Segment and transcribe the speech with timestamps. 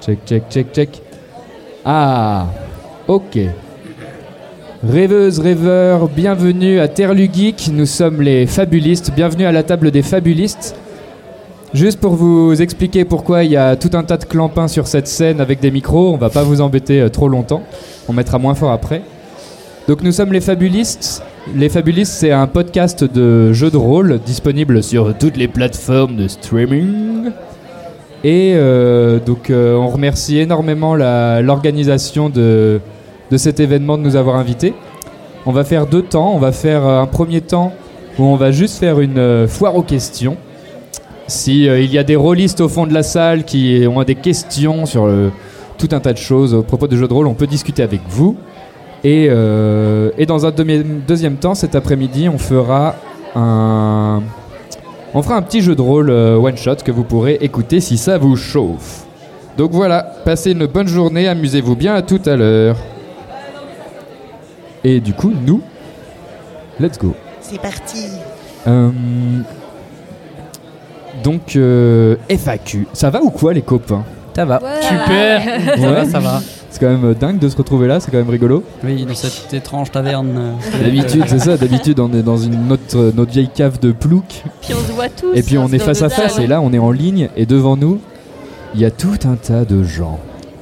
[0.00, 1.02] Check, check, check, check.
[1.84, 2.46] Ah,
[3.06, 3.38] ok.
[4.82, 7.68] Rêveuses, rêveurs, bienvenue à Terlu Geek.
[7.70, 9.12] Nous sommes les fabulistes.
[9.14, 10.74] Bienvenue à la table des fabulistes.
[11.74, 15.06] Juste pour vous expliquer pourquoi il y a tout un tas de clampins sur cette
[15.06, 17.62] scène avec des micros, on va pas vous embêter euh, trop longtemps.
[18.08, 19.02] On mettra moins fort après.
[19.86, 21.22] Donc nous sommes les fabulistes.
[21.54, 26.26] Les fabulistes, c'est un podcast de jeux de rôle disponible sur toutes les plateformes de
[26.26, 27.30] streaming.
[28.22, 32.80] Et euh, donc euh, on remercie énormément l'organisation de,
[33.30, 34.74] de cet événement de nous avoir invités.
[35.46, 36.32] On va faire deux temps.
[36.34, 37.72] On va faire euh, un premier temps
[38.18, 40.36] où on va juste faire une foire aux questions.
[41.26, 44.84] Si il y a des rôlistes au fond de la salle qui ont des questions
[44.84, 45.08] sur
[45.78, 48.00] tout un tas de choses au propos de jeux de rôle, on peut discuter avec
[48.08, 48.36] vous.
[49.04, 52.96] Et, et dans un deuxième temps, cet après-midi, on fera
[53.36, 54.22] un,
[55.14, 57.96] on fera un petit jeu de rôle euh, one shot que vous pourrez écouter si
[57.98, 59.04] ça vous chauffe.
[59.56, 62.76] Donc voilà, passez une bonne journée, amusez-vous bien, à tout à l'heure.
[64.84, 65.60] Et du coup, nous,
[66.78, 67.14] let's go.
[67.40, 68.06] C'est parti.
[68.66, 68.90] Euh,
[71.22, 72.86] donc, euh, FAQ.
[72.92, 74.04] Ça va ou quoi, les copains?
[74.34, 74.60] Ça va.
[74.80, 75.42] Super.
[75.42, 75.92] Ça Ouais.
[75.92, 76.40] va, ça va.
[76.70, 78.62] C'est quand même euh, dingue de se retrouver là, c'est quand même rigolo.
[78.84, 80.54] Oui, dans cette étrange taverne.
[80.80, 84.44] D'habitude, c'est ça, d'habitude, on est dans une autre, euh, notre vieille cave de plouc.
[84.62, 85.34] Puis on se voit tous.
[85.34, 87.44] Et puis on se est face à face, et là, on est en ligne, et
[87.44, 87.98] devant nous,
[88.74, 90.20] il y a tout un tas de gens.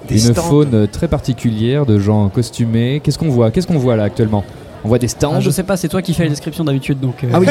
[0.08, 0.42] Des une stands.
[0.42, 3.00] faune très particulière de gens costumés.
[3.04, 3.50] Qu'est-ce qu'on voit?
[3.50, 4.42] Qu'est-ce qu'on voit là actuellement?
[4.84, 5.34] On voit des stands?
[5.36, 7.22] ah, je sais pas, c'est toi qui fais la description d'habitude donc.
[7.24, 7.46] euh, Ah oui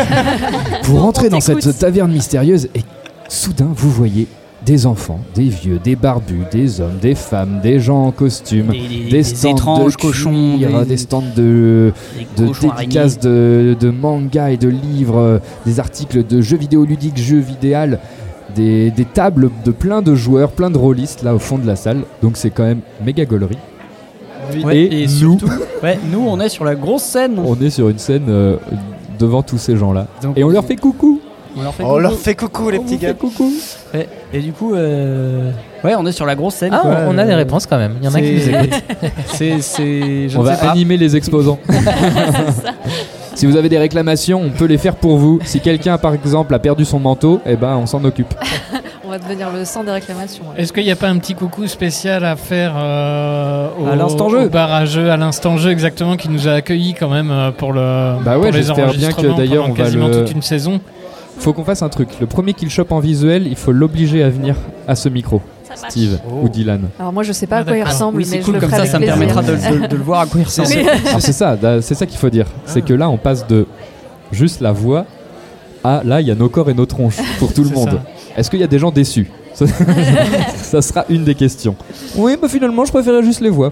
[0.85, 2.81] Vous rentrez dans cette taverne mystérieuse et
[3.29, 4.25] soudain vous voyez
[4.67, 8.79] des enfants, des vieux, des barbus, des hommes, des femmes, des gens en costume, Des,
[8.79, 11.94] des- des des stands étranges de cochons, cuir, des, des stands de,
[12.38, 17.39] de dédicaces de, de manga et de livres, des articles de jeux vidéo ludiques, jeux
[17.39, 18.00] vidéal,
[18.56, 21.77] des, des tables de plein de joueurs, plein de rôlistes là au fond de la
[21.77, 22.01] salle.
[22.22, 23.57] Donc c'est quand même méga gaulerie.
[24.63, 25.50] Ouais, et et, nous- surtout,
[25.83, 27.39] ouais, nous on est sur la grosse scène.
[27.44, 28.57] On est sur une scène euh,
[29.19, 30.07] devant tous ces gens-là.
[30.22, 31.16] Donc, Et on leur fait coucou
[31.59, 32.00] on leur fait On coucou.
[32.00, 33.13] leur fait coucou les On petits gars.
[33.13, 33.51] coucou
[33.94, 35.51] Ouais, Et du coup, euh,
[35.84, 36.72] ouais, on est sur la grosse scène.
[36.73, 36.91] Ah, quoi.
[37.07, 37.95] on on a des Euh, réponses quand même.
[38.01, 38.84] Il y en a qui nous écoutent.
[39.28, 40.72] C'est, c'est, je On va pas.
[40.72, 41.59] animer les exposants.
[43.35, 45.40] si vous avez des réclamations, on peut les faire pour vous.
[45.45, 48.34] Si quelqu'un, par exemple, a perdu son manteau, eh ben, on s'en occupe.
[49.06, 50.44] On va devenir le sang des réclamations.
[50.57, 54.28] Est-ce qu'il n'y a pas un petit coucou spécial à faire euh, au, À l'instant
[54.28, 54.47] jeu.
[54.47, 57.51] au bar à jeu, à l'instant jeu exactement, qui nous a accueillis quand même euh,
[57.51, 60.07] pour le Bah ouais, pour les j'espère bien que, enregistrements d'ailleurs, pendant on va quasiment
[60.09, 60.81] le- toute une saison?
[61.40, 62.09] Faut qu'on fasse un truc.
[62.20, 64.56] Le premier qu'il chope en visuel, il faut l'obliger à venir
[64.88, 65.42] à ce micro.
[65.89, 66.42] Steve Oh.
[66.45, 66.89] ou Dylan.
[67.00, 68.56] Alors moi je sais pas Ah, à quoi il ressemble, Oui, mais c'est je cool
[68.56, 70.45] le comme ferai ça, ça me permettra de, de- de le voir à quoi il
[70.45, 70.69] ressemble.
[71.19, 72.48] C'est ça, c'est ça qu'il faut dire.
[72.66, 73.68] C'est que là, on passe de
[74.31, 75.06] juste la voix
[75.84, 78.00] à là, il y a nos corps et nos tronches pour tout le monde.
[78.36, 79.30] Est-ce qu'il y a des gens déçus?
[79.65, 79.65] Ça,
[80.63, 81.75] ça sera une des questions.
[82.15, 83.71] Oui, bah finalement, je préférais juste les voix.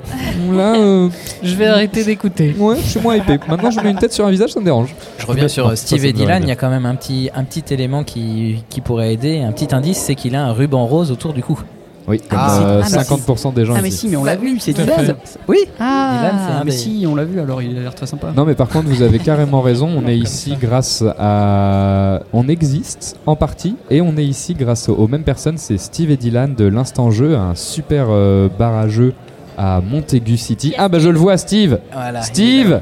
[0.51, 1.09] Là, euh,
[1.43, 2.55] Je vais arrêter d'écouter.
[2.57, 3.39] ouais, je suis moins épais.
[3.47, 4.95] Maintenant, je mets une tête sur un visage, ça me dérange.
[5.17, 6.95] Je reviens sur Non, euh, Steve ça et Dylan, il y a quand même un
[6.95, 10.51] petit, un petit élément qui, qui pourrait aider, un petit indice, c'est qu'il a un
[10.53, 11.59] ruban rose autour du cou.
[12.07, 13.97] Oui, comme Ah, euh, ah, 50% des gens Ah mais ici.
[13.97, 15.05] si, mais on l'a vu, c'est Dylan.
[15.05, 15.15] fait.
[15.47, 15.57] Oui.
[15.79, 17.39] Ah, Dylan, c'est- mais mais- si, on l'a vu.
[17.39, 18.27] Alors il a l'air très sympa.
[18.35, 22.19] Non mais par contre vous avez carrément raison, on est ici grâce à...
[22.33, 26.11] On existe en partie et on est ici grâce aux, aux mêmes personnes, c'est Steve
[26.11, 29.13] et Dylan de l'Instant Jeu, un super euh, bar à jeu
[29.57, 30.73] à Montaigu City.
[30.77, 32.21] Ah bah je le vois Steve Voilà.
[32.21, 32.81] Steve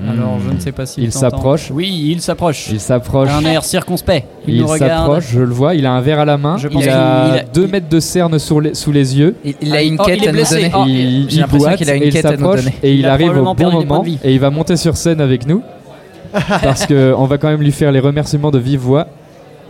[0.00, 0.40] Alors Hmm.
[0.48, 1.70] je ne sais pas si Il s'approche.
[1.72, 2.68] Oui, il s'approche.
[2.72, 3.28] Il s'approche.
[3.30, 4.26] Un air circonspect.
[4.48, 5.02] Il, Il nous regarde.
[5.06, 6.96] s'approche, je le vois, il a un verre à la main, Je pense il qu'il-
[6.96, 9.36] a il a- 2 mètres de cerne les- sous les yeux.
[9.44, 10.54] Il, il a une Oh, il quête est à nous blessé.
[10.56, 10.70] donner.
[10.74, 10.94] Oh, il,
[11.30, 12.74] j'ai il l'impression boite qu'il a une et il quête à nous s'approche donner.
[12.82, 15.62] et il, arrive au bon moment et il va monter sur scène avec nous
[16.62, 19.06] parce que on va quand même lui faire les remerciements de vive voix.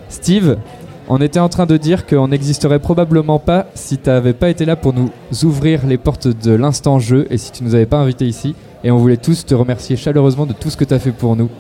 [0.09, 0.57] Steve,
[1.09, 4.65] on était en train de dire qu'on n'existerait probablement pas si tu n'avais pas été
[4.65, 5.11] là pour nous
[5.43, 8.55] ouvrir les portes de l'instant jeu et si tu nous avais pas invités ici.
[8.83, 11.37] Et on voulait tous te remercier chaleureusement de tout ce que tu as fait pour
[11.37, 11.51] nous.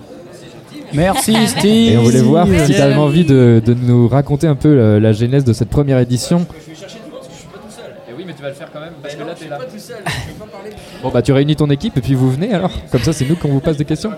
[0.92, 1.92] Merci Steve.
[1.92, 5.00] Et on voulait voir si tu avais envie de, de nous raconter un peu euh,
[5.00, 6.46] la genèse de cette première édition.
[8.16, 9.58] oui, mais tu vas le faire quand même parce que là t'es là.
[11.02, 12.72] Bon bah tu réunis ton équipe et puis vous venez alors.
[12.90, 14.12] Comme ça c'est nous qu'on vous passe des questions.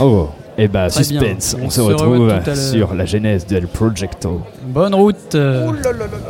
[0.00, 0.28] Oh,
[0.58, 1.64] et bah Très suspense, bien.
[1.64, 4.40] on On se retrouve sur la genèse del Projecto.
[4.66, 5.34] Bonne route.
[5.34, 5.70] euh,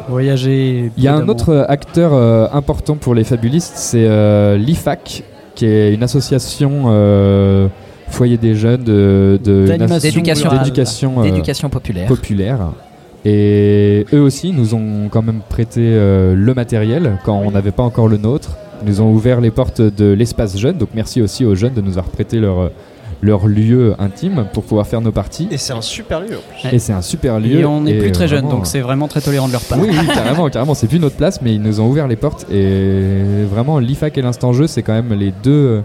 [0.09, 0.91] Voyager.
[0.97, 5.25] Il y a un autre acteur euh, important pour les fabulistes, c'est euh, l'IFAC,
[5.55, 7.67] qui est une association euh,
[8.09, 11.15] foyer des jeunes de, D'éducation.
[11.21, 12.09] euh, populaire.
[12.09, 12.59] populaire.
[13.25, 17.85] Et eux aussi nous ont quand même prêté euh, le matériel quand on n'avait pas
[17.85, 18.57] encore le nôtre.
[18.83, 20.77] Ils nous ont ouvert les portes de l'espace jeune.
[20.77, 22.71] Donc merci aussi aux jeunes de nous avoir prêté leur,
[23.23, 25.49] leur lieu intime pour pouvoir faire nos parties.
[25.51, 26.39] Et c'est un super lieu.
[26.71, 27.61] Et c'est un super lieu.
[27.61, 29.79] Et on n'est plus très jeune, donc c'est vraiment très tolérant de leur part.
[29.79, 30.75] oui, oui, carrément, carrément.
[30.75, 32.47] C'est plus notre place, mais ils nous ont ouvert les portes.
[32.51, 35.83] Et vraiment, l'IFAC et l'Instant Jeu, c'est quand même les deux,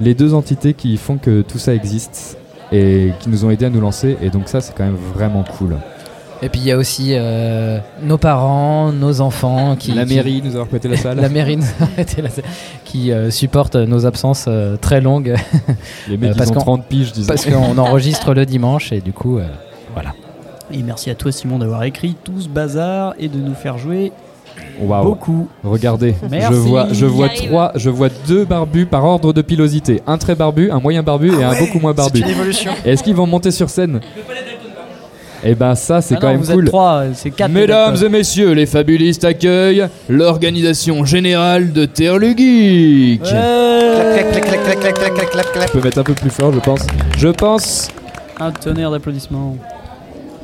[0.00, 2.38] les deux entités qui font que tout ça existe
[2.72, 4.16] et qui nous ont aidé à nous lancer.
[4.22, 5.76] Et donc, ça, c'est quand même vraiment cool.
[6.44, 9.92] Et puis il y a aussi euh, nos parents, nos enfants qui.
[9.92, 11.16] la qui- mairie nous a prêté la salle.
[11.20, 12.28] La mairie nous a arrêté la-
[12.84, 15.36] qui euh, supporte nos absences euh, très longues
[16.08, 17.28] Les mecs, Euh, ils parce ont qu'on- 30 piges, disons.
[17.28, 19.38] parce qu'on enregistre le dimanche et du coup.
[19.38, 19.46] euh,
[19.94, 20.14] voilà.
[20.72, 24.10] Et merci à toi Simon d'avoir écrit tout ce bazar et de nous faire jouer
[24.80, 25.48] beaucoup.
[25.62, 26.48] Regardez, Merci.
[26.52, 30.02] je vois, je vois trois, je vois deux barbus par ordre de pilosité.
[30.06, 32.18] Un très barbu, un moyen barbu et un beaucoup moins barbu.
[32.18, 32.72] C'est une évolution.
[32.84, 34.00] Et Est-ce qu'ils vont monter sur scène?
[35.44, 36.52] Et ben ça, c'est quand même vous.
[36.52, 43.22] Êtes trois, euh, c'est quatre Mesdames et messieurs, les fabulistes accueillent l'organisation générale de Terlugic.
[43.22, 43.30] Ouais.
[43.30, 44.22] Je
[45.72, 46.86] peux mettre un peu plus fort, je pense.
[47.18, 47.88] Je pense.
[48.38, 49.56] Un tonnerre d'applaudissements.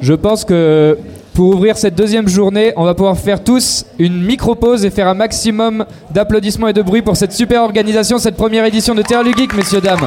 [0.01, 0.99] Je pense que
[1.35, 5.15] pour ouvrir cette deuxième journée, on va pouvoir faire tous une micro-pause et faire un
[5.15, 9.55] maximum d'applaudissements et de bruit pour cette super organisation, cette première édition de Terre Geek,
[9.55, 10.07] messieurs, dames.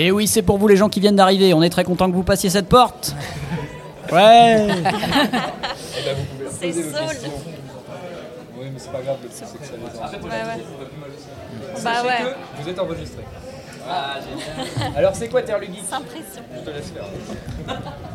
[0.00, 1.52] Et oui, c'est pour vous les gens qui viennent d'arriver.
[1.52, 3.14] On est très content que vous passiez cette porte.
[4.10, 4.66] Ouais.
[6.58, 6.82] C'est Saul.
[8.58, 10.64] Ouais, ouais.
[11.84, 12.34] Bah ouais.
[12.60, 13.22] Vous êtes enregistré.
[14.96, 16.42] Alors c'est quoi Terre Geek Sans pression.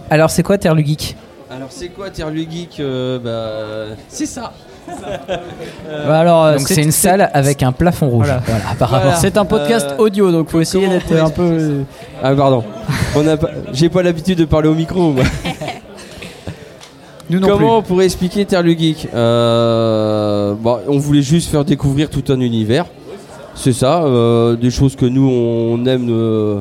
[0.09, 1.15] Alors c'est quoi Terre le Geek
[1.49, 4.51] Alors c'est quoi Terre Geek euh, bah, C'est ça
[6.07, 8.25] Bah alors, euh, donc c'est une salle avec un plafond rouge.
[8.25, 8.41] Voilà.
[8.45, 9.03] Voilà, apparemment.
[9.03, 9.17] Voilà.
[9.17, 11.81] C'est un podcast Euh, audio, donc faut essayer d'être on un peu.
[12.23, 12.63] Ah pardon,
[13.15, 15.23] On a pas- j'ai pas l'habitude de parler au micro moi.
[17.29, 21.65] Nous non Comment on pourrait expliquer Terre le Geek Euh, bon, On voulait juste faire
[21.65, 22.85] découvrir tout un univers.
[23.55, 26.59] C'est ça, euh, des choses que nous on aime, euh,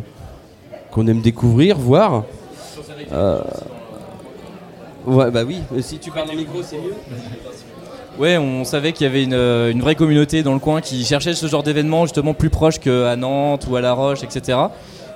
[0.90, 2.22] qu'on aime découvrir, voir.
[3.12, 3.40] Euh,
[5.06, 6.94] ouais, bah oui, si tu parles au micro c'est mieux.
[8.18, 11.04] Ouais, on savait qu'il y avait une, euh, une vraie communauté dans le coin qui
[11.04, 14.59] cherchait ce genre d'événement justement plus proche qu'à Nantes ou à La Roche, etc.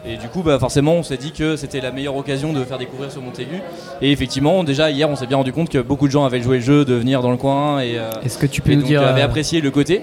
[0.04, 2.78] Et du coup, bah, forcément, on s'est dit que c'était la meilleure occasion de faire
[2.78, 3.60] découvrir ce Montaigu.
[4.02, 6.56] Et effectivement, déjà hier, on s'est bien rendu compte que beaucoup de gens avaient joué
[6.56, 8.82] le jeu de venir dans le coin et, euh, Est-ce que tu peux et nous
[8.82, 10.02] donc, dire avaient apprécié le côté.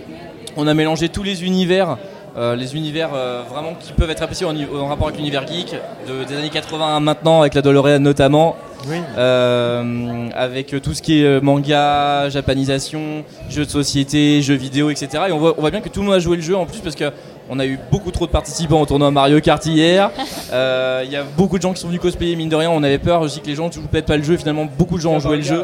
[0.58, 1.98] On a mélangé tous les univers,
[2.38, 5.74] euh, les univers euh, vraiment qui peuvent être appréciés en, en rapport avec l'univers geek,
[6.08, 8.56] de- des années 80 à maintenant, avec la DeLorean notamment,
[8.90, 8.98] Oui.
[9.18, 15.24] euh, avec tout ce qui est manga, japanisation, jeux de société, jeux vidéo, etc.
[15.30, 16.66] Et on voit, on voit bien que tout le monde a joué le jeu en
[16.66, 17.12] plus parce que
[17.50, 20.10] on a eu beaucoup trop de participants au tournoi Mario Kart hier.
[20.54, 22.70] Euh, Il y a beaucoup de gens qui sont venus cosplayer, mine de rien.
[22.70, 24.38] On avait peur aussi que les gens ne jouent peut-être pas le jeu.
[24.38, 25.64] Finalement, beaucoup de gens ont joué le jeu.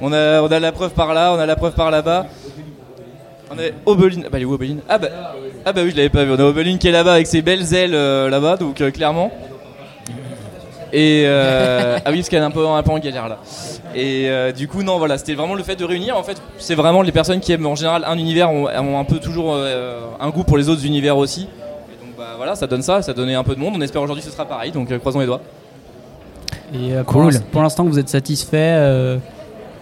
[0.00, 2.26] On a, on a la preuve par là, on a la preuve par là-bas.
[3.50, 4.24] On a Obeline.
[4.26, 5.08] Ah bah, elle est où Obeline ah bah,
[5.64, 6.32] ah bah oui, je l'avais pas vu.
[6.32, 9.30] On a Obeline qui est là-bas avec ses belles ailes euh, là-bas, donc euh, clairement.
[10.92, 13.38] Et euh, ah oui, parce qu'elle est un peu, un peu en galère là.
[13.94, 16.16] Et euh, du coup, non, voilà, c'était vraiment le fait de réunir.
[16.16, 19.04] En fait, c'est vraiment les personnes qui aiment en général un univers ont, ont un
[19.04, 21.42] peu toujours euh, un goût pour les autres univers aussi.
[21.42, 23.74] Et donc, bah voilà, ça donne ça, ça donnait un peu de monde.
[23.76, 25.40] On espère aujourd'hui que ce sera pareil, donc euh, croisons les doigts.
[26.74, 29.16] Et euh, pour l'inst- pour l'instant, vous êtes satisfait euh,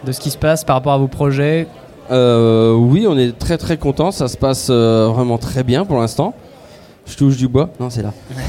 [0.04, 1.66] de ce qui se passe par rapport à vos projets?
[2.10, 4.10] Euh, oui, on est très très content.
[4.10, 6.34] Ça se passe euh, vraiment très bien pour l'instant.
[7.06, 7.70] Je touche du bois.
[7.80, 8.12] Non, c'est là.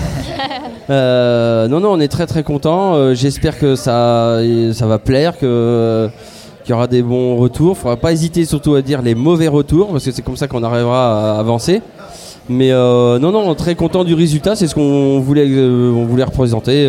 [0.90, 3.14] Euh, non, non, on est très très content.
[3.14, 4.40] J'espère que ça,
[4.72, 6.10] ça va plaire, que
[6.64, 7.78] qu'il y aura des bons retours.
[7.78, 10.64] Faudra pas hésiter surtout à dire les mauvais retours parce que c'est comme ça qu'on
[10.64, 11.82] arrivera à avancer.
[12.48, 14.56] Mais non, non, très content du résultat.
[14.56, 16.88] C'est ce qu'on voulait, on voulait représenter.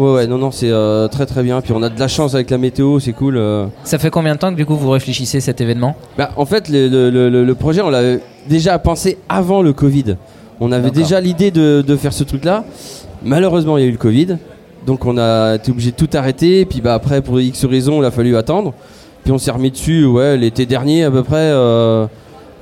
[0.00, 1.60] Ouais, ouais, non, non, c'est euh, très très bien.
[1.60, 3.36] Puis on a de la chance avec la météo, c'est cool.
[3.36, 3.66] euh.
[3.84, 5.94] Ça fait combien de temps que du coup vous réfléchissez cet événement?
[6.18, 10.16] Bah, en fait, le, le- le- le projet, on l'avait déjà pensé avant le Covid.
[10.60, 11.02] On avait D'accord.
[11.02, 12.64] déjà l'idée de, de faire ce truc-là.
[13.22, 14.36] Malheureusement, il y a eu le Covid.
[14.86, 16.64] Donc, on a été obligé de tout arrêter.
[16.64, 18.72] Puis, bah, après, pour X raisons, il a fallu attendre.
[19.24, 21.36] Puis, on s'est remis dessus, ouais, l'été dernier à peu près.
[21.52, 22.06] euh,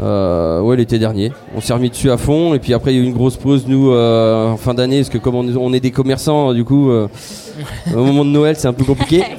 [0.01, 1.33] euh, ouais, l'été dernier.
[1.57, 2.55] On s'est remis dessus à fond.
[2.55, 4.99] Et puis, après, il y a eu une grosse pause, nous, euh, en fin d'année.
[4.99, 7.09] Parce que, comme on, on est des commerçants, du coup, euh,
[7.95, 9.25] au moment de Noël, c'est un peu compliqué.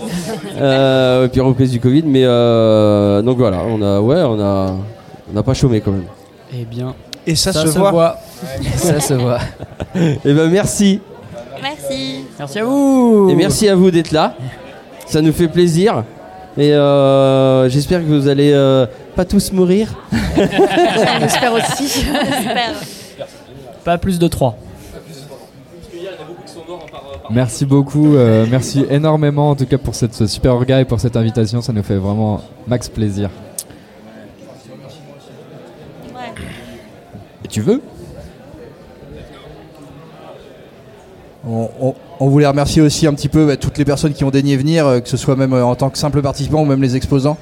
[0.60, 4.76] Euh, et puis reprise du Covid, mais euh, donc voilà, on a, ouais, on a,
[5.30, 6.04] on n'a pas chômé quand même.
[6.54, 6.96] Eh bien.
[7.26, 8.18] Et ça se voit.
[8.76, 9.40] Ça se voit.
[9.96, 11.00] Et ben merci.
[11.62, 12.26] Merci.
[12.38, 13.30] Merci à vous.
[13.30, 14.36] Et merci à vous d'être là.
[15.06, 16.04] Ça nous fait plaisir.
[16.60, 18.86] Et euh, j'espère que vous allez euh,
[19.16, 19.88] pas tous mourir.
[20.14, 22.04] On espère aussi.
[22.14, 22.74] On espère.
[23.86, 24.58] Pas plus de 3.
[27.32, 31.00] Merci beaucoup, euh, merci énormément en tout cas pour cette ce super orga et pour
[31.00, 33.30] cette invitation, ça nous fait vraiment max plaisir.
[37.46, 37.82] Et tu veux?
[41.48, 44.30] On, on- on voulait remercier aussi un petit peu bah, toutes les personnes qui ont
[44.30, 46.82] daigné venir, euh, que ce soit même euh, en tant que simple participant ou même
[46.82, 47.38] les exposants.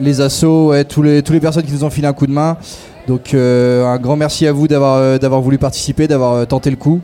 [0.00, 2.56] Les assos, tous les, tous les personnes qui nous ont filé un coup de main.
[3.06, 7.00] Donc euh, un grand merci à vous d'avoir voulu participer, d'avoir tenté le coup.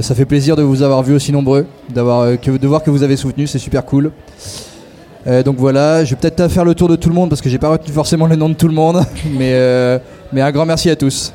[0.00, 3.48] Ça fait plaisir de vous avoir vu aussi nombreux, de voir que vous avez soutenu,
[3.48, 4.12] c'est super cool.
[5.26, 7.58] Donc voilà, je vais peut-être faire le tour de tout le monde parce que j'ai
[7.58, 9.02] pas retenu forcément le nom de tout le monde,
[9.36, 10.00] mais
[10.40, 11.32] un grand merci à tous.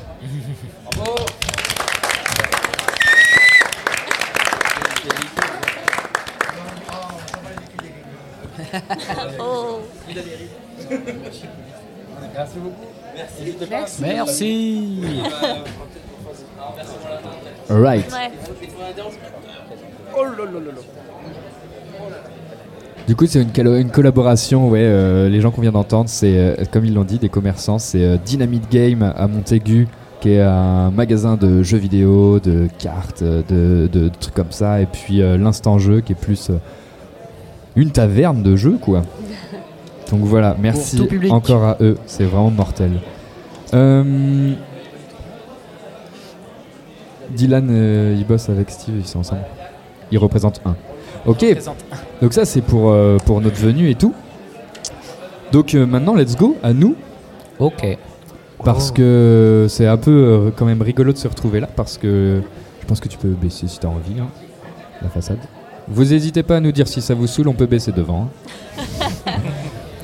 [14.00, 15.00] Merci.
[17.70, 18.10] Alright.
[18.12, 18.30] Ouais.
[23.06, 26.84] Du coup, c'est une, collaboration, ouais, euh, les gens qu'on vient d'entendre, c'est, euh, comme
[26.84, 29.88] ils l'ont dit, des commerçants, c'est euh, Dynamite Game à Montaigu,
[30.20, 34.80] qui est un magasin de jeux vidéo, de cartes, de, de- de trucs comme ça,
[34.82, 36.58] et puis euh, l'Instant Jeu, qui est plus euh,
[37.76, 39.02] une taverne de jeux, quoi.
[40.10, 40.96] Donc voilà, merci
[41.30, 42.90] encore à eux, c'est vraiment mortel.
[43.74, 44.52] Euh,
[47.30, 49.42] Dylan, euh, il bosse avec Steve, ils sont ensemble.
[50.10, 50.74] Ils représentent un.
[51.26, 51.76] Ok, représente
[52.22, 54.14] donc ça c'est pour, euh, pour notre venue et tout.
[55.52, 56.94] Donc euh, maintenant, let's go à nous.
[57.58, 57.98] Ok.
[58.64, 61.68] Parce que c'est un peu euh, quand même rigolo de se retrouver là.
[61.74, 62.40] Parce que
[62.80, 64.28] je pense que tu peux baisser si t'as envie, hein,
[65.02, 65.38] la façade.
[65.86, 68.28] Vous n'hésitez pas à nous dire si ça vous saoule, on peut baisser devant.
[68.78, 68.82] hein.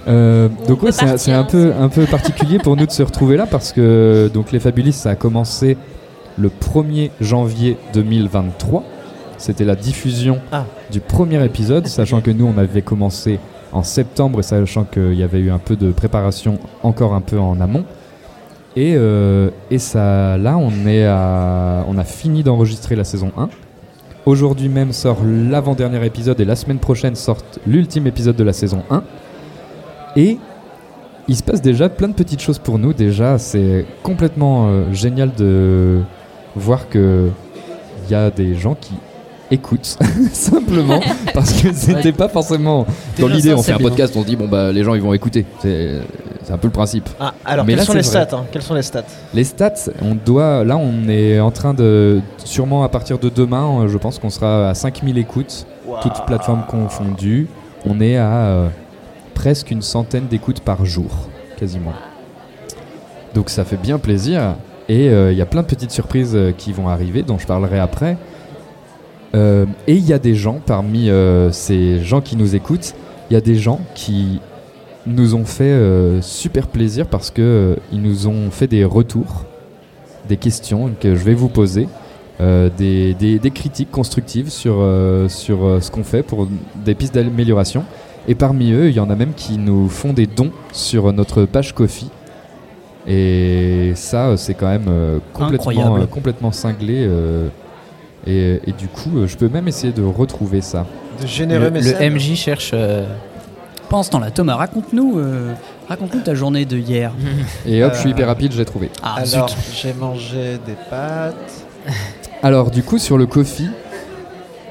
[0.07, 3.47] Euh, donc ouais, c'est un- peu un peu particulier pour nous de se retrouver là
[3.51, 5.77] parce que donc les Fabulistes ça a commencé
[6.37, 8.83] le 1er janvier 2023.
[9.39, 10.65] C'était la diffusion Ah.
[10.91, 13.39] du premier épisode, sachant que nous on avait commencé
[13.73, 17.39] en septembre et sachant qu'il y avait eu un peu de préparation encore un peu
[17.39, 17.85] en amont.
[18.77, 23.49] Et, euh, et ça, là, on, est à, on a fini d'enregistrer la saison 1.
[24.27, 28.83] Aujourd'hui même sort l'avant-dernier épisode et la semaine prochaine sort l'ultime épisode de la saison
[28.91, 29.03] 1.
[30.17, 30.39] Et
[31.29, 32.93] il se passe déjà plein de petites choses pour nous.
[32.93, 36.01] Déjà, c'est complètement euh, génial de
[36.55, 37.31] voir que
[38.07, 38.93] il y a des gens qui
[39.51, 39.97] écoutent
[40.33, 41.01] simplement
[41.35, 42.87] parce que c'était pas forcément
[43.19, 43.89] dans l'idée on fait un bien.
[43.89, 46.01] podcast on se dit bon bah les gens ils vont écouter c'est
[46.51, 48.25] un peu le principe Ah, alors Mais quelles là, sont c'est les vrai.
[48.27, 49.05] stats hein Quelles sont les stats?
[49.33, 53.81] Les stats, on doit, là, on est en train de, sûrement à partir de demain,
[53.85, 55.67] euh, je pense qu'on sera à 5000 écoutes,
[56.03, 57.49] toutes plateformes confondues.
[57.87, 58.69] On est à euh,
[59.35, 61.93] presque une centaine d'écoutes par jour, quasiment.
[63.35, 64.55] Donc ça fait bien plaisir.
[64.89, 67.47] Et euh, il y a plein de petites surprises euh, qui vont arriver, dont je
[67.47, 68.17] parlerai après.
[69.35, 71.11] Euh, et il y a des gens, parmi
[71.51, 72.95] ces gens qui nous écoutent,
[73.31, 74.41] il y a des gens qui
[75.07, 75.77] nous ont fait
[76.23, 79.45] super plaisir parce que euh, ils nous ont fait des retours,
[80.29, 81.89] des questions que je vais vous poser,
[82.41, 84.75] des, des- critiques constructives sur,
[85.29, 86.49] sur ce qu'on fait pour
[86.85, 87.85] des pistes d'amélioration.
[88.29, 91.45] Et parmi eux, il y en a même qui nous font des dons sur notre
[91.45, 92.11] page Kofi.
[93.07, 96.01] Et ça, euh, c'est quand même euh, complètement, Incroyable.
[96.03, 97.05] euh, complètement cinglé.
[97.07, 97.49] euh,
[98.27, 100.87] et, et du coup, je peux même essayer de retrouver ça.
[101.21, 102.71] De généreux le, le MJ cherche.
[102.73, 103.05] euh,
[103.91, 105.53] Pendant ce temps-là, Thomas, raconte-nous euh,
[105.87, 107.13] raconte-nous ta journée de hier.
[107.67, 108.91] Et hop, je suis hyper rapide, je l'ai trouvé.
[109.03, 111.67] Ah, Alors, j'ai mangé des pâtes.
[112.43, 113.69] Alors, du coup, sur le Kofi,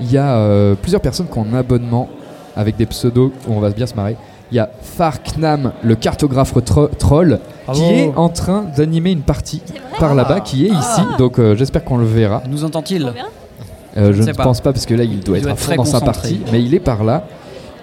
[0.01, 2.09] il y a euh, plusieurs personnes qui ont un abonnement
[2.55, 4.15] avec des pseudos où on va bien se marrer.
[4.51, 7.79] Il y a Farknam, le cartographe tro- troll, Bravo.
[7.81, 9.61] qui est en train d'animer une partie
[9.99, 11.01] par là-bas, qui est ici.
[11.17, 12.43] Donc, euh, j'espère qu'on le verra.
[12.49, 13.11] Nous entend-il
[13.95, 14.43] Euh, je ne pas.
[14.43, 16.39] pense pas parce que là il doit Il être doit à fond dans sa partie,
[16.51, 17.25] mais il est par là.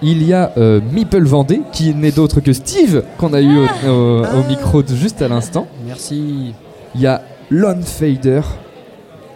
[0.01, 3.89] Il y a euh, Meeple Vendée qui n'est d'autre que Steve qu'on a eu au,
[3.89, 5.67] au- au micro de- juste à l'instant.
[5.87, 6.53] Merci.
[6.95, 8.41] Il y a Lon Fader.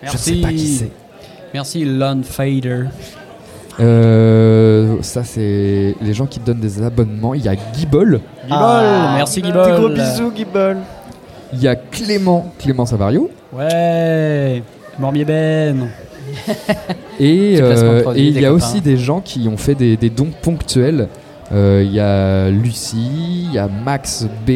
[0.02, 0.18] Je ne Merci.
[0.36, 0.92] sais pas qui c'est.
[1.54, 2.86] Merci, Lon Fader.
[3.80, 7.34] Euh, ça c'est les gens qui te donnent des abonnements.
[7.34, 8.22] Il y a Guibol.
[8.44, 8.84] Guibol,
[9.16, 9.66] merci Guibol.
[9.66, 10.78] Des gros bisous, Guibol.
[11.54, 13.30] Il y a Clément, Clément Savario.
[13.54, 14.64] Ouais.
[15.00, 15.90] Mormier Ben.
[17.20, 18.66] Et euh, produit, et il y a copains.
[18.66, 21.08] aussi des gens qui ont fait des, des dons ponctuels.
[21.54, 24.50] Euh, Il y a Lucie, il y a Max B,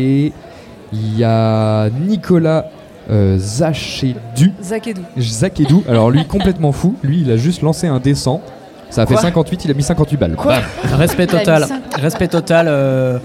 [0.91, 2.65] il y a Nicolas
[3.11, 4.51] euh, Zachédu.
[4.61, 5.01] Zakedou.
[5.17, 5.83] Zakedou.
[5.87, 6.95] Alors lui complètement fou.
[7.03, 8.41] Lui il a juste lancé un descend.
[8.89, 10.35] Ça a fait Quoi 58, il a mis 58 balles.
[10.35, 10.61] Bam.
[10.97, 11.65] Respect total.
[12.01, 12.67] Respect total.
[12.67, 13.19] euh,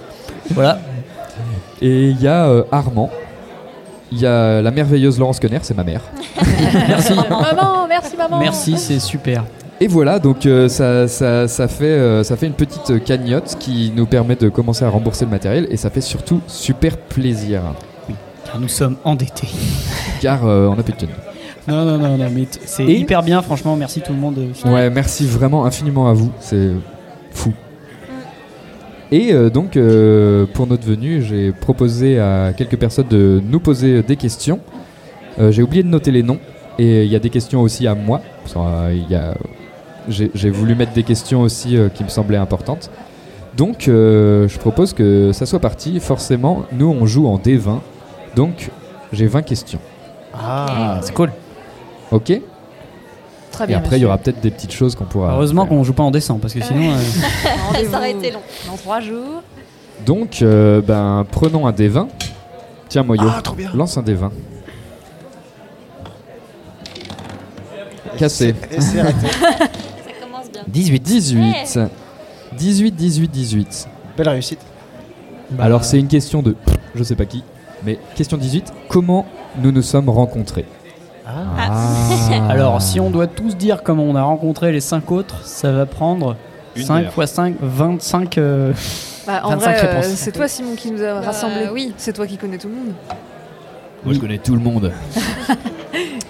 [0.50, 0.78] voilà.
[1.80, 3.10] Et il y a euh, Armand.
[4.12, 6.02] Il y a la merveilleuse Laurence Conner, c'est ma mère.
[6.88, 7.14] Merci.
[7.14, 8.38] Maman, merci maman.
[8.38, 9.44] Merci, c'est super.
[9.80, 13.92] Et voilà, donc euh, ça, ça, ça fait, euh, ça fait une petite cagnotte qui
[13.96, 17.60] nous permet de commencer à rembourser le matériel et ça fait surtout super plaisir.
[18.46, 19.48] Car nous sommes endettés.
[20.20, 21.08] Car euh, on a plus de thunes.
[21.66, 23.74] Non, non, non, non, mais c'est Et- hyper bien, franchement.
[23.76, 24.36] Merci tout le monde.
[24.38, 26.70] euh, Ouais, merci vraiment infiniment à vous, c'est
[27.30, 27.52] fou.
[29.10, 34.02] Et euh, donc, euh, pour notre venue, j'ai proposé à quelques personnes de nous poser
[34.02, 34.60] des questions.
[35.38, 36.38] Euh, j'ai oublié de noter les noms,
[36.78, 38.20] et il y a des questions aussi à moi.
[38.42, 39.34] Parce que, euh, il y a-
[40.08, 42.90] j'ai, j'ai voulu mettre des questions aussi euh, qui me semblaient importantes.
[43.56, 46.00] Donc, euh, je propose que ça soit parti.
[46.00, 47.80] Forcément, nous, on joue en D20.
[48.34, 48.70] Donc,
[49.12, 49.78] j'ai 20 questions.
[50.34, 51.30] Ah, c'est cool.
[52.10, 52.32] Ok
[53.52, 53.78] Très Et bien.
[53.78, 55.32] après, il y aura peut-être des petites choses qu'on pourra.
[55.34, 56.90] Heureusement qu'on joue pas en dessin, parce que sinon.
[56.92, 58.40] euh, Ça aurait été long.
[58.66, 59.42] Dans trois jours.
[60.04, 62.08] Donc, euh, ben, prenons un D20.
[62.88, 63.70] Tiens, Moyo, Ah, trop bien.
[63.74, 64.30] lance un D20.
[68.18, 68.54] Cassé.
[68.70, 69.26] Et c'est arrêté.
[69.40, 69.56] Ça
[70.22, 70.62] commence bien.
[70.66, 71.00] 18.
[71.02, 71.78] 18.
[72.56, 73.88] 18, 18, 18.
[74.16, 74.60] Belle réussite.
[75.50, 76.56] bah, Alors, c'est une question de.
[76.94, 77.42] Je sais pas qui.
[77.84, 78.72] Mais question 18.
[78.88, 79.26] Comment
[79.60, 80.64] nous nous sommes rencontrés?
[81.58, 82.50] Ah.
[82.50, 85.86] Alors, si on doit tous dire comment on a rencontré les 5 autres, ça va
[85.86, 86.36] prendre
[86.76, 87.12] Une 5 heure.
[87.22, 88.38] x 5, 25.
[88.38, 88.72] euh,
[89.26, 90.06] Bah, en 25 vrai, euh, réponses.
[90.16, 91.68] c'est toi Simon qui nous a Bah, rassemblés.
[91.72, 91.94] oui.
[91.96, 92.92] C'est toi qui connais tout le monde.
[94.04, 94.92] Moi, je connais tout le monde.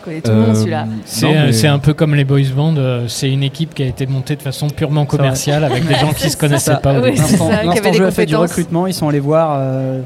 [0.05, 0.85] Connais tout le monde celui-là.
[1.07, 3.83] C'est euh, mais- c'est un peu comme les boys band, euh, c'est une équipe qui
[3.83, 6.77] a été montée de façon purement commerciale avec des gens qui se connaissaient ça.
[6.77, 7.01] pas.
[7.01, 7.51] Oui, L'instant
[7.95, 10.03] jeu a fait du recrutement, ils sont allés voir euh,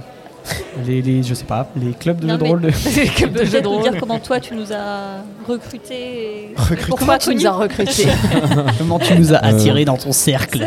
[0.86, 2.60] les, les- je sais pas, les clubs de Non, jeux de rôle.
[2.62, 2.70] De...
[3.16, 3.82] Tu peux de jeux de rôle.
[3.82, 6.84] dire comment toi tu nous as recrutés et Recrutés.
[6.88, 8.06] pourquoi Comment tu nous as recrutés
[8.78, 10.64] Comment tu nous as Euh, attirés dans ton cercle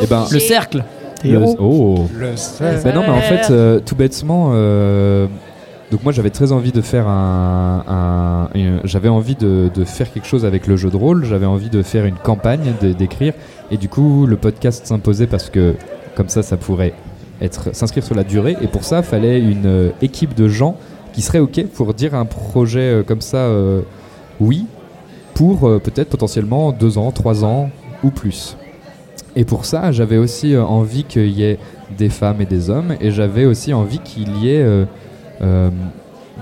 [0.00, 0.84] Eh ben, Le cercle
[1.24, 2.08] le- oh.
[2.14, 2.34] Le
[2.82, 5.26] Ben non, mais en fait, euh, tout bêtement, euh,
[5.90, 8.48] donc moi j'avais très envie de faire un,
[8.84, 11.82] j'avais envie de, de faire quelque chose avec le jeu de rôle, j'avais envie de
[11.82, 13.34] faire une campagne, d'écrire,
[13.70, 15.74] et du coup le podcast s'imposait parce que
[16.14, 16.94] comme ça, ça pourrait
[17.40, 20.76] être s'inscrire sur la durée, et pour ça, fallait une euh, équipe de gens
[21.12, 23.82] qui seraient ok pour dire un projet euh, comme ça, euh,
[24.40, 24.66] oui,
[25.34, 27.70] pour peut-être potentiellement deux ans, trois ans
[28.02, 28.56] ou plus.
[29.36, 31.58] Et pour ça, j'avais aussi envie qu'il y ait
[31.96, 34.86] des femmes et des hommes, et j'avais aussi envie qu'il y ait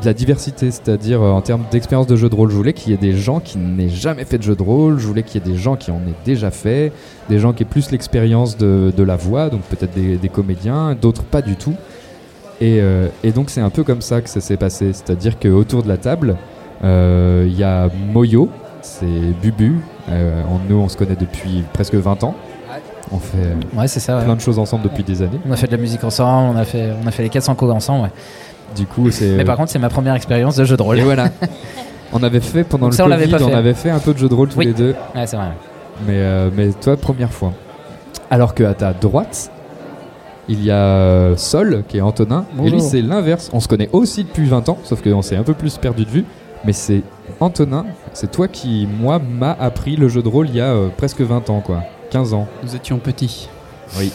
[0.00, 2.50] de la diversité, c'est-à-dire euh, en termes d'expérience de jeu de rôle.
[2.50, 4.98] Je voulais qu'il y ait des gens qui n'aient jamais fait de jeu de rôle,
[4.98, 6.92] je voulais qu'il y ait des gens qui en aient déjà fait,
[7.28, 10.94] des gens qui aient plus l'expérience de, de la voix, donc peut-être des, des comédiens,
[11.00, 11.74] d'autres pas du tout.
[12.60, 15.82] Et, euh, et donc c'est un peu comme ça que ça s'est passé, c'est-à-dire qu'autour
[15.82, 16.36] de la table,
[16.84, 18.48] euh, il y a Moyo,
[18.82, 19.06] c'est
[19.42, 19.76] Bubu,
[20.10, 22.34] euh, on- nous on se connaît depuis presque 20 ans.
[23.10, 23.38] On fait
[23.74, 24.18] Ouais, ça.
[24.18, 24.24] ouais.
[24.24, 25.40] plein de choses ensemble depuis des années.
[25.48, 27.54] On a fait de la musique ensemble, on a fait, on a fait les 400
[27.54, 28.02] coups ensemble.
[28.04, 28.10] Ouais.
[28.76, 29.36] Du coup, c'est.
[29.36, 30.98] Mais par contre, c'est ma première expérience de jeu de rôle.
[30.98, 31.28] Et voilà.
[32.12, 33.54] On avait fait pendant Donc le ça, on l'avait Covid, pas on fait.
[33.54, 34.66] avait fait un peu de jeu de rôle tous Oui.
[34.66, 34.94] les deux.
[35.14, 35.48] Ouais, c'est vrai.
[36.06, 37.52] Mais, euh, mais toi, première fois.
[38.30, 39.50] Alors que à ta droite,
[40.48, 42.46] il y a euh, Sol, qui est Antonin.
[42.64, 43.50] Et lui, c'est l'inverse.
[43.52, 46.10] On se connaît aussi depuis 20 ans, sauf qu'on s'est un peu plus perdu de
[46.10, 46.24] vue.
[46.64, 47.02] Mais c'est
[47.40, 50.88] Antonin, c'est toi qui, moi, m'a appris le jeu de rôle il y a euh,
[50.96, 51.82] presque 20 ans, quoi.
[52.10, 52.46] 15 ans.
[52.64, 53.50] Nous étions petits.
[53.98, 54.10] Oui.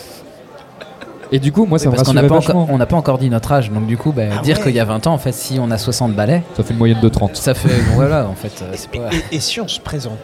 [1.36, 2.96] Et du coup, moi, ça Oui, me parce qu'on rassurait n'a pas, on n'a pas
[2.96, 4.64] encore dit notre âge, donc du coup, bah, Ah dire ouais.
[4.66, 6.78] qu'il y a 20 ans, en fait, si on a 60 balais, Ça fait une
[6.78, 7.36] moyenne de 30.
[7.36, 7.70] ça fait.
[7.96, 9.10] voilà, en fait, euh, c'est pas.
[9.32, 10.18] Et, et si on se présentait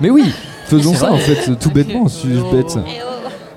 [0.00, 0.32] Mais oui,
[0.66, 2.78] faisons ça en fait, tout bêtement, suis-je bête.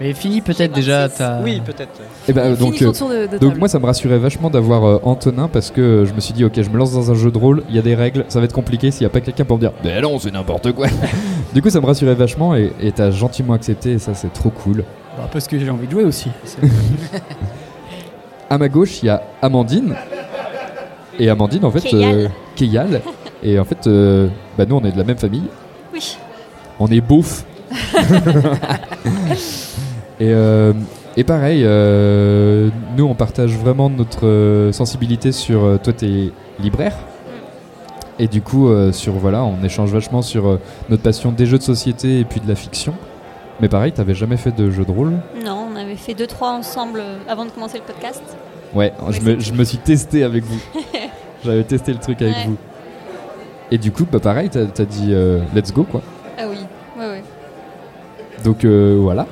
[0.01, 1.41] Mais Philippe, peut-être déjà, t'as.
[1.41, 2.01] Oui, peut-être.
[2.27, 4.49] Et ben, Fini donc, ton euh, tour de- de donc moi ça me rassurait vachement
[4.49, 7.13] d'avoir euh, Antonin parce que je me suis dit ok je me lance dans un
[7.13, 9.09] jeu de rôle, il y a des règles, ça va être compliqué s'il n'y a
[9.09, 10.87] pas quelqu'un pour me dire mais non c'est n'importe quoi.
[11.53, 14.49] du coup ça me rassurait vachement et et t'as gentiment accepté et ça c'est trop
[14.49, 14.83] cool.
[15.17, 16.29] Bah, parce que j'ai envie de jouer aussi.
[18.49, 19.95] À ma gauche il y a Amandine
[21.17, 22.13] et Amandine en fait Keyal.
[22.13, 23.01] euh, Keyal.
[23.41, 25.45] et en fait euh, bah, nous on est de la même famille,
[25.91, 26.15] Oui.
[26.79, 27.43] on est beauf.
[30.19, 30.73] et, euh,
[31.17, 35.63] et pareil, euh, nous on partage vraiment notre sensibilité sur.
[35.63, 36.95] euh, toi t'es libraire.
[38.19, 41.57] Et du coup, euh, sur voilà, on échange vachement sur euh, notre passion des jeux
[41.57, 42.93] de société et puis de la fiction.
[43.61, 45.13] Mais pareil, t'avais jamais fait de jeu de rôle
[45.43, 48.21] Non, on avait fait deux trois ensemble euh, avant de commencer le podcast.
[48.73, 50.59] Ouais, je me, je me suis testé avec vous.
[51.45, 52.43] J'avais testé le truc avec Ouais.
[52.47, 52.57] vous.
[53.71, 56.01] Et du coup, bah pareil, t'as t'as dit euh, let's go quoi.
[56.37, 56.57] Ah oui,
[56.99, 57.23] ouais ouais.
[58.43, 59.25] Donc euh, voilà.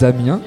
[0.00, 0.40] Damien,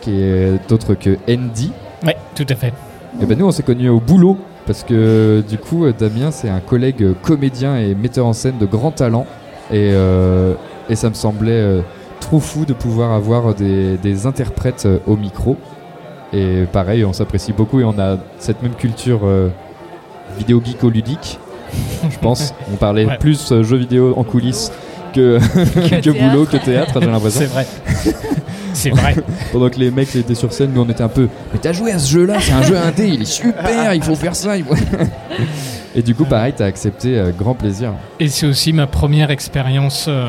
[0.00, 1.72] qui est d'autre que Andy.
[2.04, 2.72] Ouais, tout à fait.
[3.20, 4.36] Et ben nous, on s'est connus au boulot.
[4.66, 8.90] Parce que du coup, Damien, c'est un collègue comédien et metteur en scène de grand
[8.92, 9.26] talent.
[9.72, 10.54] Et, euh,
[10.88, 11.80] et ça me semblait euh,
[12.20, 15.56] trop fou de pouvoir avoir des, des interprètes euh, au micro.
[16.32, 19.48] Et pareil, on s'apprécie beaucoup et on a cette même culture euh,
[20.38, 21.38] vidéo geeko-ludique,
[22.10, 22.54] je pense.
[22.72, 23.18] On parlait Ouais.
[23.18, 24.72] plus euh, jeux vidéo en coulisses
[25.12, 25.38] que,
[26.00, 27.40] que, boulot, que théâtre, j'ai l'impression.
[27.40, 27.66] C'est vrai.
[28.74, 29.14] C'est vrai.
[29.52, 31.28] Pendant que les mecs étaient sur scène, nous on était un peu.
[31.52, 34.14] Mais t'as joué à ce jeu-là, c'est un jeu indé, il est super, il faut
[34.14, 34.56] faire ça.
[34.56, 34.74] il faut-
[35.94, 37.92] Et du coup, pareil, t'as accepté, euh, grand plaisir.
[38.18, 40.24] Et c'est aussi ma première expérience, euh,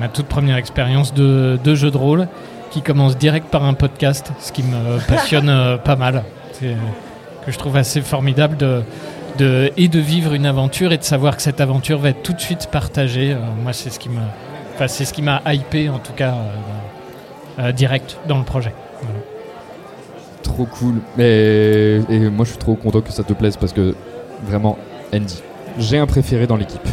[0.00, 2.28] ma toute première expérience de, de jeu de rôle
[2.70, 6.22] qui commence direct par un podcast, ce qui me passionne euh, pas mal.
[6.52, 6.74] C'est, euh,
[7.44, 8.82] que je trouve assez formidable de,
[9.38, 12.32] de, et de vivre une aventure et de savoir que cette aventure va être tout
[12.32, 13.32] de suite partagée.
[13.32, 14.20] Euh, moi, c'est ce qui me,
[14.76, 16.32] enfin, c'est ce qui m'a hypé en tout cas
[17.74, 18.72] direct dans le projet.
[19.02, 19.18] Voilà.
[20.42, 20.94] Trop cool.
[21.18, 23.94] Et, et moi, je suis trop content que ça te plaise parce que
[24.46, 24.76] vraiment,
[25.14, 25.42] Andy,
[25.78, 26.86] j'ai un préféré dans l'équipe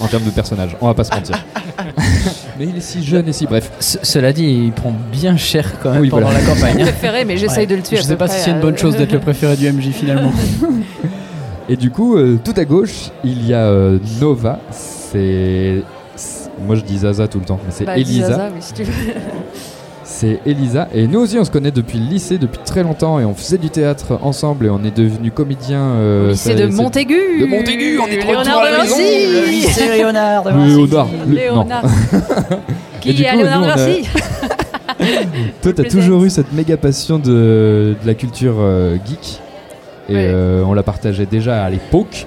[0.00, 0.76] en termes de personnage.
[0.80, 1.44] On va pas se mentir.
[2.58, 3.70] mais il est si jeune et si bref.
[3.80, 6.40] Ce- cela dit, il prend bien cher quand même Oui, pendant voilà.
[6.40, 6.78] la campagne.
[6.82, 7.96] préféré, mais j'essaye de le tuer.
[7.96, 9.90] Je sais pas près, si c'est une euh, bonne chose d'être le préféré du MJ
[9.90, 10.32] finalement.
[11.68, 14.60] Et du coup, euh, tout à gauche, il y a euh, Nova.
[14.70, 15.82] C'est.
[16.64, 18.28] Moi, je dis Zaza tout le temps, mais c'est Bah, dis Elisa.
[18.28, 18.92] Zaza, si tu veux.
[20.22, 20.86] C'est Elisa.
[20.94, 23.18] Et nous aussi, on se connaît depuis le lycée, depuis très longtemps.
[23.18, 24.66] Et on faisait du théâtre ensemble.
[24.66, 25.80] Et on est devenus comédiens.
[25.82, 27.40] euh, lycée de Montaigu.
[27.40, 28.76] De Montaigu, on est trop Léonard de.
[28.76, 29.02] Vinci.
[29.02, 31.08] Le lycée Léonard de Léonard.
[31.26, 31.82] Le- Léonard.
[32.52, 32.60] non.
[33.00, 34.08] Qui Et du est Léonard de Vinci
[35.62, 39.40] Toi, t'as toujours eu cette méga passion de, de la culture euh, geek.
[40.08, 40.30] Et Ouais.
[40.32, 42.26] euh, on la partageait déjà à l'époque.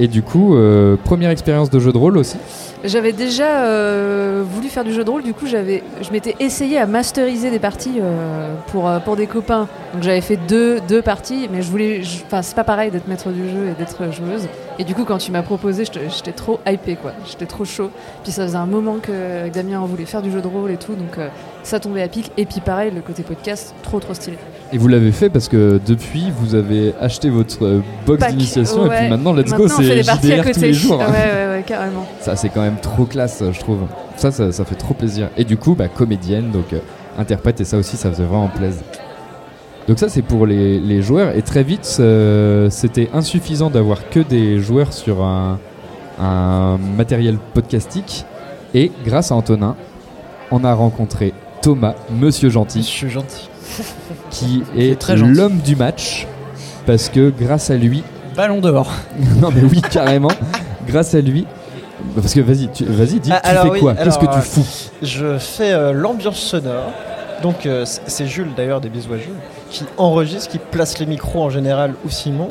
[0.00, 2.38] Et du coup, euh, première expérience de jeu de rôle aussi.
[2.82, 6.78] J'avais déjà euh, voulu faire du jeu de rôle, du coup j'avais, je m'étais essayé
[6.78, 9.68] à masteriser des parties euh, pour, euh, pour des copains.
[9.92, 13.28] Donc j'avais fait deux, deux parties, mais je voulais, enfin c'est pas pareil d'être maître
[13.30, 14.48] du jeu et d'être joueuse.
[14.78, 17.90] Et du coup quand tu m'as proposé, j'étais trop hypé quoi, j'étais trop chaud.
[18.22, 20.94] Puis ça faisait un moment que Damien voulait faire du jeu de rôle et tout,
[20.94, 21.18] donc
[21.62, 22.32] ça tombait à pic.
[22.38, 24.38] Et puis pareil le côté podcast, trop trop stylé.
[24.72, 28.86] Et vous l'avez fait parce que depuis, vous avez acheté votre box d'initiation.
[28.86, 30.98] Et puis maintenant, let's go, Maintenant, fait c'est JDR tous les jours.
[30.98, 32.06] Ouais ouais ouais carrément.
[32.20, 33.80] Ça, c'est quand même trop classe, je trouve.
[34.16, 35.28] Ça, ça, ça fait trop plaisir.
[35.36, 36.78] Et du coup, bah, comédienne, donc euh,
[37.18, 38.82] interprète, et ça aussi, ça faisait vraiment plaisir.
[39.88, 41.34] Donc ça, c'est pour les, les joueurs.
[41.36, 45.58] Et très vite, euh, c'était insuffisant d'avoir que des joueurs sur un,
[46.20, 48.24] un matériel podcastique.
[48.74, 49.76] Et grâce à Antonin,
[50.50, 53.48] on a rencontré Thomas, Monsieur Gentil, Monsieur gentil.
[54.30, 56.26] qui est l'homme du match.
[56.86, 58.02] Parce que grâce à lui,
[58.36, 58.90] Ballon d'or.
[59.40, 60.30] non mais oui carrément,
[60.86, 61.46] grâce à lui,
[62.14, 63.94] parce que vas-y, tu, vas-y, dis, Ah, tu alors fais oui, quoi?
[63.94, 64.66] Qu'est-ce que tu euh, fous?
[65.02, 66.92] Je fais euh, l'ambiance sonore.
[67.42, 69.32] Donc euh, c'est Jules d'ailleurs des bisous à Jules
[69.70, 72.50] qui enregistre, qui place les micros en général ou Simon,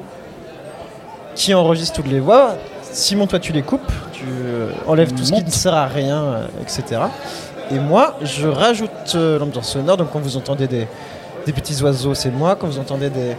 [1.35, 2.55] qui enregistre toutes les voix.
[2.91, 6.47] Simon, toi tu les coupes, tu euh, enlèves tout ce qui ne sert à rien,
[6.61, 7.01] etc.
[7.71, 9.97] Et moi, je rajoute l'ambiance sonore.
[9.97, 10.87] Donc quand vous entendez des,
[11.45, 12.55] des petits oiseaux, c'est moi.
[12.55, 13.35] Quand vous entendez des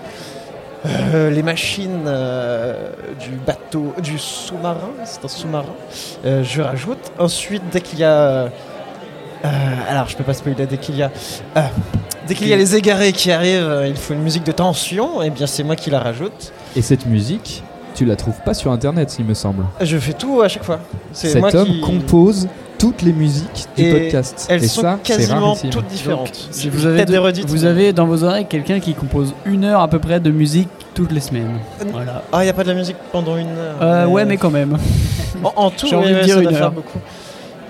[0.86, 5.74] euh, les machines euh, du bateau, du sous-marin, c'est un sous-marin,
[6.24, 7.12] euh, je rajoute.
[7.18, 8.50] Ensuite, dès qu'il y a
[9.88, 11.10] alors, je peux pas spoiler dès qu'il y a.
[12.28, 15.30] dès qu'il y a les égarés qui arrivent, il faut une musique de tension, et
[15.30, 16.52] bien c'est moi qui la rajoute.
[16.76, 17.62] Et cette musique,
[17.94, 19.64] tu la trouves pas sur internet, il me semble.
[19.80, 20.80] Je fais tout à chaque fois.
[21.12, 21.80] Cet moi homme qui...
[21.80, 22.48] compose
[22.80, 24.46] toutes les musiques du Et podcast.
[24.48, 26.48] elles et sont ça, quasiment toutes différentes.
[26.50, 29.64] Si vous avez, des redites, vous mais- avez dans vos oreilles quelqu'un qui compose une
[29.64, 31.58] heure à peu près de musique toutes les semaines.
[31.92, 32.22] Voilà.
[32.32, 33.76] Ah, il n'y a pas de la musique pendant une heure.
[33.82, 34.76] Euh, ouais, mais quand même.
[35.44, 36.72] En, en tout, envie de dire ça une doit faire heure.
[36.72, 36.98] beaucoup.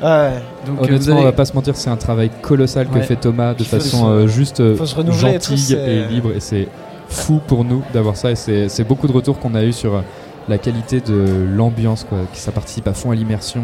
[0.02, 0.30] Ouais.
[0.66, 3.16] Donc, euh, Honnêtement, avez- on va pas se mentir, c'est un travail colossal que fait
[3.16, 6.30] Thomas de façon se- euh, juste euh, et gentille et libre.
[6.34, 6.66] Et c'est
[7.08, 8.30] fou pour nous d'avoir ça.
[8.30, 8.34] Et
[8.68, 10.00] c'est beaucoup de retours qu'on a eu sur euh,
[10.48, 12.18] la qualité de l'ambiance, quoi.
[12.32, 13.62] Que ça participe à fond à l'immersion,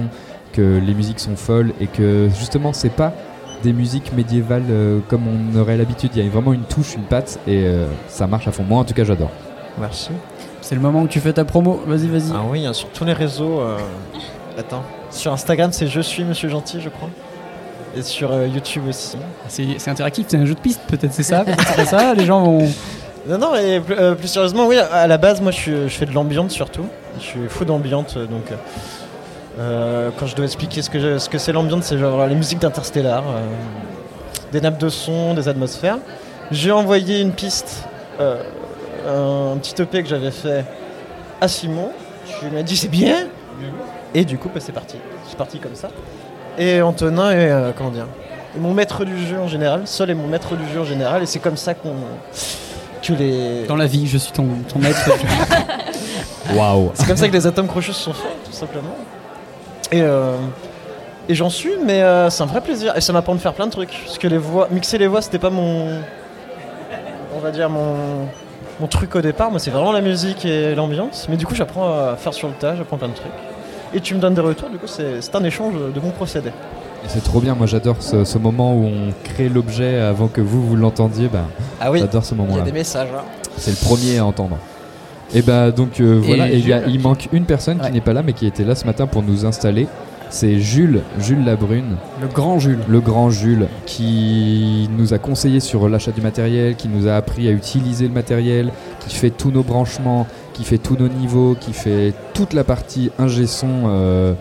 [0.56, 3.12] que les musiques sont folles et que justement, c'est pas
[3.62, 6.10] des musiques médiévales euh, comme on aurait l'habitude.
[6.16, 8.64] Il y a vraiment une touche, une patte et euh, ça marche à fond.
[8.64, 9.30] Moi, en tout cas, j'adore.
[9.80, 10.10] Merci.
[10.60, 11.80] C'est le moment où tu fais ta promo.
[11.86, 12.32] Vas-y, vas-y.
[12.34, 13.60] Ah oui, hein, sur tous les réseaux.
[13.60, 13.76] euh,
[14.58, 14.82] Attends.
[15.10, 17.08] Sur Instagram, c'est Je suis Monsieur Gentil, je crois.
[17.96, 19.16] Et sur euh, YouTube aussi.
[19.48, 21.44] C'est c'est interactif, c'est un jeu de piste, peut-être, c'est ça?
[21.44, 22.68] Peut-être c'est ça Les gens vont.
[23.28, 26.06] Non, non, et plus, euh, plus sérieusement, oui, à la base, moi je, je fais
[26.06, 26.84] de l'ambiance surtout.
[27.18, 28.44] Je suis fou d'ambiance, euh, donc
[29.58, 32.34] euh, quand je dois expliquer ce que, je- ce que c'est l'ambiance, c'est genre les
[32.34, 33.40] musiques d'Interstellar, euh,
[34.52, 35.98] des nappes de son, des atmosphères.
[36.50, 37.84] J'ai envoyé une piste,
[38.20, 38.42] euh,
[39.08, 40.64] un, petit EP que j'avais fait
[41.40, 41.90] à Simon.
[42.42, 43.26] Je lui ai dit c'est bien,
[44.14, 44.96] et du coup, bah, c'est parti.
[45.28, 45.88] C'est parti comme ça.
[46.58, 48.06] Et Antonin est, euh, comment dire,
[48.56, 49.82] est mon maître du jeu en général.
[49.86, 51.94] Sol est mon maître du jeu en général, et c'est comme ça qu'on
[53.02, 53.64] que les.
[53.66, 54.98] Dans la vie, je suis ton, ton maître.
[56.54, 58.96] Waouh C'est comme ça que les atomes crochus se sont faits, tout simplement.
[59.92, 60.36] Et, euh,
[61.28, 62.96] et j'en suis, mais euh, c'est un vrai plaisir.
[62.96, 63.96] Et ça m'apprend de faire plein de trucs.
[64.04, 65.88] Parce que les voix, mixer les voix, c'était pas mon.
[67.34, 67.94] On va dire mon.
[68.78, 71.26] Mon truc au départ, moi c'est vraiment la musique et l'ambiance.
[71.30, 73.32] Mais du coup, j'apprends à faire sur le tas, j'apprends plein de trucs.
[73.94, 76.52] Et tu me donnes des retours, du coup, c'est un échange de bons procédés.
[77.06, 77.54] C'est trop bien.
[77.54, 81.28] Moi, j'adore ce, ce moment où on crée l'objet avant que vous vous l'entendiez.
[81.28, 81.44] Ben,
[81.80, 82.62] Ah oui, j'adore ce il y moment-là.
[82.62, 83.08] a des messages.
[83.16, 83.22] hein.
[83.56, 84.58] C'est le premier à entendre.
[85.34, 88.12] Et bah donc euh, voilà, et y a- il manque une personne qui n'est pas
[88.12, 89.86] là mais qui était là ce matin pour nous installer.
[90.28, 91.96] C'est Jules, Jules Labrune.
[92.20, 92.80] Le grand Jules.
[92.88, 97.46] Le grand Jules qui nous a conseillé sur l'achat du matériel, qui nous a appris
[97.48, 98.70] à utiliser le matériel,
[99.06, 103.10] qui fait tous nos branchements, qui fait tous nos niveaux, qui fait toute la partie
[103.20, 104.34] ingé son euh,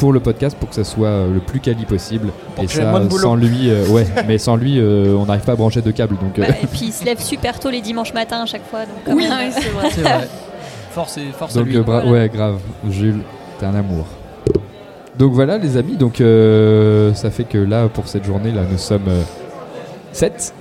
[0.00, 2.30] pour le podcast pour que ça soit euh, le plus quali possible.
[2.54, 5.56] Pour et ça, sans lui, euh, ouais, mais sans lui, euh, on n'arrive pas à
[5.56, 6.16] brancher de câbles.
[6.16, 8.66] Donc, euh, Bah, et puis il se lève super tôt les dimanches matins à chaque
[8.68, 8.80] fois.
[8.80, 9.88] Donc Oui, c'est vrai.
[9.90, 10.28] Vrai.
[10.92, 11.78] Force et force à Donc lui.
[11.78, 12.56] ouais grave,
[12.88, 13.20] Jules,
[13.58, 14.06] t'es un amour.
[15.18, 18.78] Donc voilà les amis, donc euh, ça fait que là pour cette journée là nous
[18.78, 19.10] sommes
[20.12, 20.54] 7.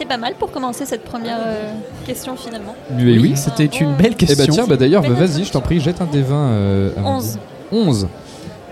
[0.00, 1.72] C'était pas mal pour commencer cette première euh,
[2.06, 2.74] question finalement.
[2.96, 4.46] Mais oui, c'était une belle Et question.
[4.46, 6.34] bah tiens, bah d'ailleurs, bah, Belle vas-y, je t'en prie, jette un des 20.
[6.36, 7.38] Euh, à Onze.
[7.70, 8.08] 11.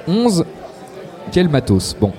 [0.07, 0.45] 11.
[1.31, 2.12] Quel matos Bon,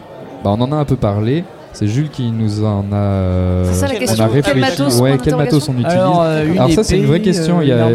[0.43, 1.43] bah on en a un peu parlé.
[1.74, 2.95] C'est Jules qui nous en a.
[2.95, 4.60] euh, C'est ça la on question a Quel réfléchi.
[4.60, 7.60] matos, ouais, quel matos on utilise Alors, euh, Alors ça c'est une vraie question.
[7.60, 7.88] euh, il y a-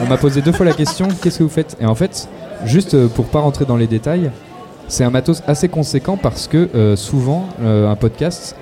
[0.00, 1.08] on m'a posé deux fois la question.
[1.20, 1.76] Qu'est-ce que vous faites?
[1.80, 2.28] Et en fait,
[2.64, 4.30] juste pour pas rentrer dans les détails,
[4.86, 8.54] c'est un matos assez conséquent parce que euh, souvent euh, un podcast,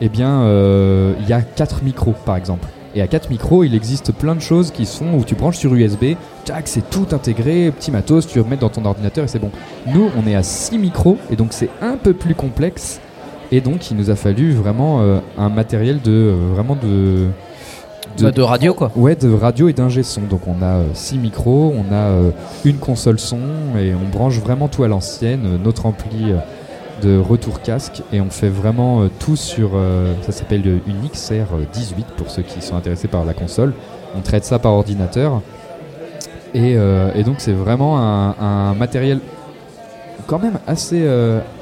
[0.00, 2.68] eh bien, euh, il y a quatre micros par exemple.
[2.94, 5.74] Et à quatre micros, il existe plein de choses qui sont où tu branches sur
[5.74, 6.14] USB,
[6.46, 9.50] tac, c'est tout intégré, petit matos, tu remets dans ton ordinateur et c'est bon.
[9.86, 13.00] Nous, on est à six micros et donc c'est un peu plus complexe.
[13.52, 17.26] Et donc, il nous a fallu vraiment euh, un matériel de euh, vraiment de
[18.18, 18.90] Bah, de radio, quoi.
[18.96, 20.22] Ouais, de radio et d'ingé son.
[20.22, 22.10] Donc on a 6 micros, on a
[22.64, 23.38] une console son
[23.78, 26.32] et on branche vraiment tout à l'ancienne, notre ampli
[27.02, 31.06] de retour casque et on fait vraiment euh, tout sur euh, ça s'appelle euh, une
[31.08, 33.74] XR18 pour ceux qui sont intéressés par la console.
[34.16, 35.42] On traite ça par ordinateur
[36.54, 39.20] et, euh, et donc c'est vraiment un, un matériel
[40.26, 41.06] quand même assez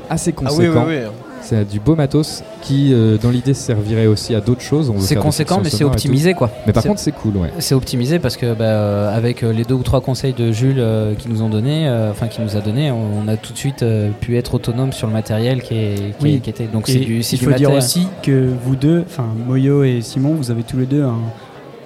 [0.09, 0.85] assez Ah oui, conséquent.
[0.87, 1.11] oui, oui.
[1.40, 4.92] C'est du beau matos qui, euh, dans l'idée, servirait aussi à d'autres choses.
[4.98, 6.50] C'est conséquent, mais c'est optimisé, quoi.
[6.66, 7.50] Mais par contre, c'est cool, ouais.
[7.59, 10.77] C'est optimisé parce que bah, euh, avec euh, les deux ou trois conseils de Jules
[10.79, 13.53] euh, qui nous ont donné, euh, enfin qui nous a donné, on, on a tout
[13.53, 16.35] de suite euh, pu être autonome sur le matériel qui, est, qui, Oui.
[16.37, 16.66] est- qui était.
[16.66, 20.35] Donc c'est du, il du faut dire aussi que vous deux, enfin Moyo et Simon,
[20.35, 21.18] vous avez tous les deux un-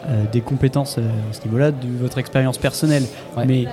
[0.08, 3.02] euh, des compétences euh, à ce niveau-là de votre expérience personnelle.
[3.36, 3.44] Ouais.
[3.46, 3.64] Mais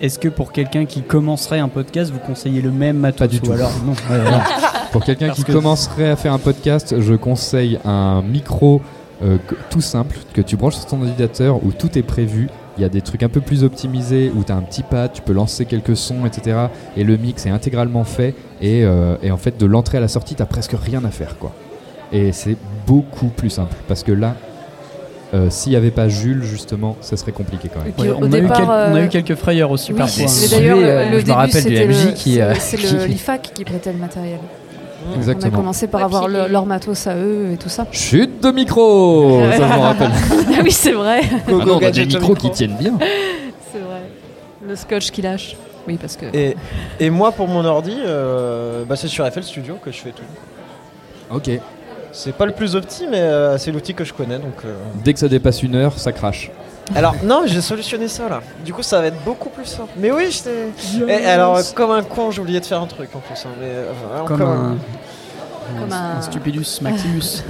[0.00, 3.36] est-ce que pour quelqu'un qui commencerait un podcast, vous conseillez le même matos Pas du
[3.38, 3.52] ou tout.
[3.52, 4.44] alors non Ouais, voilà.
[4.92, 8.80] Pour quelqu'un qui que- commencerait à faire un podcast, je conseille un micro
[9.22, 9.36] euh,
[9.70, 12.48] tout simple que tu branches sur ton ordinateur où tout est prévu.
[12.76, 15.12] Il y a des trucs un peu plus optimisés où tu as un petit pad,
[15.12, 16.56] tu peux lancer quelques sons, etc.
[16.96, 18.34] Et le mix est intégralement fait.
[18.60, 21.36] Et, euh, et en fait, de l'entrée à la sortie, tu presque rien à faire.
[21.38, 21.52] quoi.
[22.10, 23.76] Et c'est beaucoup plus simple.
[23.86, 24.34] Parce que là,
[25.32, 27.92] euh, s'il n'y avait pas Jules, justement, ça serait compliqué quand même.
[27.92, 29.92] puis Ouais, au on, a eu départ, quel- on a euh, eu quelques frayeurs aussi
[29.92, 30.24] Oui, parfois.
[30.24, 30.46] hein.
[30.50, 33.50] d'ailleurs, euh, le je me début, rappelle du c'était MJ le- qui, c'est- euh, l'IFAC
[33.54, 34.38] qui prêtait le matériel.
[35.08, 35.56] On a Exactement.
[35.56, 37.86] commencé par avoir le- leur matos à eux et tout ça.
[37.90, 40.10] Chute de micro Ça, je me rappelle.
[40.58, 41.20] ah oui, c'est vrai.
[41.48, 42.98] Ah non, on a des micros qui tiennent bien.
[43.72, 44.02] C'est vrai.
[44.66, 45.56] Le scotch qui lâche.
[45.88, 46.26] Oui, parce que.
[46.34, 46.54] Et,
[47.00, 50.22] et moi, pour mon ordi, euh, bah, c'est sur FL Studio que je fais tout.
[51.34, 51.48] Ok.
[52.12, 54.38] C'est pas le plus opti, mais euh, c'est l'outil que je connais.
[54.38, 54.74] Donc, euh.
[55.04, 56.50] Dès que ça dépasse une heure, ça crache.
[56.94, 58.40] Alors, non, j'ai solutionné ça là.
[58.64, 59.90] Du coup, ça va être beaucoup plus simple.
[59.96, 60.68] Mais oui, j'étais.
[61.06, 61.22] Yes.
[61.22, 63.36] Et alors, euh, comme un con, j'ai oublié de faire un truc en plus.
[63.46, 64.76] hein, mais, euh, Comme un-
[65.78, 66.16] Comme un.
[66.18, 67.44] Un Stupidus Maximus.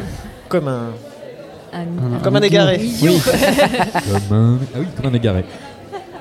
[0.48, 0.88] Comme un.
[1.72, 2.80] Un- Comme un égaré.
[3.02, 3.18] Oui.
[4.28, 4.58] Comme un...
[4.74, 5.44] Ah oui, comme un égaré.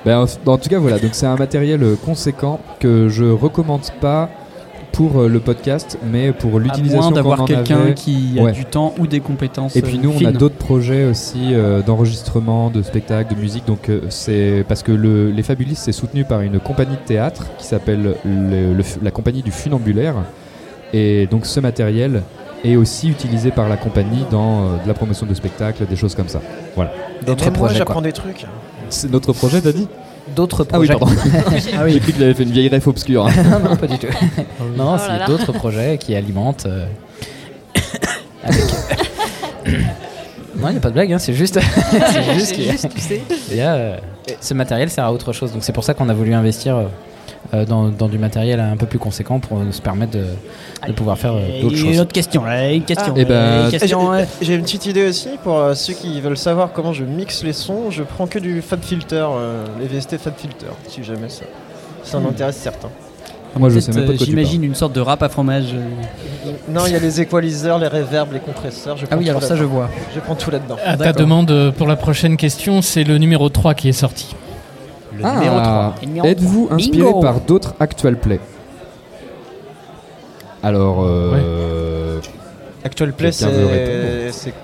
[0.04, 4.30] Ben, en, tout cas, voilà, donc c'est un matériel conséquent que je recommande pas
[4.92, 8.52] pour euh, le podcast, mais pour À l'utilisation d'avoir quelqu'un qui a Ouais.
[8.52, 9.76] du temps ou des compétences.
[9.76, 13.66] Et puis euh, nous, on a d'autres projets aussi euh, d'enregistrement, de spectacles, de musique.
[13.66, 17.46] Donc euh, c'est parce que le- les Fabulistes c'est soutenu par une compagnie de théâtre
[17.58, 20.14] qui s'appelle le- le- la compagnie du funambulaire.
[20.92, 22.22] Et donc ce matériel
[22.64, 26.14] est aussi utilisé par la compagnie dans euh, de la promotion de spectacles, des choses
[26.14, 26.40] comme ça.
[26.76, 26.92] Voilà.
[27.26, 28.44] D'autres projets, j'apprends des trucs.
[28.88, 29.86] C'est notre projet, t'as dit?
[30.36, 30.98] D'autres Ah oui, projets.
[30.98, 31.14] pardon.
[31.76, 31.92] Ah oui.
[31.94, 33.24] J'ai cru qu'il avait fait une vieille ref obscure.
[33.64, 34.06] non, pas du tout.
[34.76, 36.66] non, Oh c'est d'autres projets qui alimentent.
[36.66, 36.86] euh,
[38.44, 38.64] avec-
[40.56, 41.58] non, il n'y a pas de blague, hein, c'est juste.
[41.90, 43.22] c'est juste, C'est qu'il y a- juste, tu sais.
[43.50, 43.96] il y a, euh,
[44.40, 45.52] ce matériel sert à autre chose.
[45.52, 46.84] Donc c'est pour ça qu'on a voulu investir euh,
[47.66, 50.24] dans, dans du matériel un peu plus conséquent pour euh, se permettre de,
[50.86, 51.94] de pouvoir faire euh, d'autres choses.
[51.94, 53.14] une autre question, là, une question.
[53.16, 56.92] Eh ben, question, J'ai- une petite idée aussi pour euh, ceux qui veulent savoir comment
[56.92, 57.90] je mixe les sons.
[57.90, 61.44] Je prends que du Fab Filter, euh, les VST Fab Filter, si jamais ça,
[62.04, 62.26] ça en Hmm.
[62.28, 62.88] intéresse certains.
[63.58, 65.74] Moi, je sais même pas euh, J'imagine une sorte de rap à fromage.
[65.74, 66.50] euh.
[66.68, 68.96] Non, il y a les équaliseurs, les reverbs, les compresseurs.
[68.96, 69.90] Je Ah oui, alors ça, je vois.
[70.14, 70.76] Je prends tout là-dedans.
[70.86, 74.36] À ta demande euh, pour la prochaine question, c'est le numéro 3 qui est sorti.
[75.22, 75.64] Le numéro 3.
[75.64, 76.76] Ah, numéro Êtes-vous 3.
[76.76, 77.20] inspiré Bingo.
[77.20, 78.40] par d'autres actual play
[80.62, 82.20] Alors, euh,
[82.82, 83.46] Actual Play, c'est.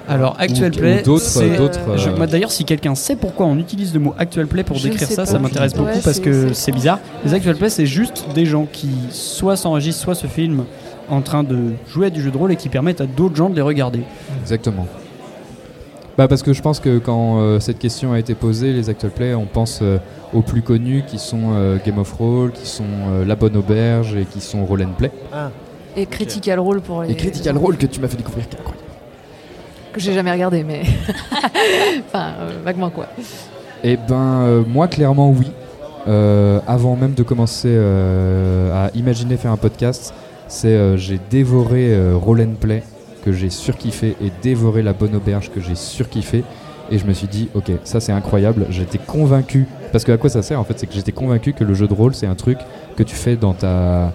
[0.09, 3.93] Alors, Actual Ou- Play, d'autres- euh, je- moi, D'ailleurs, si quelqu'un sait pourquoi on utilise
[3.93, 5.27] le mot Actual Play pour Je décrire ça, pas.
[5.27, 6.99] ça m'intéresse Ouais, beaucoup parce que c'est c'est bizarre.
[7.27, 10.65] Les Actual Play, c'est juste des gens qui soit s'enregistrent, soit se filment
[11.11, 13.51] en train de jouer à du jeu de rôle et qui permettent à d'autres gens
[13.51, 14.01] de les regarder.
[14.43, 14.87] Exactement.
[16.19, 19.13] Bah parce que je pense que quand euh, cette question a été posée, les actual
[19.13, 19.99] play, on pense euh,
[20.33, 24.15] aux plus connus qui sont euh, Game of Roll, qui sont euh, La Bonne Auberge
[24.17, 25.11] et qui sont Roll and Play.
[25.33, 25.51] Ah,
[25.95, 27.13] Et Critical Role pour les.
[27.13, 28.83] Et Critical Role que tu m'as fait découvrir, qui est incroyable.
[29.93, 30.83] Que j'ai jamais regardé, mais.
[32.09, 33.09] enfin, euh, vaguement quoi.
[33.85, 35.51] Eh ben euh, moi clairement oui.
[36.09, 40.15] Euh, avant même de commencer euh, à imaginer faire un podcast,
[40.49, 42.83] c'est euh, j'ai dévoré euh, Roll and Play
[43.27, 46.45] que j'ai surkiffé et dévoré La Bonne Auberge que j'ai surkiffé
[46.93, 48.67] et je me suis dit ok ça c'est incroyable.
[48.71, 51.65] J'étais convaincu parce que à quoi ça sert en fait c'est que j'étais convaincu que
[51.65, 52.59] le jeu de rôle c'est un truc
[52.97, 54.13] que tu fais dans ta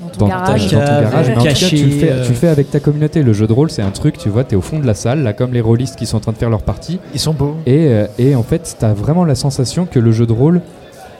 [0.00, 0.72] Dans ton dans, garage.
[0.72, 2.22] dans ton garage, mais en tout cas, tu le, fais, euh.
[2.24, 3.22] tu le fais avec ta communauté.
[3.22, 4.94] Le jeu de rôle, c'est un truc, tu vois, tu es au fond de la
[4.94, 6.98] salle, là, comme les rôlistes qui sont en train de faire leur partie.
[7.12, 7.56] ils sont beaux.
[7.66, 10.62] Et, euh, et en fait, tu as vraiment la sensation que le jeu de rôle,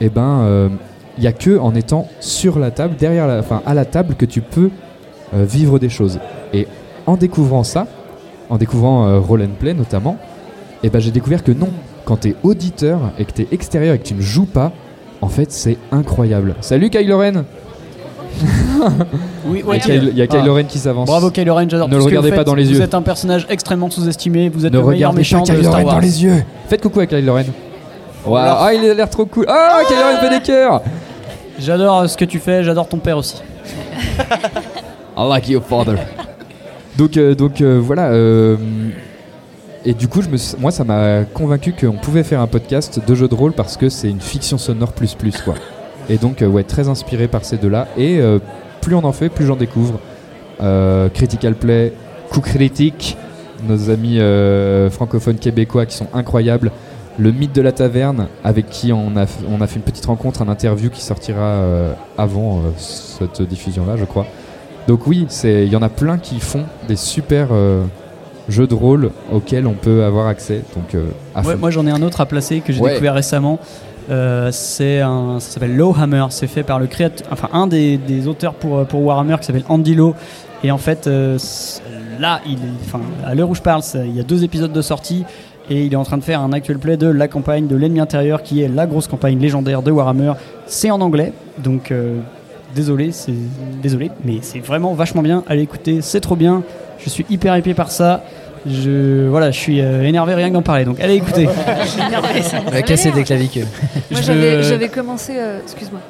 [0.01, 0.69] eh ben,
[1.17, 4.15] il n'y a que en étant sur la table, derrière la, enfin, à la table,
[4.15, 4.71] que tu peux
[5.35, 6.19] euh, vivre des choses.
[7.09, 7.87] Et en découvrant ça,
[8.51, 10.17] en découvrant euh, Roll and Play notamment,
[10.83, 11.69] eh ben, j'ai découvert que non,
[12.05, 14.71] quand tu es auditeur et que tu es extérieur et que tu ne joues pas,
[15.21, 16.55] en fait, c'est incroyable.
[16.61, 17.43] Salut Kylo Ren
[19.47, 21.07] Oui, Il y a Kylo- il y a Kylo Ren qui s'avance.
[21.07, 22.47] Bravo Kylo Ren, j'adore Ne le regardez vous pas faites.
[22.47, 22.81] dans les Vous yeux.
[22.81, 25.63] êtes un personnage extrêmement sous-estimé, vous êtes Ne le meilleur regardez méchant pas de Kylo
[25.63, 25.93] Star Ren Wars.
[25.95, 26.43] dans les yeux.
[26.67, 27.43] Faites coucou à Kylo Ren.
[28.25, 29.45] Waouh, ah, il a l'air trop cool.
[29.49, 30.81] Ah, Kylo Ren fait des cœurs.
[31.59, 33.41] J'adore euh, ce que tu fais, j'adore ton père aussi.
[35.17, 35.95] I like your father.
[36.99, 38.09] Donc, euh, euh, voilà.
[38.09, 38.57] euh,
[39.85, 40.21] et du coup,
[40.59, 43.87] moi, ça m'a convaincu qu'on pouvait faire un podcast de jeu de rôle parce que
[43.87, 45.55] c'est une fiction sonore plus plus quoi.
[46.09, 47.87] Et donc, ouais, très inspiré par ces deux-là.
[47.97, 48.19] Et
[48.81, 49.99] plus on en fait, plus j'en découvre.
[51.13, 51.93] Critical Play,
[52.29, 53.15] Coup Critique,
[53.65, 54.19] nos amis
[54.91, 56.73] francophones québécois qui sont incroyables.
[57.17, 60.89] Le mythe de la taverne, avec qui on a, fait une petite rencontre, un interview
[60.89, 61.63] qui sortira
[62.17, 64.25] avant cette diffusion-là, je crois.
[64.89, 67.83] Donc oui, il y en a plein qui font des super euh,
[68.47, 70.63] jeux de rôle auxquels on peut avoir accès.
[70.75, 71.59] Donc euh, à Ouais, fond.
[71.59, 72.93] moi j'en ai un autre à placer que j'ai Ouais.
[72.93, 73.59] découvert récemment.
[74.09, 76.25] Euh, c'est un, ça s'appelle Lowhammer.
[76.31, 79.63] C'est fait par le créateur, enfin un des, des auteurs pour, pour Warhammer qui s'appelle
[79.69, 80.15] Andy Lowe.
[80.63, 84.43] Et en fait, là, il enfin, à l'heure où je parle, il y a deux
[84.43, 85.23] épisodes de sortie
[85.69, 87.99] et il est en train de faire un actual play de la campagne de l'ennemi
[87.99, 90.33] intérieur qui est la grosse campagne légendaire de Warhammer.
[90.65, 91.93] C'est en anglais, donc
[92.75, 93.33] désolé, c'est
[93.81, 95.43] désolé, mais c'est vraiment vachement bien.
[95.47, 96.63] Allez écouter, c'est trop bien.
[96.99, 98.23] Je suis hyper hypé par ça.
[98.67, 100.83] Je voilà, je suis euh, énervé rien que d'en parler.
[100.83, 101.47] Donc allez écouter.
[102.67, 103.67] On va casser des clavicules.
[104.11, 105.33] Moi j'avais commencé.
[105.37, 106.01] euh, Excuse-moi.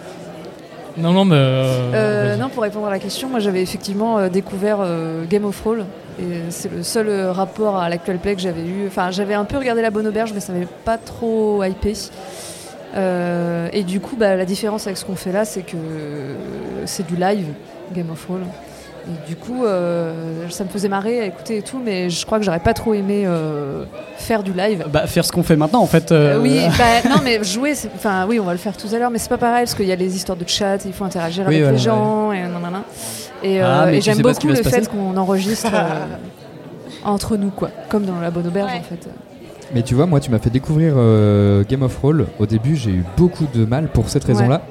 [0.97, 1.35] Non, non, mais.
[1.37, 5.45] euh, Euh, non, pour répondre à la question, moi j'avais effectivement euh, découvert euh, Game
[5.45, 5.85] of Thrones
[6.19, 8.87] et c'est le seul euh, rapport à l'actual play que j'avais eu.
[8.87, 11.93] Enfin, j'avais un peu regardé La Bonne Auberge, mais ça m'avait pas trop hypé.
[12.95, 15.77] Euh, et du coup, bah, la différence avec ce qu'on fait là, c'est que
[16.85, 17.45] c'est du live,
[17.93, 18.45] Game of Thrones.
[19.07, 22.37] Et du coup, euh, ça me faisait marrer à écouter et tout, mais je crois
[22.37, 23.85] que j'aurais pas trop aimé euh,
[24.17, 24.85] faire du live.
[24.91, 26.11] Bah, faire ce qu'on fait maintenant en fait.
[26.11, 28.87] euh, Euh, oui, bah, non, mais jouer, c'est- enfin oui, on va le faire tout
[28.93, 30.93] à l'heure, mais c'est pas pareil parce qu'il y a les histoires de chat, il
[30.93, 32.83] faut interagir Oui, avec voilà, les gens, et nanana.
[33.41, 36.05] Et, euh, Ah, mais et j'aime pas ce qui beaucoup le fait qu'on enregistre euh,
[37.05, 39.07] entre nous, quoi, comme dans la bonne auberge en fait.
[39.73, 42.25] Mais tu vois, moi, tu m'as fait découvrir euh, Game of Roll.
[42.39, 44.61] Au début, j'ai eu beaucoup de mal pour cette raison-là.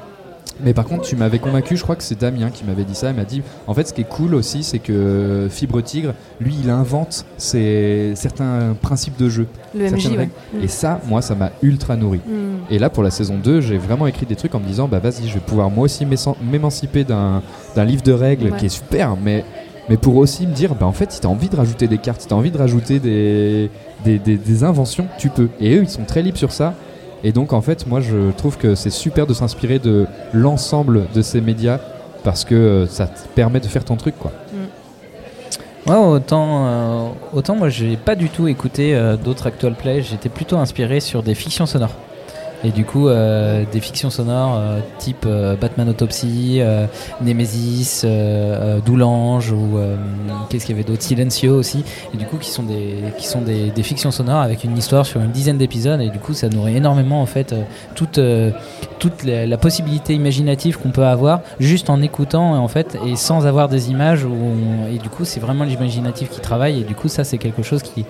[0.61, 3.11] Mais par contre, tu m'avais convaincu, je crois que c'est Damien qui m'avait dit ça.
[3.11, 6.57] Il m'a dit en fait, ce qui est cool aussi, c'est que Fibre Tigre, lui,
[6.61, 9.46] il invente ses, certains principes de jeu.
[9.72, 10.26] Le MJ, ouais.
[10.26, 10.64] Mm.
[10.64, 12.20] Et ça, moi, ça m'a ultra nourri.
[12.26, 12.72] Mm.
[12.72, 14.99] Et là, pour la saison 2, j'ai vraiment écrit des trucs en me disant bah
[14.99, 16.05] vas-y, je vais pouvoir moi aussi
[16.42, 17.42] m'émanciper d'un
[17.76, 18.57] d'un livre de règles Ouais.
[18.59, 19.44] qui est super, mais,
[19.89, 22.20] mais pour aussi me dire bah en fait, si t'as envie de rajouter des cartes,
[22.22, 23.70] si t'as envie de rajouter des,
[24.05, 25.49] des, des- des inventions, tu peux.
[25.61, 26.74] Et eux, ils sont très libres sur ça.
[27.24, 31.20] Et donc, en fait, moi, je trouve que c'est super de s'inspirer de l'ensemble de
[31.22, 31.78] ces médias
[32.22, 34.32] parce que euh, ça te permet de faire ton truc, quoi.
[35.86, 40.28] Ouais, autant, euh, autant moi j'ai pas du tout écouté euh, d'autres actual play, j'étais
[40.28, 41.95] plutôt inspiré sur des fictions sonores.
[42.64, 46.61] Et du coup, euh, des fictions sonores euh, type euh, Batman Autopsy,
[47.20, 48.04] Nemesis,
[48.84, 49.78] Doulange ou
[50.48, 51.84] qu'est-ce qu'il y avait d'autre Silencio aussi.
[52.14, 55.06] Et du coup, qui sont des qui sont des, des fictions sonores avec une histoire
[55.06, 56.00] sur une dizaine d'épisodes.
[56.00, 57.54] Et du coup, ça nourrit énormément en fait
[57.94, 58.20] toute
[58.98, 63.68] toute la, possibilité imaginative qu'on peut avoir juste en écoutant en fait et sans avoir
[63.68, 64.24] des images.
[64.24, 66.80] Où et du coup, c'est vraiment l'imaginatif qui travaille.
[66.80, 68.04] Et du coup, ça, c'est quelque chose qui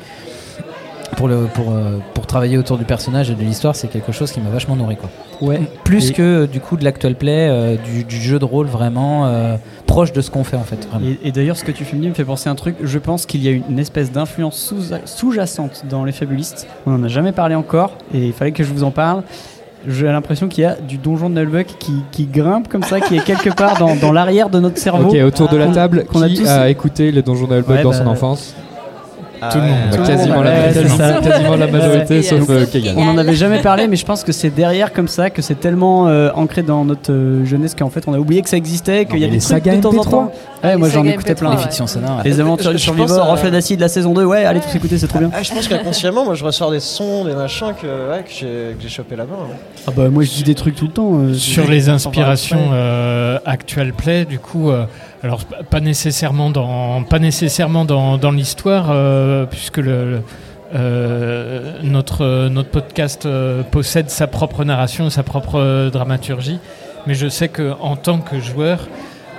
[1.19, 4.31] pour, le, pour, euh, pour travailler autour du personnage et de l'histoire, c'est quelque chose
[4.33, 4.97] qui m'a vachement nourri.
[4.97, 5.11] Quoi.
[5.47, 5.61] Ouais.
[5.85, 8.66] Plus Et- que euh, du coup de l'actual play, euh, du, du jeu de rôle
[8.69, 9.57] vraiment euh,
[9.87, 10.87] proche de ce qu'on fait en fait.
[10.91, 11.07] Vraiment.
[11.23, 12.77] Et, et d'ailleurs, ce que tu fais me dit me fait penser à un truc.
[12.83, 16.66] Je pense qu'il y a une espèce d'influence sous- sous-jacente dans les fabulistes.
[16.87, 19.23] On n'en a jamais parlé encore et il fallait que je vous en parle.
[19.87, 23.16] J'ai l'impression qu'il y a du donjon de Nullbuck qui, qui grimpe comme ça, qui
[23.16, 25.09] est quelque part dans, dans l'arrière de notre cerveau.
[25.11, 27.83] Ok, autour de la table, qu'on a qui tous- a écouté les Donjons d'Albuck Ouais,
[27.85, 28.55] dans bah, son enfance
[29.51, 29.76] Tout le monde.
[29.91, 31.12] Bah, Tout le quasiment, monde, la, ouais, c'est ça.
[31.22, 32.95] quasiment la majorité, sauf euh, Kegan.
[32.97, 35.59] On n'en avait jamais parlé, mais je pense que c'est derrière comme ça, que c'est
[35.61, 39.05] tellement euh, ancré dans notre euh, jeunesse qu'en fait on a oublié que ça existait,
[39.07, 40.11] qu'il y a des trucs sagas de temps en MP3.
[40.11, 40.32] temps.
[40.64, 41.51] Ouais, moi j'en écoutais MP3, plein.
[41.51, 41.57] ouais.
[41.57, 42.16] Les fictions sonores.
[42.18, 42.22] ouais.
[42.24, 45.18] Les aventures du survivor, reflet d'acide, la saison 2, ouais, allez tous écouter, c'est trop
[45.20, 45.30] bien.
[45.32, 48.89] Ah, je pense qu'inconsciemment, moi je ressors des sons, des machins que, ouais, que j'ai
[48.89, 49.36] chopé là-bas.
[49.41, 49.55] hein.
[49.86, 51.12] Ah bah moi je dis des trucs tout le temps.
[51.14, 52.72] euh, Sur les inspirations
[53.45, 54.84] actual play, du coup, euh,
[55.23, 60.21] alors pas nécessairement dans, pas nécessairement dans, dans l'histoire, euh, puisque euh,
[61.83, 66.59] notre, notre podcast euh, possède sa propre narration, sa propre dramaturgie.
[67.07, 68.87] Mais je sais que en tant que joueur,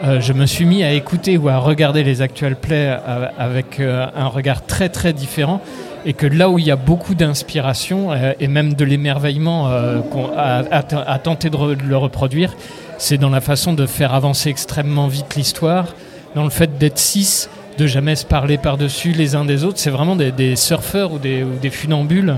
[0.01, 4.27] je me suis mis à écouter ou à regarder les actual play euh, avec un
[4.27, 5.61] regard très très différent
[6.05, 11.75] et que là où il y a beaucoup d'inspiration et même de l'émerveillement de, re-
[11.75, 12.55] de le reproduire,
[12.99, 15.95] c'est dans la façon de faire avancer extrêmement vite l'histoire,
[16.35, 19.79] dans le fait d'être six, de jamais se parler par-dessus les uns des autres.
[19.79, 22.35] C'est vraiment des, surfeurs ou des, funambules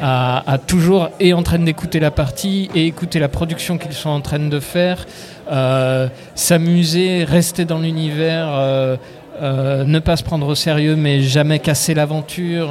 [0.00, 4.20] à, toujours et en train d'écouter la partie et écouter la production qu'ils sont en
[4.20, 5.04] train de faire,
[5.50, 8.48] euh, s'amuser, rester dans l'univers.
[8.50, 8.96] euh,
[9.42, 12.70] euh, ne pas se prendre au sérieux mais jamais casser l'aventure.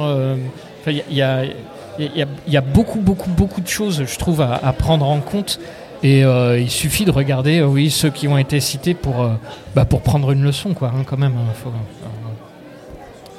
[0.88, 5.60] Il y, a- beaucoup, beaucoup, beaucoup de choses, je trouve, à prendre en compte.
[6.02, 9.30] Et euh, il suffit de regarder, euh, oui, ceux qui ont été cités pour, euh,
[9.74, 11.32] bah, pour prendre une leçon, quoi, hein, quand même.
[11.32, 11.70] hein, faut-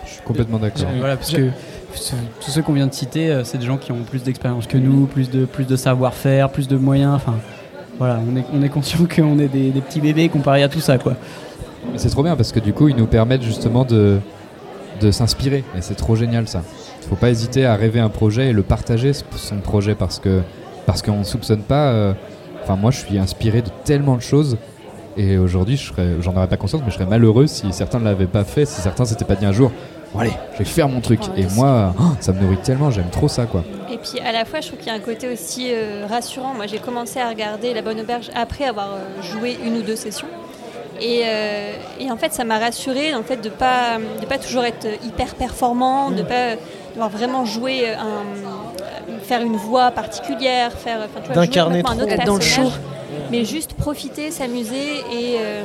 [0.05, 0.87] Je suis complètement d'accord.
[0.99, 1.49] Voilà, parce que
[1.93, 4.67] ce- tous ceux qu'on vient de citer, euh, c'est des gens qui ont plus d'expérience
[4.67, 7.13] que nous, plus de, plus de savoir-faire, plus de moyens.
[7.15, 7.35] Enfin,
[7.99, 10.79] voilà, on est, on est conscient qu'on est des, des petits bébés comparés à tout
[10.81, 11.13] ça, quoi.
[11.91, 14.17] Mais c'est trop bien parce que du coup, ils nous permettent justement de,
[14.99, 15.63] de s'inspirer.
[15.77, 16.63] Et c'est trop génial ça.
[17.03, 20.19] Il faut pas hésiter à rêver un projet et le partager, ce- son projet, parce
[20.19, 20.41] que
[20.85, 21.89] parce qu'on ne soupçonne pas.
[21.91, 22.13] euh,
[22.67, 24.57] Enfin, moi, je suis inspiré de tellement de choses.
[25.15, 25.81] Et aujourd'hui,
[26.19, 28.81] j'en aurais pas conscience, mais je serais malheureux si certains ne l'avaient pas fait, si
[28.81, 29.71] certains s'étaient pas dit un jour,
[30.13, 31.21] bon allez, je vais faire mon truc.
[31.21, 33.63] Ouais, et moi, oh, ça me nourrit tellement, j'aime trop ça, quoi.
[33.89, 36.55] Et puis à la fois, je trouve qu'il y a un côté aussi euh, rassurant.
[36.55, 39.95] Moi, j'ai commencé à regarder La Bonne Auberge après avoir euh, joué une ou deux
[39.95, 40.27] sessions.
[40.99, 44.65] Et, euh, et en fait, ça m'a rassurée le fait de pas de pas toujours
[44.65, 46.55] être hyper performant, de pas
[46.91, 48.25] devoir vraiment jouer un,
[49.27, 52.43] faire une voix particulière, faire enfin, tu vois, jouer D'incarner un autre dans le personnage,
[52.71, 52.71] show.
[53.31, 55.63] mais juste profiter, s'amuser et euh,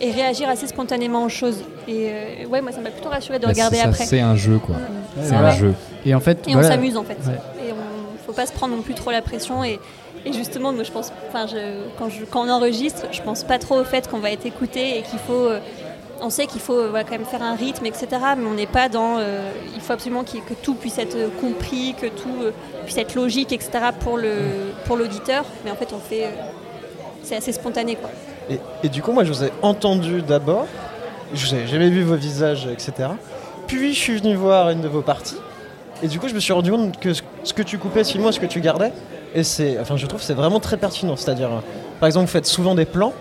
[0.00, 1.58] et réagir assez spontanément aux choses.
[1.86, 4.04] Et euh, ouais, moi, ça m'a plutôt rassurée de Bah, regarder ça, après.
[4.04, 4.74] C'est un jeu, quoi.
[5.22, 5.36] C'est Ouais.
[5.36, 5.74] un jeu.
[6.04, 6.66] Et en fait, Et voilà.
[6.68, 7.18] on s'amuse en fait.
[7.26, 7.38] Ouais.
[7.68, 9.62] Et on faut pas se prendre non plus trop la pression.
[9.64, 9.78] Et,
[10.26, 11.56] et justement, moi je pense, enfin, je,
[11.98, 14.98] quand, je, quand on enregistre, je pense pas trop au fait qu'on va être écouté
[14.98, 15.58] et qu'il faut euh,
[16.22, 18.06] on sait qu'il faut quand même faire un rythme, etc.
[18.38, 19.18] Mais on n'est pas dans.
[19.18, 22.52] euh, il faut absolument que tout puisse être euh, compris, que tout euh,
[22.84, 23.70] puisse être logique, etc.
[24.00, 24.32] pour le
[24.86, 25.44] pour l'auditeur.
[25.64, 26.30] Mais en fait, on fait.
[27.24, 28.10] c'est assez spontané, quoi.
[28.48, 30.66] Et, et du coup, moi, je vous ai entendu d'abord.
[31.34, 33.10] Je vous ai jamais vu vos visages, etc.
[33.66, 35.38] Puis, je suis venu voir une de vos parties.
[36.02, 38.40] Et du coup, je me suis rendu compte que ce que tu coupais, Simon, ce
[38.40, 38.92] que tu gardais,
[39.34, 41.16] et c'est, enfin, je trouve c'est vraiment très pertinent.
[41.16, 41.48] C'est-à-dire,
[41.98, 43.12] par exemple, vous faites souvent des plans.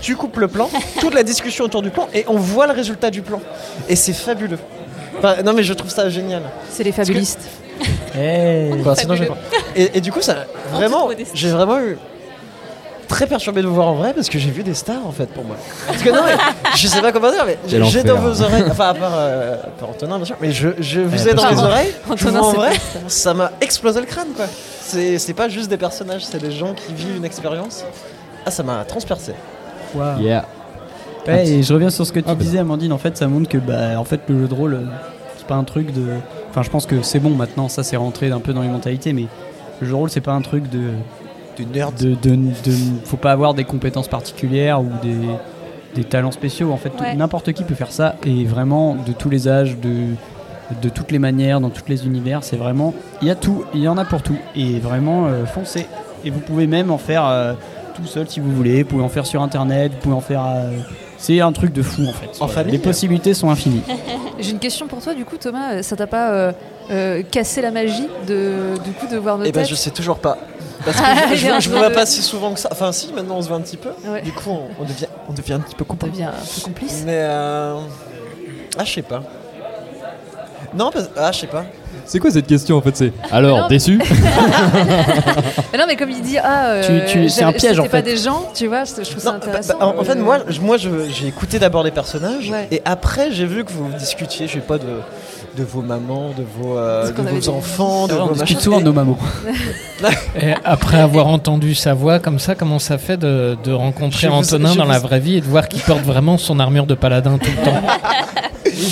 [0.00, 0.68] Tu coupes le plan,
[1.00, 3.40] toute la discussion autour du plan, et on voit le résultat du plan.
[3.88, 4.58] Et c'est fabuleux.
[5.18, 6.42] Enfin, non, mais je trouve ça génial.
[6.70, 7.40] C'est les fabulistes.
[8.14, 9.36] Enfin, sinon, j'ai pas.
[9.76, 11.96] et, et du coup, ça, vraiment, j'ai vraiment eu
[13.08, 15.26] très perturbé de vous voir en vrai parce que j'ai vu des stars en fait
[15.26, 15.56] pour moi.
[15.86, 16.32] Parce que non, mais,
[16.76, 19.66] je sais pas comment dire, mais j'ai dans vos oreilles, enfin à part, euh, à
[19.68, 22.40] part Antonin bien sûr, mais je, je vous Eh, ai dans mes oreilles, vous Antonin,
[22.40, 22.70] en vrai,
[23.08, 24.46] ça m'a explosé le crâne quoi.
[24.80, 27.84] C'est pas juste des personnages, c'est des gens qui vivent une expérience.
[28.46, 29.32] Ah, ça m'a transpercé.
[30.20, 30.44] Yeah.
[31.26, 32.92] Ouais, et je reviens sur ce que tu disais, Amandine.
[32.92, 34.80] En fait, ça montre que bah, en fait, le jeu de rôle, euh,
[35.36, 36.02] c'est pas un truc de.
[36.50, 39.12] Enfin, je pense que c'est bon maintenant, ça c'est rentré un peu dans les mentalités,
[39.12, 39.26] mais
[39.80, 40.80] le jeu de rôle, c'est pas un truc de.
[41.58, 41.94] De nerd.
[41.96, 45.14] De, de, de- faut pas avoir des compétences particulières ou des,
[45.94, 46.72] des talents spéciaux.
[46.72, 47.14] En fait, Ouais.
[47.14, 49.92] n'importe qui peut faire ça et vraiment de tous les âges, de,
[50.80, 52.42] de toutes les manières, dans tous les univers.
[52.42, 52.94] C'est vraiment.
[53.20, 54.36] Il y a tout, il y en a pour tout.
[54.56, 55.86] Et vraiment, euh, foncez.
[56.24, 57.52] Et vous pouvez même en faire euh,
[57.94, 58.82] tout seul si vous voulez.
[58.82, 60.44] Vous pouvez en faire sur internet, vous pouvez en faire.
[60.44, 60.70] euh,
[61.18, 62.30] c'est un truc de fou en fait.
[62.40, 63.82] En famille Les possibilités sont infinies.
[64.40, 65.82] J'ai une question pour toi, du coup, Thomas.
[65.82, 66.52] Ça t'a pas euh,
[66.90, 70.18] euh, cassé la magie de, du coup, de voir nos Et ben je sais toujours
[70.18, 70.36] pas.
[70.84, 72.70] Parce que Ah, je, je, train vois pas si souvent que ça.
[72.72, 73.90] Enfin si, maintenant on se voit un petit peu.
[74.04, 74.22] Ouais.
[74.22, 76.08] Du coup on, on devient, on devient un petit peu copains.
[76.08, 77.02] On devient un peu complice.
[77.06, 77.76] Mais euh...
[78.76, 79.22] Ah je sais pas.
[80.76, 81.08] Non, parce...
[81.16, 81.64] ah je sais pas.
[82.04, 84.04] C'est quoi cette question en fait C'est alors non, déçu Mais
[85.78, 88.02] non, mais comme il dit, ah, euh, Tu- tu- c'est un piège, en c'était pas
[88.02, 88.02] fait.
[88.14, 89.74] des gens, tu vois, je trouve ça Non, bah, intéressant.
[89.78, 92.66] bah, en, en fait, moi, je- moi j'ai écouté d'abord les personnages Ouais.
[92.70, 94.84] et après j'ai vu que vous discutiez, je sais pas, de,
[95.56, 98.78] de vos mamans, de vos, euh, qu'on de vos enfants, de on vos discute souvent
[98.78, 99.18] de Et- nos mamans.
[100.40, 104.34] Et après avoir entendu sa voix comme ça, comment ça fait de, de rencontrer vous-
[104.34, 107.38] Antonin dans la vraie vie et de voir qu'il porte vraiment son armure de paladin
[107.38, 107.80] tout le temps?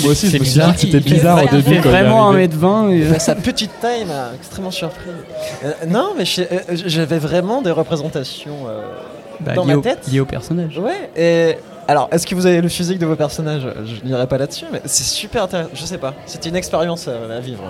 [0.03, 1.63] Moi aussi, je C'est me suis dit que c'était bizarre au il début.
[1.63, 2.47] fait il vraiment arrivé.
[2.47, 5.09] 1m20 et, euh, Bah, sa petite taille m'a extrêmement surpris.
[5.63, 8.57] Euh, non, mais euh, j'avais vraiment des représentations
[9.39, 10.07] bah, dans ma tête.
[10.11, 10.77] lié au personnage.
[10.77, 11.57] Ouais, et
[11.87, 13.67] alors, est-ce que vous avez le physique de vos personnages?
[13.85, 15.69] Je n'irai pas là-dessus, mais c'est super intéressant.
[15.73, 17.63] Je sais pas, c'était une expérience euh, à vivre.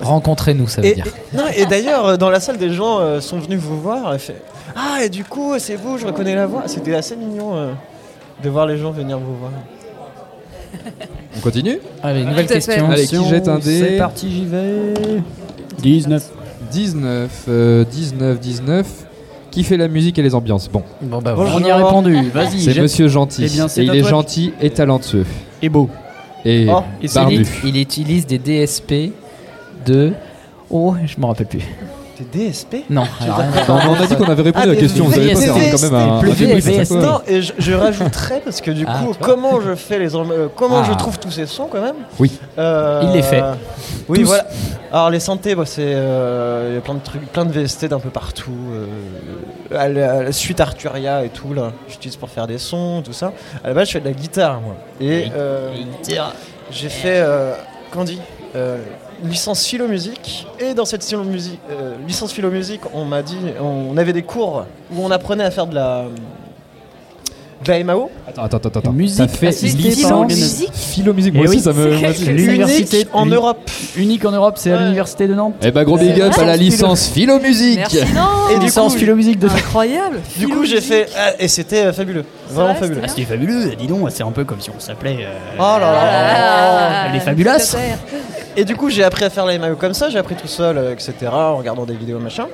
[0.00, 1.06] Rencontrez-nous, ça veut Et, dire.
[1.06, 4.18] et- non, et d'ailleurs, dans la salle, des gens euh, sont venus vous voir et
[4.18, 4.40] fait
[4.74, 6.62] Ah, et du coup, c'est vous, je reconnais la voix.
[6.66, 7.72] C'était assez mignon euh,
[8.42, 9.52] de voir les gens venir vous voir.
[11.36, 12.66] On continue Allez, nouvelle Tout à fait.
[12.66, 12.90] question.
[12.90, 14.94] Allez, qui jette un dé C'est parti, j'y vais.
[15.82, 16.22] 19.
[16.70, 18.86] 19, euh, 19, 19.
[19.50, 20.70] Qui fait la musique et les ambiances?
[20.70, 21.56] Bon, Bon, bah Bonjour.
[21.60, 22.16] On y a répondu.
[22.34, 22.60] Vas-y.
[22.60, 22.82] c'est jette.
[22.82, 23.44] Monsieur Gentil.
[23.44, 24.10] Eh bien, c'est et il à est toi.
[24.10, 25.26] gentil et talentueux.
[25.60, 25.90] Et beau.
[26.44, 27.44] Et Oh, et c'est barbu.
[27.64, 29.12] Il, il utilise des DSP
[29.86, 30.12] de.
[30.70, 31.60] Oh, je me rappelle plus.
[32.24, 33.40] DSP Non, alors,
[33.90, 35.04] on a dit qu'on avait répondu Ah, à la des question.
[35.04, 36.18] Vous c'est VST, quand même un.
[36.20, 36.84] plus un débrief, VST.
[36.84, 39.98] c'est quoi Non, et je, je rajouterais parce que du Ah, coup, comment je fais
[39.98, 40.88] les euh, comment Ah.
[40.90, 42.32] je trouve tous ces sons quand même Oui.
[42.58, 43.42] Euh, Il les fait.
[44.08, 44.26] Oui, Tous.
[44.26, 44.46] voilà.
[44.92, 47.86] Alors les santé, bah, c'est euh, il y a plein de trucs, plein de VST
[47.86, 48.50] d'un peu partout.
[48.72, 48.86] euh,
[49.78, 53.14] à la, à la suite Arturia et tout là, j'utilise pour faire des sons, tout
[53.14, 53.32] ça.
[53.64, 54.74] À la base, je fais de la guitare moi.
[55.00, 55.70] Et euh,
[56.70, 57.52] j'ai fait, euh,
[57.90, 58.20] comment dit,
[58.54, 58.78] euh,
[59.24, 60.46] licence philo musique.
[60.60, 64.22] Et dans cette philo musique, euh, licence philo musique, on m'a dit, on avait des
[64.22, 64.64] cours
[64.94, 66.04] où on apprenait à faire de la
[67.64, 68.10] de la MAO.
[68.26, 68.78] Attends, attends, attends.
[68.80, 68.92] attends.
[68.92, 69.46] Musique fait
[70.02, 71.62] par musique Philo musique, moi Eh aussi oui.
[71.62, 71.84] ça me.
[71.84, 72.24] C'est moi quel- aussi.
[72.24, 73.70] quel- L'université Unique en Europe.
[73.96, 75.54] Unique en Europe, c'est à l'université de Nantes.
[75.62, 77.78] Eh bah gros big up à la licence philo musique.
[78.52, 81.84] Et du licence coup, philo musique de Incroyable Du coup, j'ai fait ah, et c'était
[81.86, 83.00] euh, fabuleux, vraiment vrai, fabuleux.
[83.06, 85.18] c'était fabuleux, dis donc, c'est un peu comme si on s'appelait.
[85.20, 86.00] euh, Oh là là.
[86.02, 87.20] Ah, Elle
[88.56, 90.76] Et du coup, j'ai appris à faire la MAO comme ça, j'ai appris tout seul,
[90.78, 92.48] euh, etc., en regardant des vidéos machin.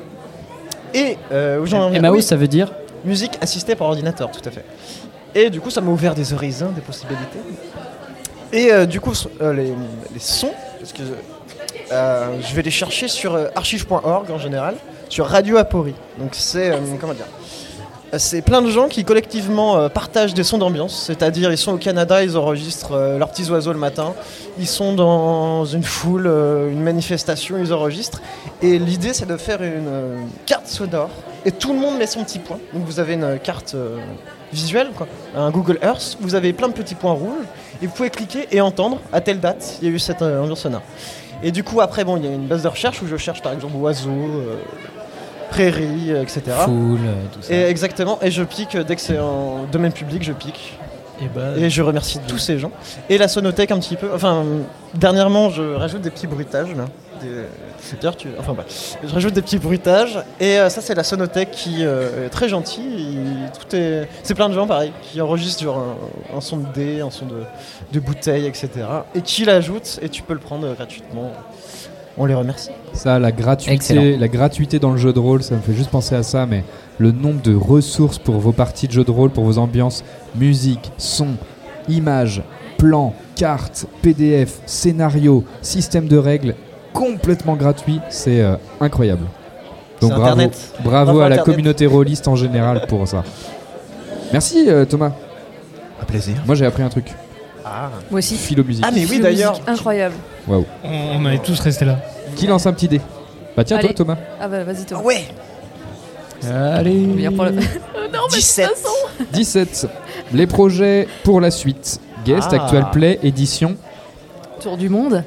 [0.95, 2.73] Et euh, viens- MAO, oui, ça veut dire
[3.05, 4.65] musique assistée par ordinateur, tout à fait.
[5.35, 7.39] Et du coup, ça m'a ouvert des horizons, des possibilités.
[8.53, 9.73] Et euh, du coup, so- euh, les,
[10.13, 11.03] les sons, parce que
[11.91, 14.77] je vais les chercher sur archive.org en général,
[15.09, 15.95] sur Radio Apori.
[16.19, 17.27] Donc c'est, comment dire
[18.17, 21.77] c'est plein de gens qui collectivement euh, partagent des sons d'ambiance, c'est-à-dire ils sont au
[21.77, 24.15] Canada, ils enregistrent euh, leurs petits oiseaux le matin,
[24.59, 28.23] ils sont dans une foule, euh, une manifestation, ils enregistrent,
[28.63, 31.11] et l'idée c'est de faire une carte sonore,
[31.45, 32.59] et tout le monde met son petit point.
[32.73, 33.77] Donc vous avez une carte
[34.53, 35.07] visuelle, quoi,
[35.37, 37.45] un Google Earth, vous avez plein de petits points rouges,
[37.83, 40.61] et vous pouvez cliquer et entendre à telle date il y a eu cette ambiance
[40.61, 40.83] sonore.
[41.43, 43.43] Et du coup après bon il y a une base de recherche où je cherche
[43.43, 44.43] par exemple oiseaux,
[45.51, 46.43] prairies, euh, etc.
[46.65, 47.53] Foule, euh, tout ça.
[47.55, 50.79] Et exactement, et je pique, euh, dès que c'est en domaine public, je pique.
[51.57, 52.71] Et, je remercie tous ces gens.
[53.11, 54.09] Et la sonothèque un petit peu.
[54.15, 54.45] Enfin,
[54.95, 56.85] dernièrement, je rajoute des petits bruitages là.
[57.21, 57.47] Des-
[58.17, 58.29] tu...
[58.39, 58.65] Enfin, bah,
[59.03, 60.21] je rajoute des petits bruitages.
[60.39, 62.85] Et euh, ça, c'est la sonothèque qui euh, est très gentille.
[62.87, 64.09] Il- Tout est...
[64.23, 65.83] C'est plein de gens, pareil, qui enregistrent genre,
[66.33, 67.43] un, un son de dés, un son de,
[67.93, 68.71] de bouteille, etc.
[69.17, 69.99] Et qui l'ajoutent.
[70.03, 71.33] Et tu peux le prendre gratuitement.
[72.19, 72.71] On les remercie.
[72.95, 74.19] Ça, la gratuité, Excellent.
[74.19, 76.65] la gratuité dans le jeu de rôle, ça me fait juste penser à ça, mais
[76.99, 80.05] le nombre de ressources pour vos parties de jeu de rôle, pour vos ambiances,
[80.35, 81.29] musique, son,
[81.89, 82.43] images,
[82.77, 86.55] plans, cartes, PDF, scénario, système de règles,
[86.93, 89.27] complètement gratuit, c'est euh, incroyable.
[90.01, 90.73] Donc bravo, Internet.
[90.83, 91.45] bravo, Bravo, à la Internet.
[91.45, 93.23] communauté rôliste en général pour ça.
[94.33, 95.13] Merci euh, Thomas.
[96.01, 96.35] Un plaisir.
[96.47, 97.13] Moi j'ai appris un truc.
[97.65, 97.91] Ah.
[98.11, 98.37] Moi aussi.
[98.37, 98.85] Philo musique.
[98.87, 99.61] Ah, mais oui, d'ailleurs.
[99.67, 100.15] Incroyable.
[100.49, 100.65] Waouh.
[100.85, 101.99] On, on est tous restés là.
[102.37, 103.01] Qui lance un petit dé
[103.57, 103.93] Bah tiens toi.
[103.95, 104.17] Thomas.
[104.41, 105.01] Ah bah vas-y toi.
[105.03, 105.25] Ouais.
[106.51, 106.95] Allez.
[106.95, 107.51] Meilleur pour le...
[107.53, 107.61] non,
[108.31, 108.71] mais 17.
[109.33, 109.89] 17.
[110.33, 112.01] Les projets pour la suite.
[112.25, 112.57] Guest, Ah.
[112.65, 113.77] Actual Play, édition.
[114.61, 115.25] Tour du monde.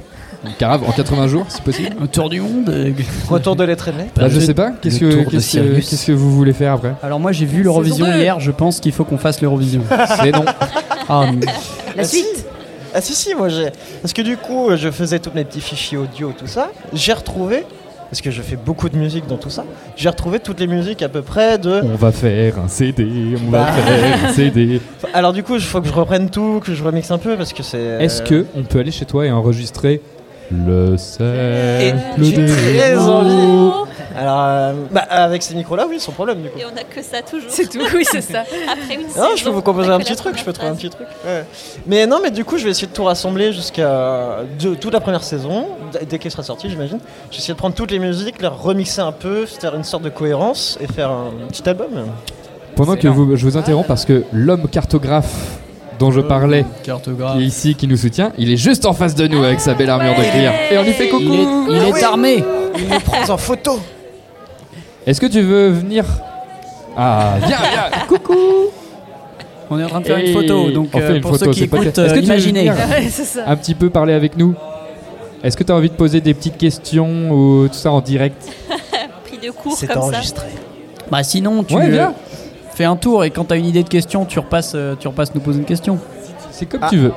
[0.57, 1.95] Carafe en 80 jours, si possible.
[2.01, 2.67] Un tour du monde.
[2.69, 2.91] euh,
[3.29, 4.05] Retour de l'être aimé.
[4.15, 4.71] Bah, je sais pas.
[4.81, 5.89] Qu'est-ce Le que, tour de qu'est-ce, que, Sirius.
[5.89, 8.23] qu'est-ce que vous voulez faire après Alors moi j'ai vu l'Eurovision Saison deux.
[8.23, 9.81] hier, je pense qu'il faut qu'on fasse l'Eurovision.
[10.21, 10.43] C'est non.
[11.07, 11.45] Ah, mais-
[11.95, 12.45] La suite.
[12.93, 13.69] Ah si si moi j'ai
[14.01, 17.63] parce que du coup je faisais tous mes petits fichiers audio tout ça j'ai retrouvé
[18.09, 19.63] parce que je fais beaucoup de musique dans tout ça
[19.95, 23.07] j'ai retrouvé toutes les musiques à peu près de On va faire un CD,
[23.47, 23.71] on va Bah.
[23.71, 24.81] faire un CD.
[25.13, 27.53] alors du coup il faut que je reprenne tout que je remixe un peu parce
[27.53, 30.01] que c'est Est-ce que on peut aller chez toi et enregistrer
[30.51, 33.71] le Et cercle j'ai des très envie
[34.17, 36.83] alors euh, bah, avec ces micros là oui sans problème du coup Et on a
[36.83, 37.49] que ça toujours.
[37.49, 38.39] C'est tout, oui, c'est ça.
[38.71, 40.75] Après une non, saison, je peux vous composer un petit truc, je peux trouver un
[40.75, 41.07] petit truc.
[41.25, 41.45] ouais.
[41.87, 44.99] Mais non, mais du coup, je vais essayer de tout rassembler jusqu'à de- toute la
[44.99, 46.99] première saison, d- dès qu'elle sera sortie, j'imagine.
[47.29, 50.03] Je vais essayer de prendre toutes les musiques, les remixer un peu, faire une sorte
[50.03, 51.87] de cohérence et faire un petit album.
[52.75, 55.33] Pendant que vous, je vous interromps parce que l'homme cartographe
[56.01, 59.27] dont je parlais, qui est ici, qui nous soutient, il est juste en face de
[59.27, 60.51] nous avec sa belle armure de cuir.
[60.71, 61.23] Et on lui fait coucou.
[61.69, 62.43] Il est, il est armé.
[62.77, 63.79] Il me prend en photo.
[65.05, 66.03] Est-ce que tu veux venir?
[66.97, 67.99] Ah, viens, viens.
[68.07, 68.35] Coucou.
[69.69, 71.31] On est en train de faire Et une photo, donc on fait euh, une pour
[71.31, 71.97] photo, ceux qui c'est pas écoutent.
[71.97, 72.69] Est-ce euh, que tu veux imaginez.
[72.69, 73.43] venir ça.
[73.47, 74.55] un petit peu parler avec nous?
[75.43, 78.43] Est-ce que tu as envie de poser des petites questions ou tout ça en direct?
[79.25, 80.07] Pris de cours C'est comme ça.
[80.07, 80.47] enregistré.
[81.09, 82.13] Bah sinon tu Ouais, euh, viens.
[82.73, 85.33] Fais un tour et quand t'as une idée de question, tu repasses, euh, tu repasses
[85.35, 85.99] nous poser une question.
[86.51, 86.89] C'est comme Ah.
[86.89, 87.11] tu veux.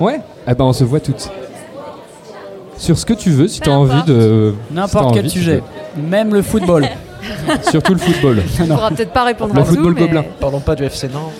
[0.00, 1.30] Ouais Eh ben on se voit toutes.
[2.76, 4.54] Sur ce que tu veux, si tu as Peu envie de.
[4.72, 5.62] N'importe si t'as quel envie, sujet,
[5.96, 6.88] même le football.
[7.70, 8.42] Surtout le football.
[8.60, 9.70] On pourra peut-être pas répondre Le à tout.
[9.74, 10.24] football mais- gobelin.
[10.40, 11.32] Parlons pas du FC Nantes.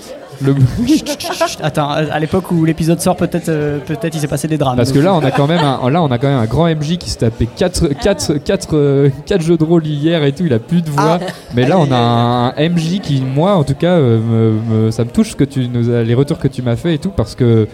[0.44, 0.54] Le-
[1.62, 4.76] Attends, à l'époque où l'épisode sort, peut-être, euh, peut-être il s'est passé des drames.
[4.76, 6.66] Parce que là, on a quand même un, là, on a quand même un grand
[6.68, 10.44] MJ qui s'est tapé 4 quatre, quatre, euh, quatre jeux de rôle hier et tout.
[10.46, 11.18] Il a plus de voix.
[11.54, 14.90] Mais là, on a un, un MJ qui, moi, en tout cas, euh, me- me-
[14.90, 16.98] ça me touche ce que tu nous as- les retours que tu m'as fait et
[16.98, 17.68] tout parce que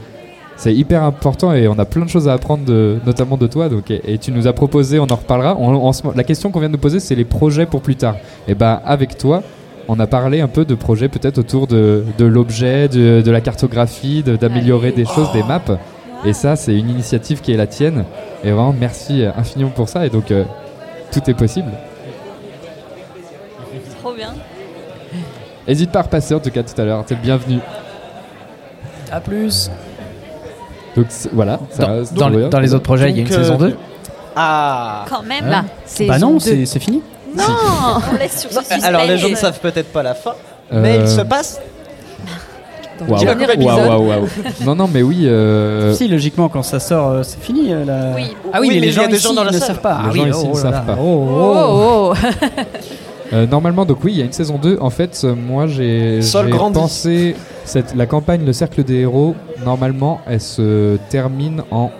[0.57, 3.69] c'est hyper important et on a plein de choses à apprendre, de- notamment de toi.
[3.69, 5.57] Donc, et, et tu nous as proposé, on en reparlera.
[5.57, 8.17] On- la question qu'on vient de nous poser, c'est les projets pour plus tard.
[8.49, 9.43] Et ben, avec toi.
[9.91, 13.41] On a parlé un peu de projets peut-être autour de, de l'objet, de, de la
[13.41, 15.63] cartographie, de- d'améliorer des choses, des maps.
[16.27, 18.05] Et ça, c'est une initiative qui est la tienne.
[18.45, 20.05] Et vraiment, merci euh, infiniment pour ça.
[20.05, 20.45] Et donc, euh,
[21.13, 21.71] tout est possible.
[24.01, 24.35] Trop bien.
[25.67, 27.05] N'hésite pas à repasser en tout cas tout à l'heure.
[27.05, 27.59] T'es le bienvenu.
[29.11, 29.71] À plus.
[30.97, 31.61] Donc voilà.
[31.71, 32.51] ça Dans, reste dans les, drôle.
[32.51, 33.77] dans les autres projets, il y a une euh, saison 2.
[34.37, 35.45] Ah Quand même.
[35.45, 37.01] Hein Là, c'est Bah non, c'est c'est fini.
[37.37, 37.45] Non,
[38.13, 38.85] on laisse sur ce suspense.
[38.85, 40.35] Alors les gens ne savent peut-être pas la fin,
[40.73, 41.61] mais Euh, il se passe.
[43.01, 43.87] Épisode.
[43.89, 44.27] waouh, waouh.
[44.65, 45.21] non, non, mais oui.
[45.29, 47.73] euh, Si, logiquement, quand ça sort, euh, c'est fini.
[47.73, 48.35] euh, la- Oui.
[48.53, 50.01] Ah oui, Oui, mais mais les gens, ici, dans la ne savent pas.
[50.03, 50.97] Les Ah gens oui, ici oh ne là savent pas.
[51.01, 52.13] Oh, Oh, oh.
[52.13, 52.29] oh.
[53.35, 54.79] euh, normalement, donc oui, il y a une saison 2.
[54.81, 56.19] En fait, euh, moi, j'ai
[56.73, 59.37] pensé cette, la campagne Le Cercle des Héros.
[59.65, 61.91] Normalement, elle se termine en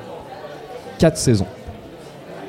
[0.99, 1.47] 4 saisons.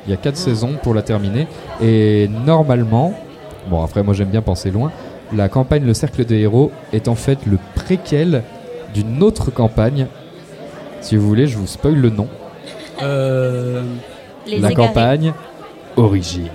[0.05, 1.47] Il y a 4 saisons pour la terminer.
[1.81, 3.13] Et normalement,
[3.69, 4.91] bon, après, moi, j'aime bien penser loin.
[5.35, 8.43] La campagne Le Cercle des Héros est en fait le préquel
[8.93, 10.07] d'une autre campagne.
[11.01, 12.27] Si vous voulez, je vous spoil le nom.
[13.03, 13.83] Euh,
[14.47, 14.87] Les la égarés.
[14.87, 15.33] campagne
[15.97, 16.49] Origine.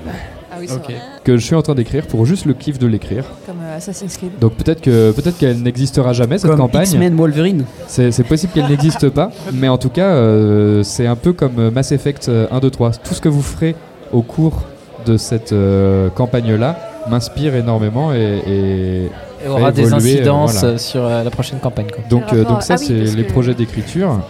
[0.64, 0.84] Oui, c'est Ok.
[0.84, 0.94] vrai.
[1.24, 3.24] Que je suis en train d'écrire pour juste le kiff de l'écrire.
[3.46, 4.32] Comme euh, Assassin's Creed.
[4.40, 6.82] Donc peut-être que peut-être qu'elle n'existera jamais cette comme campagne.
[6.82, 7.64] X-Men Wolverine.
[7.86, 11.58] C'est c'est possible qu'elle n'existe pas, mais en tout cas euh, c'est un peu comme
[11.58, 12.90] euh, Mass Effect euh, 1, 2, 3.
[13.04, 13.74] Tout ce que vous ferez
[14.12, 14.62] au cours
[15.06, 16.78] de cette euh, campagne-là
[17.10, 19.04] m'inspire énormément et, et
[19.44, 20.78] Et aura des évoluer, euh, incidences voilà.
[20.78, 21.88] sur euh, la prochaine campagne.
[21.94, 22.02] Quoi.
[22.08, 24.20] Donc, euh, donc ça Ah oui, c'est les que- projets d'écriture.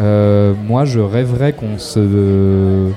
[0.00, 2.88] Euh, moi je rêverais qu'on se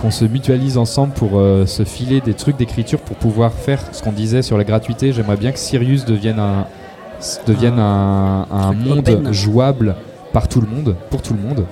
[0.00, 4.02] qu'on se mutualise ensemble pour euh, se filer des trucs d'écriture pour pouvoir faire ce
[4.02, 5.12] qu'on disait sur la gratuité.
[5.12, 6.66] J'aimerais bien que Sirius devienne un,
[7.20, 9.32] s- devienne un, un monde open.
[9.32, 9.96] jouable
[10.32, 11.66] par tout le monde, pour tout le monde.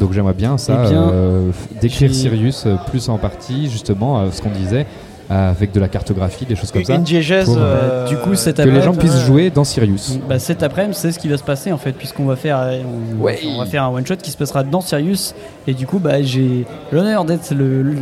[0.00, 4.26] Donc j'aimerais bien ça, Eh bien, euh, décrire Sirius euh, plus en partie, justement, euh,
[4.30, 4.86] ce qu'on disait,
[5.28, 6.98] avec de la cartographie, des choses comme Une ça.
[6.98, 10.18] diégèse, pour, euh, Bah, du coup, cet que les gens après-midi- puissent jouer dans Sirius.
[10.28, 12.80] Bah, cet après-midi, c'est ce qui va se passer en fait, puisqu'on va faire, euh,
[13.18, 13.38] on, Ouais.
[13.46, 15.34] on va faire un one shot qui se passera dans Sirius.
[15.66, 17.52] Et du coup, bah, j'ai l'honneur d'être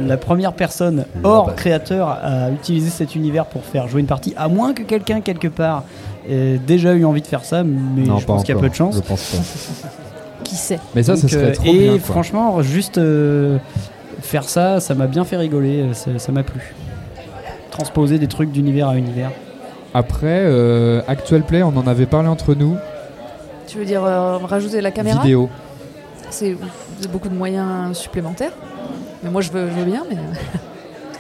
[0.07, 4.49] la première personne hors créateur à utiliser cet univers pour faire jouer une partie, à
[4.49, 5.85] moins que quelqu'un quelque part
[6.29, 8.69] ait déjà eu envie de faire ça, mais Non, je pense qu'il y a peu
[8.69, 8.97] de chance.
[8.97, 9.39] je pense pas.
[10.45, 10.79] Qui sait?
[10.95, 11.91] Mais ça, Donc, ce serait euh, trop et bien.
[11.93, 12.01] quoi.
[12.01, 13.57] franchement, juste euh,
[14.21, 16.75] faire ça, ça m'a bien fait rigoler, euh, ça ça m'a plu.
[17.75, 19.33] Transposer des trucs d'univers à univers.
[19.95, 22.77] Après, euh, Actual Play, on en avait parlé entre nous.
[23.67, 25.21] Tu veux dire euh, rajouter la caméra?
[25.21, 25.51] Vidéo.
[26.31, 26.57] C'est
[27.11, 28.53] beaucoup de moyens supplémentaires.
[29.25, 30.17] Mais moi, je veux, je veux bien, mais.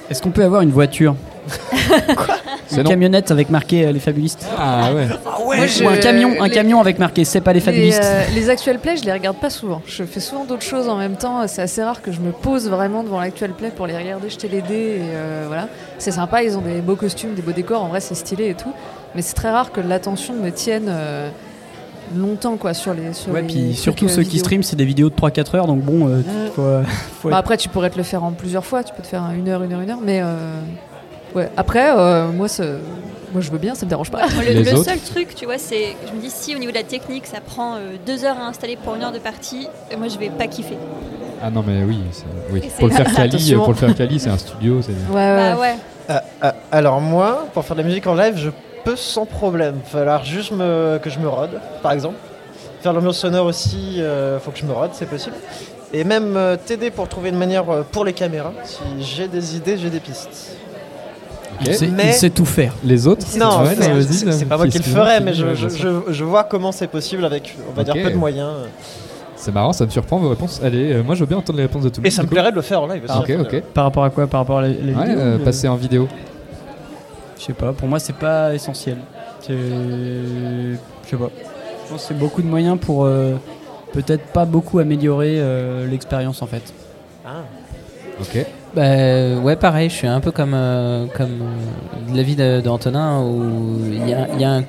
[0.08, 1.16] Est-ce qu'on peut avoir une voiture?
[2.66, 2.90] C'est Une non.
[2.90, 5.06] camionnette avec marqué euh, les fabulistes Ah ouais.
[5.44, 8.00] Moi, je- Ou un camion, un les- camion avec marqué c'est pas les Les, fabulistes.
[8.02, 9.82] euh, les actual plays, je les regarde pas souvent.
[9.86, 11.46] Je fais souvent d'autres choses en même temps.
[11.46, 14.48] C'est assez rare que je me pose vraiment devant l'actual play pour les regarder jeter
[14.48, 14.74] les dés.
[14.74, 15.68] Et euh, voilà,
[15.98, 16.42] c'est sympa.
[16.42, 17.82] Ils ont des beaux costumes, des beaux décors.
[17.82, 18.72] En vrai, c'est stylé et tout.
[19.14, 21.28] Mais c'est très rare que l'attention me tienne euh,
[22.16, 23.12] longtemps quoi sur les.
[23.12, 25.66] Sur Ouais, les puis surtout euh, ceux qui streament, c'est des vidéos de 3-4 heures,
[25.66, 26.22] donc bon, euh,
[26.54, 26.82] faut, euh,
[27.20, 28.82] faut Bah, être- après, tu pourrais te le faire en plusieurs fois.
[28.82, 30.00] Tu peux te faire une heure, une heure, une heure.
[30.02, 30.60] Mais euh,
[31.34, 31.50] ouais.
[31.56, 32.46] Après, euh, moi,
[33.32, 33.74] moi, je veux bien.
[33.74, 34.26] Ça me dérange pas.
[34.38, 35.96] Ouais, le, seul truc, tu vois, c'est.
[36.08, 38.46] Je me dis, si au niveau de la technique, ça prend euh, deux heures à
[38.46, 40.76] installer pour une heure de partie, euh, moi je vais pas kiffer.
[41.42, 41.98] Ah non, mais oui.
[42.12, 42.62] c'est- oui.
[42.78, 43.58] Pour le faire Attention.
[43.60, 44.80] pour le faire quali, c'est un studio.
[44.82, 45.74] c'est- Ouais, Bah ouais.
[46.08, 48.50] Ah, ah, alors moi, pour faire de la musique en live, je
[48.84, 49.76] peux sans problème.
[49.84, 52.16] Falloir juste me- que je me rode, par exemple.
[52.82, 55.36] Faire l'ambiance sonore aussi, euh, faut que je me rode, c'est possible.
[55.92, 58.52] Et même euh, t'aider pour trouver une manière euh, pour les caméras.
[58.64, 60.53] Si j'ai des idées, j'ai des pistes.
[61.60, 62.72] Il, sait, Mais- il sait tout faire.
[62.84, 66.24] Les autres Non, Ouais, c'est- pas moi qui le excuse-moi, ferai, c'est mais je, je-
[66.24, 68.50] vois comment c'est possible avec, on va dire, peu de moyens.
[69.36, 70.60] C'est marrant, ça me surprend vos réponses.
[70.64, 72.16] Allez, euh, moi je veux bien entendre les réponses de tout le Et monde.
[72.16, 73.12] ça me plairait de le faire en live aussi.
[73.14, 73.62] Ah, ok, ok.
[73.74, 74.26] Par rapport à quoi?
[74.26, 76.08] Par rapport à les, les Ouais, vidéos euh, ou- passer en vidéo.
[77.38, 78.96] Je sais pas, pour moi c'est pas essentiel.
[79.48, 79.54] Je
[81.10, 81.28] sais pas.
[81.84, 83.34] Je pense que c'est beaucoup de moyens pour euh,
[83.92, 86.72] peut-être pas beaucoup améliorer euh, l'expérience en fait.
[87.26, 87.42] Ah.
[88.20, 88.46] Ok.
[88.74, 94.08] Bah, ouais, pareil, je suis un peu comme, euh, comme euh, l'avis d'Antonin où il
[94.08, 94.64] y a, il un.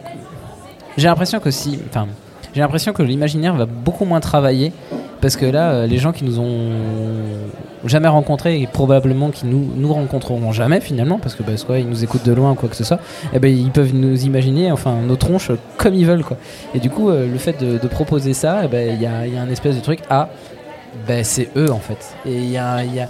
[0.97, 1.79] J'ai l'impression que si.
[1.89, 2.07] Enfin,
[2.53, 4.71] j'ai l'impression que l'imaginaire va beaucoup moins travailler
[5.21, 6.69] parce que là, euh, les gens qui nous ont
[7.85, 11.89] jamais rencontrés et probablement qui nous, nous rencontreront jamais finalement parce que bah, soit ils
[11.89, 12.99] nous écoutent de loin ou quoi que ce soit,
[13.33, 16.37] eh ben, ils peuvent nous imaginer enfin nos tronches comme ils veulent quoi.
[16.75, 19.33] Et du coup, euh, le fait de, proposer ça, eh ben, il y, a, il
[19.33, 20.29] y a un espèce de truc ah,
[21.07, 22.13] ben, c'est eux en fait.
[22.25, 23.07] Et il y a- il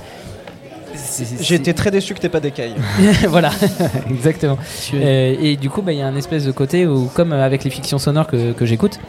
[1.42, 2.76] J'ai été très déçu que t'aies pas d'écailles.
[3.28, 3.52] voilà,
[4.10, 4.58] exactement.
[4.94, 7.64] Euh, et du coup, bah, il y a un espèce de côté où, comme avec
[7.64, 9.00] les fictions sonores que, que j'écoute,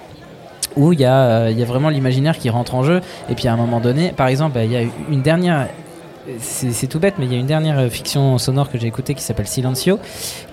[0.76, 3.00] où il y, a, euh, il y a vraiment l'imaginaire qui rentre en jeu.
[3.30, 5.68] Et puis à un moment donné, par exemple, bah, il y a une dernière.
[6.40, 9.22] C'est tout bête, mais il y a une dernière fiction sonore que j'ai écoutée qui
[9.22, 10.00] s'appelle Silencio,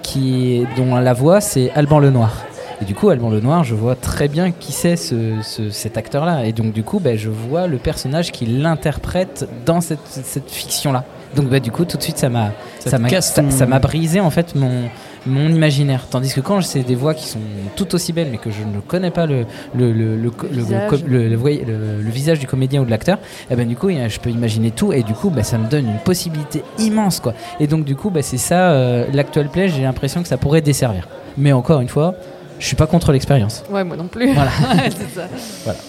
[0.03, 2.43] qui, dont la voix c'est Alban Lenoir.
[2.81, 6.45] Et du coup, Alban Lenoir, je vois très bien qui c'est ce, ce- cet acteur-là.
[6.45, 11.05] Et donc, du coup, bah, je vois le personnage qui l'interprète dans cette, cette fiction-là.
[11.35, 13.49] Donc, bah, du coup, tout de suite, ça m'a Ça ça m'a casse ça- ton-
[13.49, 14.83] ça m'a brisé en fait mon,
[15.25, 16.05] mon imaginaire.
[16.09, 17.39] Tandis que quand c'est des voix qui sont
[17.75, 21.03] tout aussi belles, mais que je ne connais pas le, le, le, le, le- Visage.
[21.07, 23.17] le- le- le voy- le- le visage du comédien ou de l'acteur,
[23.49, 24.93] et ben du coup, je peux imaginer tout.
[24.93, 27.19] Et du coup, bah, ça me donne une possibilité immense.
[27.19, 27.33] quoi.
[27.59, 30.61] Et donc, du coup, bah, c'est ça, euh, l'actuel play, j'ai l'impression que ça pourrait
[30.61, 31.07] desservir.
[31.37, 32.13] Mais encore une fois,
[32.59, 33.63] je suis pas contre l'expérience.
[33.71, 34.31] Ouais, moi non plus.
[34.33, 34.51] Voilà.
[34.83, 35.27] c'est ça.
[35.63, 35.79] Voilà.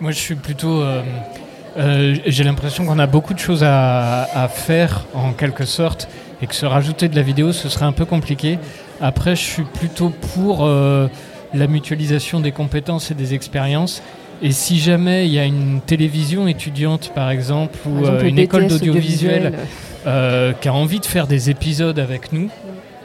[0.00, 0.80] Moi, je suis plutôt.
[0.80, 1.02] euh,
[1.76, 6.08] euh, J'ai l'impression qu'on a beaucoup de choses à, à faire en quelque sorte
[6.42, 8.58] et que se rajouter de la vidéo, ce serait un peu compliqué.
[9.00, 11.08] Après, je suis plutôt pour euh,
[11.52, 14.02] la mutualisation des compétences et des expériences.
[14.42, 18.28] Et si jamais il y a une télévision étudiante, par exemple, ou Par exemple, euh,
[18.28, 20.54] une école d'audiovisuel audiovisuel.
[20.60, 22.50] qui a envie de faire des épisodes avec nous,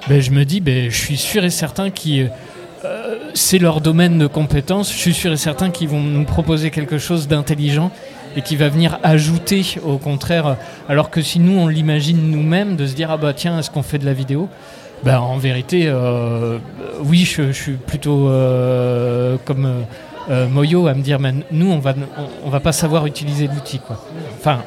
[0.08, 2.32] ben, je me dis, ben, je suis sûr et certain qu'ils
[3.34, 4.92] c'est leur domaine de compétence.
[4.92, 7.92] Je suis sûr et certain qu'ils vont nous proposer quelque chose d'intelligent
[8.36, 10.58] et qui va venir ajouter au contraire.
[10.88, 13.84] Alors que si nous on l'imagine nous-mêmes, de se dire ah bah tiens est-ce qu'on
[13.84, 14.50] fait de la vidéo?
[15.04, 16.58] Ben, en vérité, euh,
[17.06, 19.86] oui, je, suis plutôt euh, comme
[20.30, 21.94] euh, Moyo à me dire, mais nous, on va,
[22.44, 24.04] on, va pas savoir utiliser l'outil, quoi.
[24.38, 24.60] Enfin,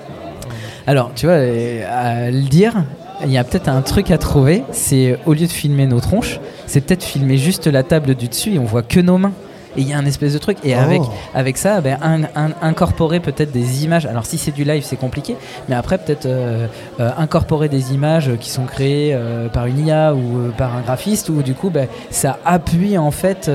[0.86, 2.82] Alors, tu vois, à le dire,
[3.22, 4.62] il y a peut-être un truc à trouver.
[4.72, 8.54] C'est au lieu de filmer nos tronches, c'est peut-être filmer juste la table du dessus
[8.54, 9.32] et on voit que nos mains.
[9.76, 10.58] Et il y a un espèce de truc.
[10.64, 10.78] Et Oh.
[10.78, 11.02] avec,
[11.34, 14.06] avec ça, ben, un- un- incorporer peut-être des images.
[14.06, 15.36] Alors si c'est du live, c'est compliqué,
[15.68, 16.66] mais après peut-être euh,
[17.00, 21.28] euh, incorporer des images qui sont créées euh, par une IA ou par un graphiste,
[21.28, 23.50] où du coup, ben, ça appuie en fait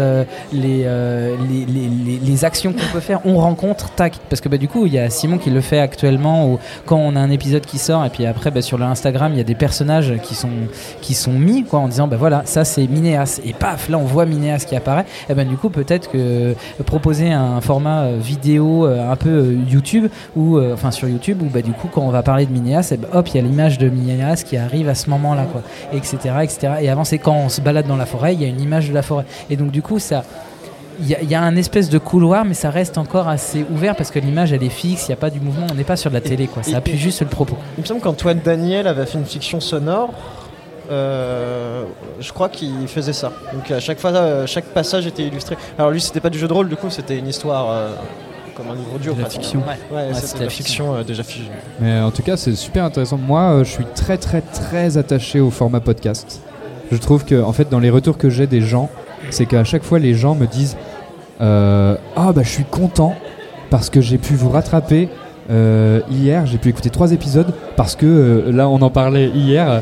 [0.53, 3.19] les, les, les- les- actions qu'on peut faire.
[3.25, 4.13] On rencontre, tac.
[4.29, 6.97] Parce que bah, du coup, il y a Simon qui le fait actuellement, où quand
[6.97, 9.41] on a un épisode qui sort, et puis après bah, sur le Instagram, il y
[9.41, 10.49] a des personnages qui sont,
[11.01, 13.39] qui sont mis quoi, en disant bah voilà, ça c'est Minéas.
[13.43, 15.05] Et paf, là on voit Minéas qui apparaît.
[15.29, 16.55] Et ben du coup, peut-être que
[16.85, 21.45] proposer un format euh, vidéo euh, un peu euh, YouTube, ou enfin sur YouTube, où
[21.45, 23.41] bah, du coup, quand on va parler de Minéas, et ben, hop, il y a
[23.41, 25.61] l'image de Minéas qui arrive à ce moment-là, quoi,
[25.93, 26.73] etc., etc.
[26.81, 28.89] Et avant, c'est quand on se balade dans la forêt, il y a une image
[28.89, 29.25] de la forêt.
[29.49, 30.23] Et donc, du coup, ça.
[30.99, 33.63] Il y, a- il y a un espèce de couloir, mais ça reste encore assez
[33.71, 35.83] ouvert parce que l'image elle est fixe, il n'y a pas du mouvement, on n'est
[35.83, 36.63] pas sur de la télé, quoi.
[36.63, 37.55] Ça appuie juste sur le propos.
[37.77, 40.09] Il me semble qu'Antoine Daniel avait fait une fiction sonore.
[40.91, 41.83] Euh,
[42.19, 43.31] je crois qu'il faisait ça.
[43.53, 45.57] Donc à chaque fois, euh, chaque passage était illustré.
[45.77, 47.89] Alors lui, c'était pas du jeu de rôle, du coup, c'était une histoire euh,
[48.55, 49.13] comme un livre audio.
[49.13, 49.59] De la fiction.
[49.59, 51.49] Ouais, Ouais, de la fiction euh, déjà figée.
[51.79, 53.17] Mais en tout cas, c'est super intéressant.
[53.17, 56.41] Moi, euh, je suis très, très, très attaché au format podcast.
[56.91, 58.89] Je trouve que, en fait, dans les retours que j'ai des gens,
[59.29, 60.77] c'est qu'à chaque fois, les gens me disent
[61.41, 63.13] euh, Ah, bah, je suis content
[63.69, 65.09] parce que j'ai pu vous rattraper.
[65.51, 69.81] euh, hier, j'ai pu écouter trois épisodes parce que euh, là, on en parlait hier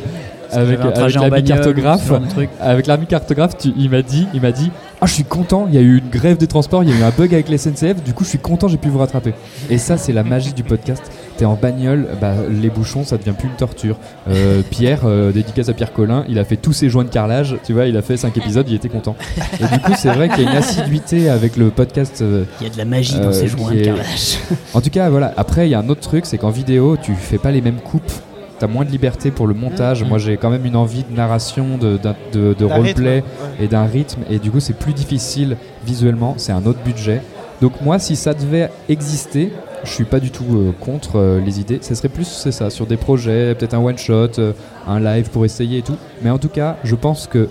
[0.56, 2.12] avec, avec l'ami cartographe.
[2.60, 5.66] Avec l'ami cartographe, tu- il m'a dit, il m'a dit, ah, je suis content.
[5.70, 7.50] Il y a eu une grève des transports, il y a eu un bug avec
[7.50, 8.04] les SNCF.
[8.04, 9.34] Du coup, je suis content, j'ai pu vous rattraper.
[9.70, 11.04] Et ça, c'est la magie du podcast.
[11.38, 13.98] T'es en bagnole, bah, les bouchons, ça devient plus une torture.
[14.30, 17.58] Euh, Pierre, euh, dédicace à Pierre Collin, il a fait tous ses joints de carrelage.
[17.66, 19.18] Tu vois, il a fait cinq épisodes, il était content.
[19.60, 22.22] Et du coup, c'est vrai qu'il y a une assiduité avec le podcast.
[22.22, 24.38] euh, Il y a de la magie dans ces joints de carrelage.
[24.74, 25.34] En tout cas, voilà.
[25.36, 27.80] Après, il y a un autre truc, c'est qu'en vidéo, tu fais pas les mêmes
[27.84, 28.12] coupes.
[28.60, 30.04] T'as moins de liberté pour le montage.
[30.04, 30.10] Mhm.
[30.10, 33.28] Moi, j'ai quand même une envie de narration, de, de, roleplay rythme,
[33.60, 33.66] ouais.
[33.66, 34.22] et d'un rythme.
[34.30, 36.36] Et du coup, c'est plus difficile visuellement.
[36.38, 37.22] C'est un autre budget.
[37.62, 39.52] Donc moi, si ça devait exister,
[39.84, 41.80] je suis pas du tout euh, contre euh, les idées.
[41.82, 44.52] Ce serait plus, c'est ça, sur des projets, peut-être un one shot, euh,
[44.88, 45.96] un live pour essayer et tout.
[46.22, 47.50] Mais en tout cas, je pense que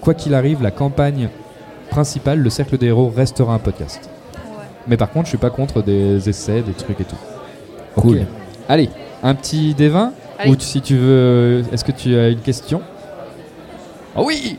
[0.00, 1.28] quoi qu'il arrive, la campagne
[1.90, 4.08] principale, le cercle des héros, restera un podcast.
[4.86, 7.16] Mais par contre, je suis pas contre des essais, des trucs et tout.
[7.96, 8.22] Cool.
[8.68, 8.88] Allez,
[9.22, 10.10] un petit D20
[10.42, 10.50] Allez.
[10.50, 12.80] Ou si tu veux, est-ce que tu as une question
[14.16, 14.58] Oh oui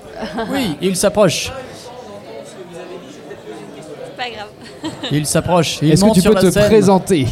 [0.51, 1.51] Oui, il s'approche.
[4.05, 4.47] C'est pas grave.
[5.11, 5.81] Il s'approche.
[5.84, 6.65] Est-ce que tu peux te scène.
[6.65, 7.27] présenter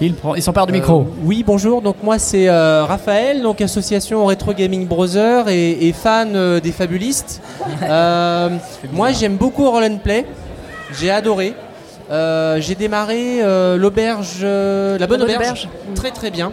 [0.00, 1.06] Il, prend, il s'empare du Euh, micro.
[1.22, 1.82] oui, bonjour.
[1.82, 6.72] Donc moi c'est euh, Raphaël, donc association Retro Gaming Brother et, et fan euh, des
[6.72, 7.40] fabulistes.
[7.82, 8.48] Euh,
[8.92, 10.24] moi j'aime beaucoup Roll and Play.
[10.98, 11.54] J'ai adoré.
[12.10, 15.68] Euh, J'ai démarré euh, l'auberge, euh, la bonne bonne auberge, auberge.
[15.94, 16.50] très très bien.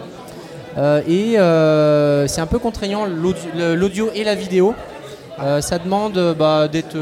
[0.76, 4.74] Euh, et euh, c'est un peu contraignant l'audio et la vidéo.
[5.40, 6.96] Euh, ça demande bah, d'être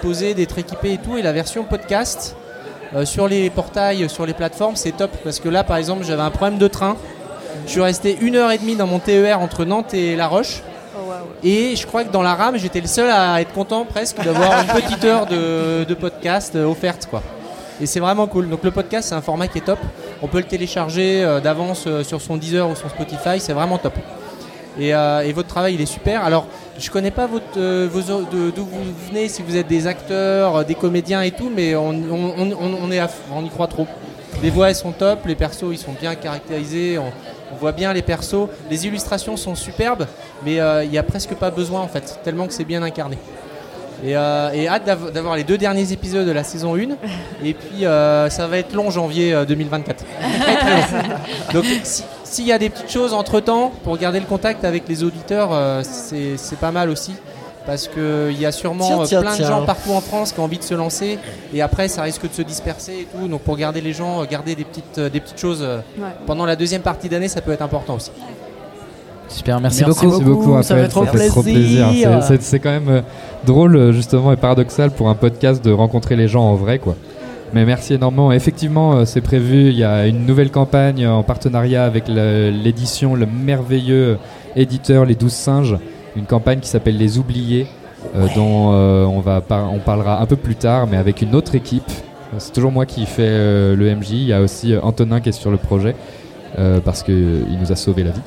[0.00, 1.16] posé, d'être équipé et tout.
[1.16, 2.36] Et la version podcast
[3.04, 5.10] sur les portails, sur les plateformes, c'est top.
[5.24, 6.96] Parce que là, par exemple, j'avais un problème de train.
[7.66, 10.62] Je suis resté une heure et demie dans mon TER entre Nantes et La Roche.
[11.42, 14.60] Et je crois que dans la rame, j'étais le seul à être content presque d'avoir
[14.60, 17.06] une petite heure de, de podcast offerte.
[17.10, 17.22] Quoi.
[17.80, 18.48] Et c'est vraiment cool.
[18.48, 19.78] Donc le podcast, c'est un format qui est top.
[20.22, 23.40] On peut le télécharger euh, d'avance euh, sur son Deezer ou son Spotify.
[23.40, 23.94] C'est vraiment top.
[24.78, 26.24] Et, euh, votre travail, il est super.
[26.24, 26.46] Alors,
[26.78, 31.50] je connais pas d'où vous venez, si vous êtes des acteurs, des comédiens et tout,
[31.54, 33.86] mais on, y croit trop.
[34.42, 37.12] Les voix, elles sont top, les persos, ils sont bien caractérisés, on,
[37.60, 38.48] voit bien les persos.
[38.70, 40.06] Les illustrations sont superbes,
[40.42, 40.54] mais
[40.84, 43.18] il n'y a presque pas besoin en fait, tellement que c'est bien incarné.
[44.04, 46.80] Et, euh, et hâte d'av- d'avoir les deux derniers épisodes de la saison 1.
[47.44, 50.04] Et puis euh, ça va être long janvier euh, 2024.
[50.04, 51.14] Très, très long.
[51.54, 54.88] Donc si- s'il y a des petites choses entre temps pour garder le contact avec
[54.88, 57.12] les auditeurs, euh, c'est pas mal aussi.
[57.64, 59.44] Parce qu'il y a sûrement Tiens, euh, tiens, plein tiens.
[59.46, 61.20] de gens partout en France qui ont envie de se lancer.
[61.54, 63.28] Et après, ça risque de se disperser et tout.
[63.28, 66.08] Donc pour garder les gens, euh, garder des petites, euh, des petites choses euh, Ouais.
[66.26, 68.10] pendant la deuxième partie d'année, ça peut être important aussi.
[69.28, 70.10] Super, merci, Merci beaucoup.
[70.10, 71.88] Merci beaucoup, ça Raphaël, fait trop fait trop plaisir.
[71.88, 72.22] plaisir.
[72.40, 73.00] C'est- quand même euh,
[73.46, 76.96] drôle, euh, justement, et paradoxal pour un podcast de rencontrer les gens en vrai, quoi.
[77.54, 78.32] Mais merci énormément.
[78.32, 79.68] Effectivement, euh, c'est prévu.
[79.68, 84.18] Il y a une nouvelle campagne en partenariat avec l'édition, le merveilleux
[84.56, 85.76] éditeur Les Douze Singes.
[86.16, 87.66] Une campagne qui s'appelle Les Oubliés,
[88.16, 91.34] euh, dont euh, on, va par- on parlera un peu plus tard, mais avec une
[91.34, 91.84] autre équipe.
[91.88, 94.10] Euh, C'est toujours moi qui fais euh, le MJ.
[94.12, 95.94] Il y a aussi euh, Antonin qui est sur le projet,
[96.58, 98.20] euh, parce qu'il nous a sauvé la vie.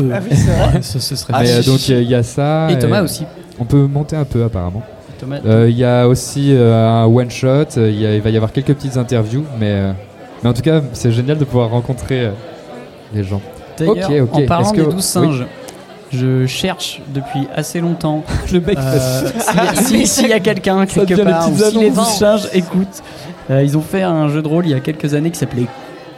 [0.00, 0.78] Euh, Ah oui, c'est vrai.
[0.82, 2.68] ce, ce serait Mais, euh, donc il y a ça.
[2.70, 3.24] Et Thomas aussi.
[3.58, 4.82] On peut monter un peu apparemment.
[5.44, 7.64] Euh, Il y a aussi euh, un one shot.
[7.76, 9.92] Il y a- il va y avoir quelques petites interviews, mais euh,
[10.42, 12.30] mais en tout cas c'est génial de pouvoir rencontrer euh,
[13.14, 13.42] les gens.
[13.78, 14.28] D'ailleurs, Ok, ok.
[14.32, 15.02] en parlant que- des douze oui.
[15.02, 15.46] singes,
[16.12, 18.24] Je cherche depuis assez longtemps.
[18.52, 18.98] Le mec, euh,
[19.38, 23.02] ça- si- si- S'il y a quelqu'un quelque part, ou si les singes écoutent,
[23.50, 25.66] euh, ils ont fait un jeu de rôle il y a quelques années qui s'appelait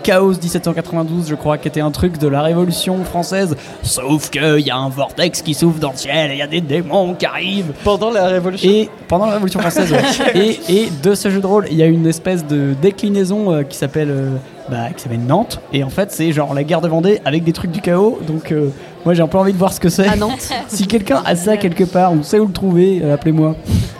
[0.02, 3.56] Chaos 1792, je crois, qui était un truc de la Révolution française.
[3.82, 6.46] Sauf qu'il y a un vortex qui s'ouvre dans le ciel et il y a
[6.46, 7.72] des démons qui arrivent.
[7.84, 10.34] Pendant la Révolution Et pendant la Révolution française, ouais.
[10.68, 13.62] et, et de ce jeu de rôle, il y a une espèce de déclinaison euh,
[13.62, 14.36] qui s'appelle euh,
[14.68, 15.60] bah, qui s'appelle Nantes.
[15.72, 18.18] Et en fait, c'est genre la guerre de Vendée avec des trucs du chaos.
[18.26, 18.70] Donc, euh,
[19.04, 20.06] moi, j'ai un peu envie de voir ce que c'est.
[20.06, 20.48] À Nantes.
[20.68, 23.56] si quelqu'un a ça quelque part ou sait où le trouver, euh, appelez-moi.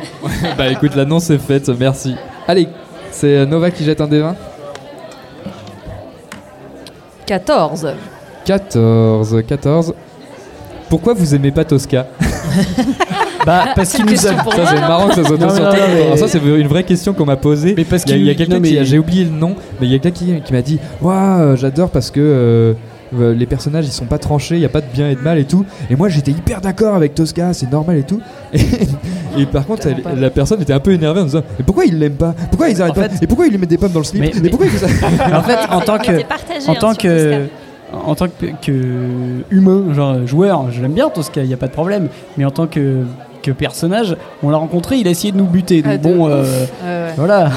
[0.57, 2.15] bah écoute, l'annonce est faite, merci.
[2.47, 2.69] Allez,
[3.11, 4.37] c'est Nova qui jette un des 20.
[7.33, 7.87] 14.
[8.45, 9.95] 14, 14.
[10.91, 12.07] Pourquoi vous aimez pas Tosca
[13.47, 14.31] Bah, parce qu'il nous a.
[14.35, 15.79] Ça c'est marrant que ça soit Non, sur non, toi.
[15.79, 17.73] non, mais- Alors ça c'est une vraie question qu'on m'a posée.
[17.75, 19.57] Mais parce Il y a, qu'il- il y a quelqu'un qui j'ai oublié le nom,
[19.81, 22.75] mais il y a quelqu'un qui, qui m'a dit Waouh, j'adore parce que euh,
[23.19, 25.21] euh, les personnages ils sont pas tranchés, il y a pas de bien et de
[25.21, 25.65] mal et tout.
[25.91, 28.21] Et moi j'étais hyper d'accord avec Tosca, c'est normal et tout.
[28.55, 31.87] Et, et par contre, elle- la personne était un peu énervée en disant Mais pourquoi
[31.87, 32.35] ils l'aiment pas?
[32.51, 34.05] Pourquoi ils arrêtent En pas fait- Et pourquoi ils lui mettent des pommes dans le
[34.05, 36.73] slip Mais- Et mais- pourquoi ils font ça en fait, en tant que, partagé, en
[36.73, 37.47] hein, tant que,
[37.93, 41.69] en tant que, que humain, genre joueur, je l'aime bien Tosca, il y a pas
[41.69, 42.09] de problème.
[42.37, 43.05] Mais en tant que
[43.43, 45.83] que personnage, on l'a rencontré, il a essayé de nous buter.
[45.83, 46.43] Donc Ah, bon, euh,
[46.85, 47.51] Ouais, voilà.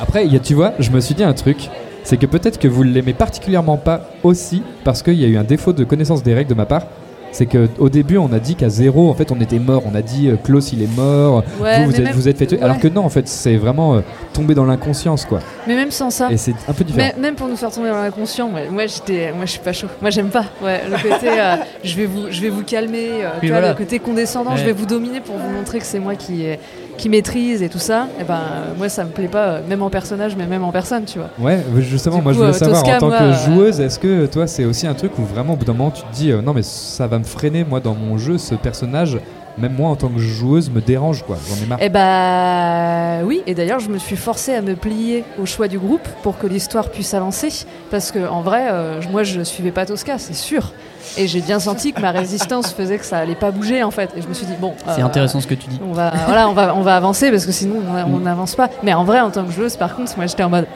[0.00, 1.68] Après, il y a- tu vois, je me suis dit un truc.
[2.04, 5.44] C'est que peut-être que vous l'aimez particulièrement pas aussi parce qu'il y a eu un
[5.44, 6.86] défaut de connaissance des règles de ma part.
[7.32, 9.82] C'est que au début, on a dit qu'à zéro, en fait, on était mort.
[9.90, 11.42] On a dit euh, Klaus, il est mort.
[11.60, 12.58] Ouais, vous, vous êtes, même- vous êtes fait tuer.
[12.58, 12.62] ouais.
[12.62, 14.00] Alors que non, en fait, c'est vraiment euh,
[14.32, 15.40] tombé dans l'inconscience, quoi.
[15.66, 16.30] Mais même sans ça.
[16.30, 17.08] Et c'est un peu différent.
[17.16, 19.72] Mais- même pour nous faire tomber dans l'inconscient, moi, moi, j'étais, moi je suis pas
[19.72, 19.88] chaud.
[20.00, 20.44] Moi j'aime pas.
[20.62, 23.08] Ouais, le côté, euh, je vais vous, je vais vous calmer.
[23.24, 23.70] euh, voilà.
[23.70, 26.54] le côté condescendant, je vais vous dominer pour vous montrer que c'est moi qui, euh,
[26.96, 28.08] qui maîtrise et tout ça.
[28.20, 30.72] Et ben, euh, moi ça me plaît pas, euh, même en personnage, mais même en
[30.72, 31.30] personne, tu vois.
[31.38, 33.98] Ouais, justement, Du moi je voulais euh, savoir Tosca, en tant moi, que joueuse, est-ce
[33.98, 36.32] que toi c'est aussi un truc où vraiment au bout d'un moment tu te dis
[36.32, 39.18] non mais ça va me freiner moi dans mon jeu, ce personnage,
[39.58, 41.82] même moi en tant que joueuse me dérange quoi, j'en ai marre.
[41.82, 45.78] Et bah oui, et d'ailleurs je me suis forcée à me plier au choix du
[45.78, 47.64] groupe pour que l'histoire puisse avancer.
[47.90, 50.72] Parce que en vrai, euh, moi je suivais pas Tosca, c'est sûr.
[51.16, 54.10] Et j'ai bien senti que ma résistance faisait que ça allait pas bouger en fait.
[54.16, 54.74] Et je me suis dit, bon.
[54.94, 55.78] C'est euh, intéressant ce que tu dis.
[55.88, 58.22] On va, voilà, on va, on va avancer parce que sinon on- on Mm.
[58.24, 58.70] n'avance pas.
[58.82, 60.66] Mais en vrai, en tant que joueuse, par contre, moi j'étais en mode.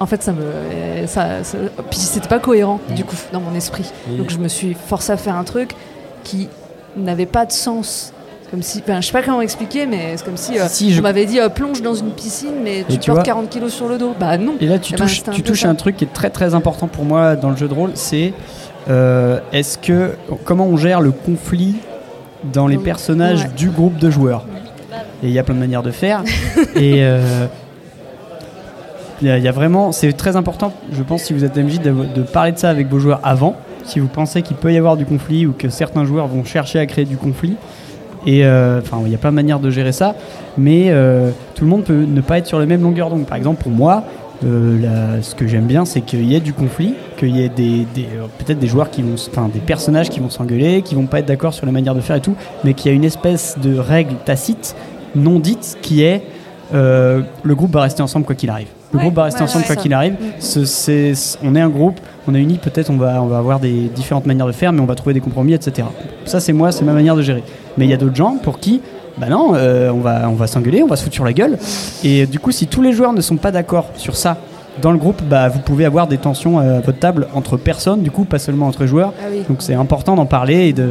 [0.00, 1.06] En fait, ça me.
[1.06, 1.58] Ça, ça-
[1.90, 3.90] puis c'était pas cohérent du coup dans mon esprit.
[4.16, 5.70] Donc je me suis forcée à faire un truc
[6.24, 6.48] qui
[6.96, 8.12] n'avait pas de sens.
[8.50, 11.00] Comme si, enfin, je sais pas comment expliquer, mais c'est comme si, euh, Si, je-
[11.00, 13.72] on m'avait dit euh, plonge dans une piscine, mais tu, tu portes vois- 40 kilos
[13.74, 14.14] sur le dos.
[14.18, 14.54] Bah non.
[14.60, 16.30] Et là, tu Eh ben, touches, c'était un tu touches un truc qui est très
[16.30, 18.32] très important pour moi dans le jeu de rôle, c'est
[18.88, 20.12] euh, est-ce que
[20.44, 21.76] comment on gère le conflit
[22.54, 23.50] dans les personnages ouais.
[23.56, 24.46] du groupe de joueurs?
[25.22, 26.22] Et il y a plein de manières de faire.
[26.76, 27.00] et
[29.20, 31.56] il y, a- il y a vraiment, c'est très important, je pense, si vous êtes
[31.56, 33.56] MJ, de, de parler de ça avec vos joueurs avant.
[33.84, 36.78] Si vous pensez qu'il peut y avoir du conflit ou que certains joueurs vont chercher
[36.78, 37.56] à créer du conflit.
[38.26, 40.14] Et euh, enfin, il y a plein de manières de gérer ça,
[40.56, 43.26] mais euh, tout le monde peut ne pas être sur la même longueur d'onde.
[43.26, 44.04] Par exemple, pour moi,
[44.44, 47.86] euh, ce que j'aime bien, c'est qu'il y ait du conflit, qu'il y ait des,
[47.94, 48.08] des-
[48.38, 51.26] peut-être des joueurs qui vont, enfin des personnages qui vont s'engueuler, qui vont pas être
[51.26, 53.78] d'accord sur la manière de faire et tout, mais qu'il y a une espèce de
[53.78, 54.76] règle tacite,
[55.16, 56.22] non dite, qui est
[56.74, 58.68] euh, le groupe va rester ensemble quoi qu'il arrive.
[58.92, 60.14] Le Ouais, groupe va rester ouais, ensemble ouais, quoi qu'il arrive.
[60.14, 61.14] Mm.
[61.44, 64.26] On est un groupe, on est unis, peut-être on va, on va avoir des différentes
[64.26, 65.86] manières de faire, mais on va trouver des compromis, etc.
[66.24, 67.42] Ça, c'est moi, c'est ma manière de gérer.
[67.78, 68.80] Mais il y a d'autres gens pour qui,
[69.16, 71.58] bah non, euh, on va, on va s'engueuler, on va se foutre sur la gueule.
[72.04, 74.36] Et du coup, si tous les joueurs ne sont pas d'accord sur ça
[74.82, 78.10] dans le groupe, bah, vous pouvez avoir des tensions à votre table entre personnes, du
[78.10, 79.12] coup, pas seulement entre joueurs.
[79.20, 79.42] Ah oui.
[79.48, 80.88] Donc c'est important d'en parler et de.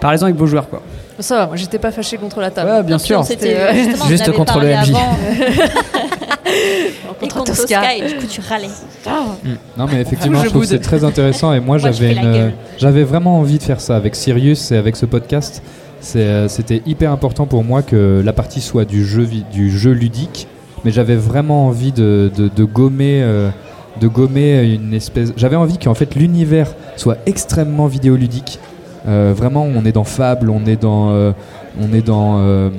[0.00, 0.82] Parlez-en avec vos joueurs, quoi.
[1.18, 2.70] Ça va, moi j'étais pas fâchée contre la table.
[2.70, 3.22] Ouais, bien sûr.
[3.24, 3.72] C'était euh,
[4.08, 4.90] Juste contre le MJ.
[6.46, 7.80] et Contre contre Tosca.
[7.80, 8.66] Tosca, et du coup tu râlais.
[9.76, 12.16] Non mais effectivement Je je trouve c'est très intéressant et moi j'avais
[12.78, 15.62] j'avais vraiment envie de faire ça avec Sirius et avec ce podcast.
[16.16, 20.48] Euh, C'était hyper important pour moi que la partie soit du jeu, du jeu ludique,
[20.84, 23.50] mais j'avais vraiment envie de, de- gommer, euh,
[24.00, 25.32] de gommer une espèce.
[25.36, 28.58] J'avais envie qu'en fait l'univers soit extrêmement vidéoludique.
[29.06, 31.10] Euh, vraiment, on est dans Fable, on est dans,
[31.80, 32.70] on est dans,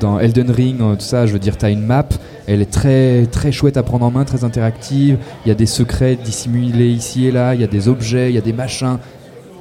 [0.00, 1.26] dans Elden Ring, tout ça.
[1.26, 2.06] Je veux dire, tu as une map,
[2.46, 5.16] elle est très, très chouette à prendre en main, très interactive.
[5.44, 8.34] Il y a des secrets dissimulés ici et là, il y a des objets, il
[8.34, 8.98] y a des machins.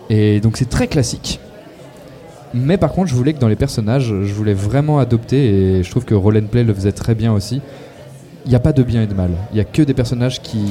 [0.09, 1.39] Et donc, c'est très classique.
[2.53, 5.89] Mais par contre, je voulais que dans les personnages, je voulais vraiment adopter, et je
[5.89, 7.61] trouve que Roll Play le faisait très bien aussi.
[8.45, 9.31] Il n'y a pas de bien et de mal.
[9.51, 10.65] Il n'y a que des personnages qui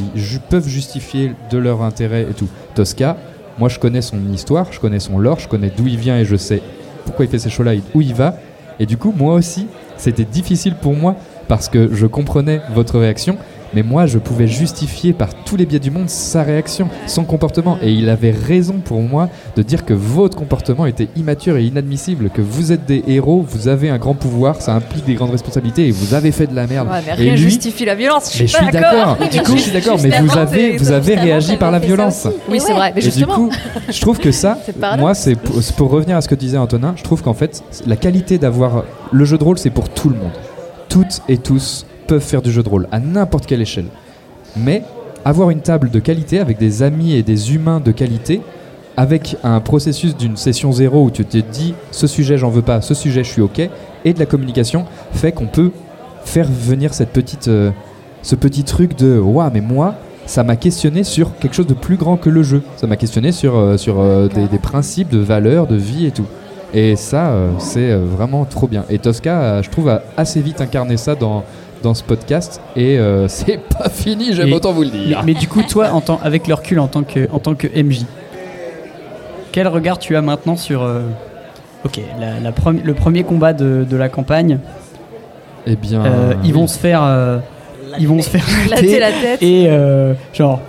[0.51, 2.49] peuvent justifier de leur intérêt et tout.
[2.75, 3.17] Tosca,
[3.59, 6.25] moi je connais son histoire, je connais son lore, je connais d'où il vient et
[6.25, 6.61] je sais
[7.05, 8.37] pourquoi il fait ces choses-là et où il va.
[8.79, 9.67] Et du coup, moi aussi,
[9.97, 11.17] c'était difficile pour moi
[11.49, 13.37] parce que je comprenais votre réaction,
[13.75, 17.79] Mais moi, je pouvais justifier par tous les biais du monde sa réaction, son comportement.
[17.83, 22.31] Et il avait raison pour moi de dire que votre comportement était immature et inadmissible,
[22.31, 25.89] que vous êtes des héros, vous avez un grand pouvoir, ça implique des grandes responsabilités
[25.89, 26.89] et vous avez fait de la merde.
[26.89, 28.31] Ouais, mais et rien lui, justifie la violence.
[28.39, 29.17] mais je suis d'accord.
[29.31, 29.99] Du coup, je suis d'accord.
[30.03, 32.29] Mais vous avez, vous avez réagi par la violence.
[32.51, 32.93] Oui, c'est vrai.
[32.95, 33.35] Mais Et du justement.
[33.35, 33.51] coup,
[33.89, 34.59] je trouve que ça,
[34.99, 37.63] moi, c'est pour, c'est pour revenir à ce que disait Antonin, je trouve qu'en fait,
[37.87, 40.33] la qualité d'avoir le jeu de rôle, c'est pour tout le monde.
[40.89, 43.87] Toutes et tous peuvent faire du jeu de rôle à n'importe quelle échelle.
[44.55, 44.83] Mais
[45.25, 48.43] avoir une table de qualité avec des amis et des humains de qualité,
[48.99, 52.83] avec un processus d'une session zéro où tu te dis ce sujet j'en veux pas,
[52.83, 53.67] ce sujet je suis ok,
[54.05, 55.71] et de la communication, fait qu'on peut
[56.27, 57.71] faire venir cette petite, euh,
[58.21, 59.95] ce petit truc de waouh, mais moi,
[60.27, 62.63] ça m'a questionné sur quelque chose de plus grand que le jeu.
[62.77, 66.11] Ça m'a questionné sur, euh, sur euh, des, des principes de valeurs, de vie et
[66.11, 66.27] tout.
[66.75, 68.87] Et ça, c'est vraiment trop bien.
[68.89, 71.45] Et Tosca, je trouve, a assez vite incarné ça dans,
[71.83, 72.61] dans ce podcast.
[72.77, 75.23] Et euh, c'est pas fini, j'aime Et- autant vous le dire.
[75.25, 77.55] Mais, mais du coup, toi, en tant- avec le recul en tant que, en tant
[77.55, 78.05] que MJ,
[79.53, 81.01] quel regard tu as maintenant sur euh,
[81.85, 82.53] ok, la- la
[82.85, 84.59] le premier combat de, de la campagne?
[85.67, 86.69] Eh bien, euh, ils vont oui.
[86.69, 87.39] se faire, euh,
[87.99, 89.43] ils vont se faire Latter la tête.
[89.43, 90.61] et euh, genre.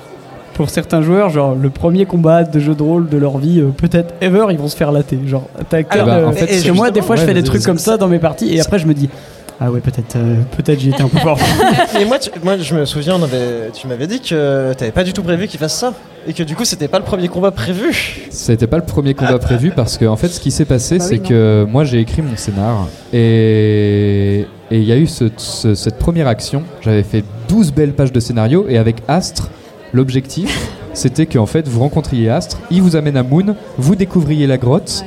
[0.56, 3.70] Pour certains joueurs, genre le premier combat de jeu de rôle de leur vie, euh,
[3.76, 5.18] peut-être ever, ils vont se faire latter.
[5.26, 7.42] Genre, t'as Alors, euh, en fait, parce que c'est moi, des fois, je fais des
[7.42, 9.10] trucs comme ça dans mes parties, et après, je me dis,
[9.60, 11.38] ah ouais, peut-être, euh, peut-être j'y étais un peu fort.
[12.00, 15.04] Et moi, tu- moi, je me souviens, on avait, tu m'avais dit que t'avais pas
[15.04, 15.94] du tout prévu qu'il fasse ça.
[16.28, 18.26] Et que du coup, c'était pas le premier combat prévu.
[18.30, 21.04] C'était pas le premier combat prévu parce que en fait ce qui s'est passé Bah
[21.04, 21.30] oui, c'est non.
[21.30, 26.00] que moi j'ai écrit mon scénar et et il y a eu ce- ce- cette
[26.00, 26.64] première action.
[26.82, 29.50] J'avais fait 12 belles pages de scénario et avec Astre,
[29.94, 34.58] l'objectif c'était qu'en fait vous rencontriez Astre, il vous amène à Moon, vous découvriez la
[34.58, 35.04] grotte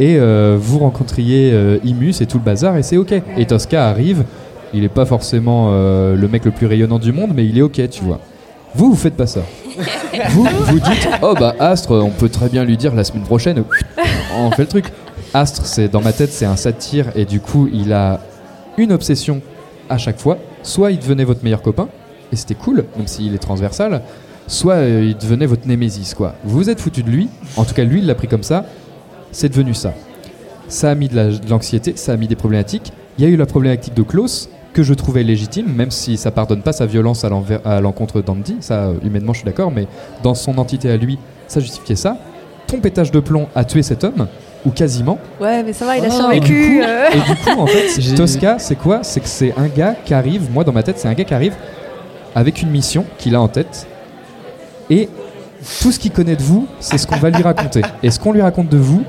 [0.00, 3.12] et euh, vous rencontriez euh, Imus et tout le bazar et c'est ok.
[3.36, 4.24] Et Tosca arrive,
[4.72, 7.62] il est pas forcément euh, le mec le plus rayonnant du monde mais il est
[7.62, 8.18] ok tu vois.
[8.74, 9.42] Vous vous faites pas ça.
[10.30, 13.62] Vous vous dites oh bah Astre on peut très bien lui dire la semaine prochaine
[14.36, 14.86] on fait le truc.
[15.34, 18.20] Astre c'est dans ma tête c'est un satire et du coup il a
[18.78, 19.42] une obsession
[19.90, 20.38] à chaque fois.
[20.62, 21.88] Soit il devenait votre meilleur copain
[22.32, 24.00] et c'était cool même s'il est transversal.
[24.46, 26.34] Soit il devenait votre némésis quoi.
[26.42, 27.28] Vous vous êtes foutu de lui.
[27.56, 28.64] En tout cas lui il l'a pris comme ça.
[29.32, 29.92] C'est devenu ça.
[30.68, 32.92] Ça a mis de la- de l'anxiété, ça a mis des problématiques.
[33.18, 36.30] Il y a eu la problématique de Klaus, que je trouvais légitime, même si ça
[36.30, 38.56] pardonne pas sa violence à l'encontre d'Andy.
[38.60, 39.86] Ça, humainement, je suis d'accord, mais
[40.22, 41.18] dans son entité à lui,
[41.48, 42.16] ça justifiait ça.
[42.68, 44.28] Ton pétage de plomb a tué cet homme,
[44.64, 45.18] ou quasiment.
[45.40, 46.14] Ouais, mais ça va, il a Ah.
[46.14, 46.78] Et survécu.
[46.80, 47.08] coup- euh.
[47.12, 49.00] Et du coup, en fait, Tosca, c'est quoi?
[49.02, 51.34] C'est que c'est un gars qui arrive, moi dans ma tête, c'est un gars qui
[51.34, 51.54] arrive
[52.36, 53.88] avec une mission qu'il a en tête.
[54.88, 55.08] Et
[55.82, 57.82] tout ce qu'il connaît de vous, c'est ce qu'on va lui raconter.
[58.04, 59.02] Et ce qu'on lui raconte de vous,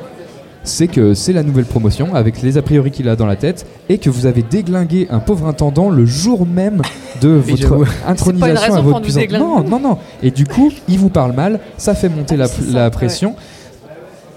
[0.63, 3.65] c'est que c'est la nouvelle promotion avec les a priori qu'il a dans la tête
[3.89, 6.81] et que vous avez déglingué un pauvre intendant le jour même
[7.21, 9.29] de votre intronisation à votre puissance.
[9.31, 9.97] Non, non, non.
[10.21, 13.35] Et du coup, il vous parle mal, ça fait monter la, ça, pression.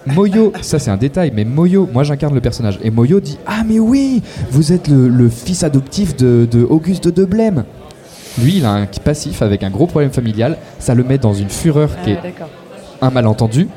[0.07, 2.79] Moyo, ça c'est un détail, mais Moyo, moi j'incarne le personnage.
[2.83, 7.09] Et Moyo dit Ah, mais oui, vous êtes le, le fils adoptif de, de Auguste
[7.09, 7.65] de Blême.
[8.43, 10.59] Lui, il a un passif avec un gros problème familial.
[10.79, 12.49] Ça le met dans une fureur qui Ah, est d'accord.
[13.01, 13.69] un malentendu.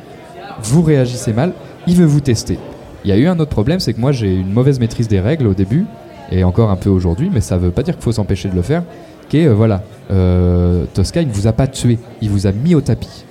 [0.64, 1.54] Vous réagissez mal,
[1.88, 2.60] il veut vous tester.
[3.06, 5.20] Il y a eu un autre problème, c'est que moi j'ai une mauvaise maîtrise des
[5.20, 5.86] règles au début,
[6.32, 8.62] et encore un peu aujourd'hui, mais ça veut pas dire qu'il faut s'empêcher de le
[8.62, 8.84] faire.
[9.30, 9.82] Qui est, euh, voilà,
[10.12, 13.26] euh, Tosca, il ne vous a pas tué, il vous a mis au tapis.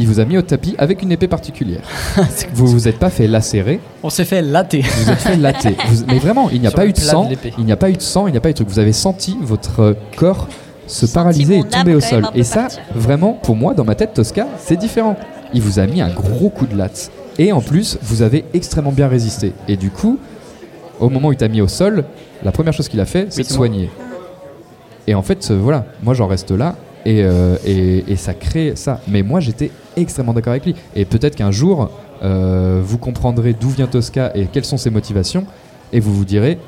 [0.00, 1.82] Il vous a mis au tapis avec une épée particulière.
[2.54, 4.82] vous vous êtes pas fait lacérer, On s'est fait latter.
[4.82, 5.76] vous vous êtes fait latter.
[5.88, 7.52] Vous- mais vraiment, il n'y a Sur pas le eu de plat sang, l'épée.
[7.58, 8.68] il n'y a pas eu de sang, il n'y a pas eu de truc.
[8.68, 10.46] Vous avez senti votre corps
[10.88, 12.26] se paralyser et tomber au sol.
[12.34, 12.82] Et ça, partir.
[12.94, 15.16] vraiment, pour moi, dans ma tête, Tosca, c'est différent.
[15.54, 17.10] Il vous a mis un gros coup de latte.
[17.38, 19.52] Et en plus, vous avez extrêmement bien résisté.
[19.68, 20.18] Et du coup,
[20.98, 22.04] au moment où il t'a mis au sol,
[22.42, 23.90] la première chose qu'il a fait, c'est de soigner.
[25.06, 26.74] Et en fait, euh, voilà, moi j'en reste là.
[27.04, 29.00] Et, euh, et, et ça crée ça.
[29.08, 30.74] Mais moi j'étais extrêmement d'accord avec lui.
[30.94, 31.90] Et peut-être qu'un jour,
[32.22, 35.46] euh, vous comprendrez d'où vient Tosca et quelles sont ses motivations.
[35.92, 36.58] Et vous vous direz,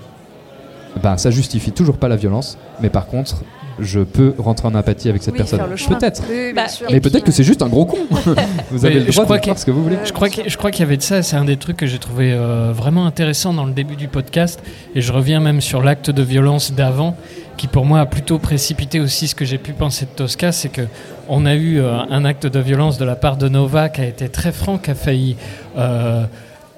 [1.02, 2.56] ben ça justifie toujours pas la violence.
[2.80, 3.42] Mais par contre,
[3.80, 5.60] je peux rentrer en empathie avec cette Oui, personne.
[5.98, 6.22] Peut-être.
[6.30, 7.98] Oui, Bah, Mais peut-être que c'est juste un gros con.
[8.70, 9.96] vous avez Mais le droit de que- faire ce que vous voulez.
[10.04, 11.86] Je crois que- je crois qu'il y avait de ça, c'est un des trucs que
[11.86, 14.62] j'ai trouvé euh, vraiment intéressant dans le début du podcast,
[14.94, 17.16] et je reviens même sur l'acte de violence d'avant,
[17.56, 20.70] qui pour moi a plutôt précipité aussi ce que j'ai pu penser de Tosca, c'est
[20.70, 20.82] que
[21.28, 24.06] on a eu euh, un acte de violence de la part de Nova qui a
[24.06, 25.36] été très franc, qui a failli
[25.76, 26.24] euh,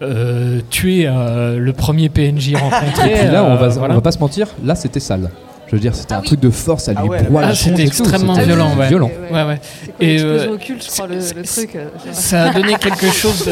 [0.03, 3.13] euh, tuer euh, le premier PNJ rencontré.
[3.13, 3.93] Et puis là, on euh, va, voilà.
[3.95, 5.31] on va pas se mentir, là c'était sale.
[5.73, 7.77] Je veux dire, c'était un truc de force, elle lui ouais, broie ah, la c'était
[7.77, 8.89] tout, extrêmement violent, ouais.
[8.89, 9.11] violent.
[9.31, 9.61] Ouais, ouais.
[10.01, 11.77] Et Et, euh, occulte, je crois, le, le truc.
[11.77, 13.51] euh, ça a donné quelque chose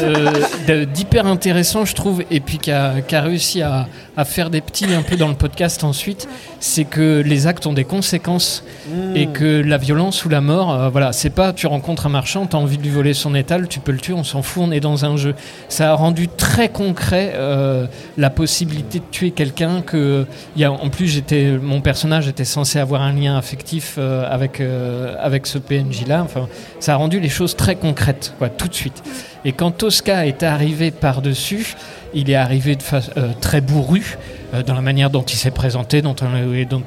[0.92, 3.88] d'hyper intéressant, je trouve, et puis qui a, réussi à,
[4.18, 6.28] à faire des petits un peu dans le podcast ensuite.
[6.58, 9.16] C'est que les actes ont des conséquences Mmh.
[9.16, 12.46] et que la violence ou la mort, euh, voilà, c'est pas tu rencontres un marchand,
[12.46, 14.64] tu as envie de lui voler son étal, tu peux le tuer, on s'en fout,
[14.66, 15.34] on est dans un jeu.
[15.68, 17.86] Ça a rendu très concret euh,
[18.16, 20.26] la possibilité de tuer quelqu'un que
[20.56, 24.24] il y a, en plus j'étais mon personnage était censé avoir un lien affectif euh,
[24.28, 26.48] avec euh, avec ce PNJ là enfin
[26.80, 29.02] ça a rendu les choses très concrètes quoi tout de suite.
[29.44, 31.76] Et quand Tosca est arrivé par dessus
[32.12, 32.82] il est arrivé de
[33.16, 34.18] euh, très bourru
[34.52, 36.14] euh, dans la manière dont il s'est présenté dont,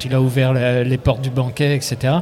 [0.04, 2.14] il a ouvert les portes du banquet etc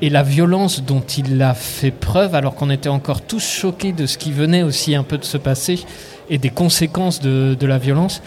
[0.00, 4.06] et la violence dont il a fait preuve alors qu'on était encore tous choqués de
[4.06, 5.84] ce qui venait aussi un peu de se passer
[6.30, 8.22] et des conséquences de, de la violence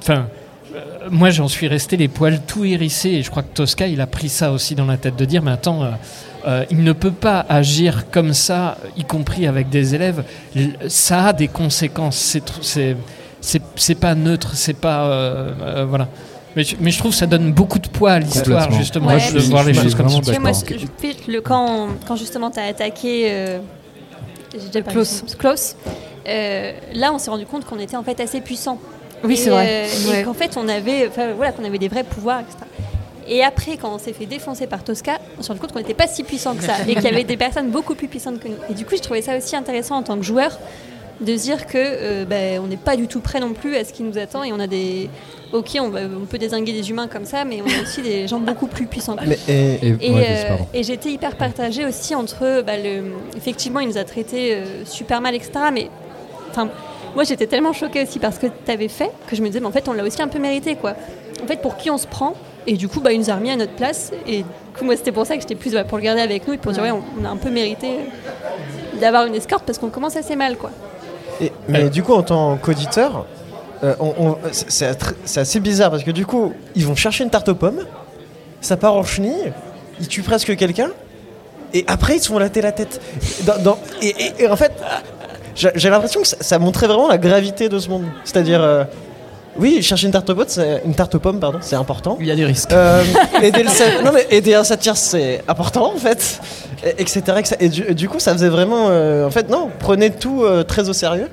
[0.00, 0.26] enfin
[1.10, 4.06] moi, j'en suis resté les poils tout hérissés et je crois que Tosca, il a
[4.06, 5.90] pris ça aussi dans la tête de dire, mais attends, euh,
[6.46, 10.24] euh, il ne peut pas agir comme ça, y compris avec des élèves.
[10.88, 12.16] Ça a des conséquences.
[12.16, 12.96] C'est tr- C'est
[13.40, 14.52] c'est c'est pas neutre.
[14.54, 16.08] C'est pas euh, euh, voilà.
[16.54, 19.38] Mais je, mais je trouve que ça donne beaucoup de poids à l'histoire justement de
[19.50, 20.16] voir les choses comme ça.
[20.16, 20.78] vraiment Tu sais, moi, d'accord.
[21.02, 23.58] je- je- le, quand, quand justement tu as attaqué euh,
[25.38, 25.76] Klaus.
[26.28, 28.78] euh, là on s'est rendu compte qu'on était en fait assez puissant.
[29.24, 29.84] Oui, c'est vrai.
[29.86, 30.20] euh, Ouais.
[30.20, 32.56] Et qu'en fait on avait, enfin, voilà, qu'on avait des vrais pouvoirs, etc.
[33.28, 35.94] Et après, quand on s'est fait défoncer par Tosca, on s'est rendu compte qu'on n'était
[35.94, 38.48] pas si puissant que ça et qu'il y avait des personnes beaucoup plus puissantes que
[38.48, 38.56] nous.
[38.68, 40.58] Et du coup, je trouvais ça aussi intéressant en tant que joueur
[41.20, 43.84] de se dire que euh, ben, on n'est pas du tout prêt non plus à
[43.84, 45.08] ce qui nous attend et on a des
[45.52, 48.26] ok on, va- on peut désinguer des humains comme ça mais on a aussi des
[48.26, 49.30] gens beaucoup plus puissants que nous.
[49.30, 53.78] Mais- et- Et- Et, ouais, euh, et j'étais hyper partagée aussi entre bah, le effectivement
[53.78, 55.90] il nous a traités euh, super mal etc mais
[56.50, 56.68] enfin
[57.14, 59.66] moi j'étais tellement choquée aussi parce que tu avais fait que je me disais mais
[59.66, 60.94] en fait on l'a aussi un peu mérité quoi
[61.42, 62.34] en fait pour qui on se prend
[62.66, 64.44] et du coup bah, il nous a remis à notre place et du
[64.78, 66.58] coup moi c'était pour ça que j'étais plus bah, pour le garder avec nous et
[66.58, 66.90] pour dire Ouais.
[66.90, 67.88] on, on a un peu mérité
[69.00, 70.70] d'avoir une escorte parce qu'on commence assez mal quoi
[71.40, 73.26] Et- mais du coup, en tant qu'auditeur,
[73.82, 74.86] euh, on- on- c'est-
[75.38, 77.84] assez bizarre parce que du coup, ils vont chercher une tarte aux pommes,
[78.60, 79.52] ça part en chenille,
[79.98, 80.90] ils tuent presque quelqu'un,
[81.74, 83.00] et après ils se font latter la tête.
[83.44, 84.72] Dans- dans- et, et- et en fait,
[85.54, 88.04] j'ai l'impression que ça, ça montrait vraiment la gravité de ce monde.
[88.24, 88.84] C'est-à-dire, euh,
[89.58, 90.36] oui, chercher une tarte aux
[90.86, 92.16] une tarte aux pommes, pardon, c'est important.
[92.20, 92.72] Il y a des risques.
[92.72, 93.02] Euh,
[93.42, 96.40] aider, le sa- non, mais aider un satire, c'est important en fait,
[96.84, 97.20] et- etc.
[97.38, 97.56] etc.
[97.60, 98.86] Et du, du coup, ça faisait vraiment.
[98.88, 101.28] euh, en fait, non, prenez tout euh, très au sérieux.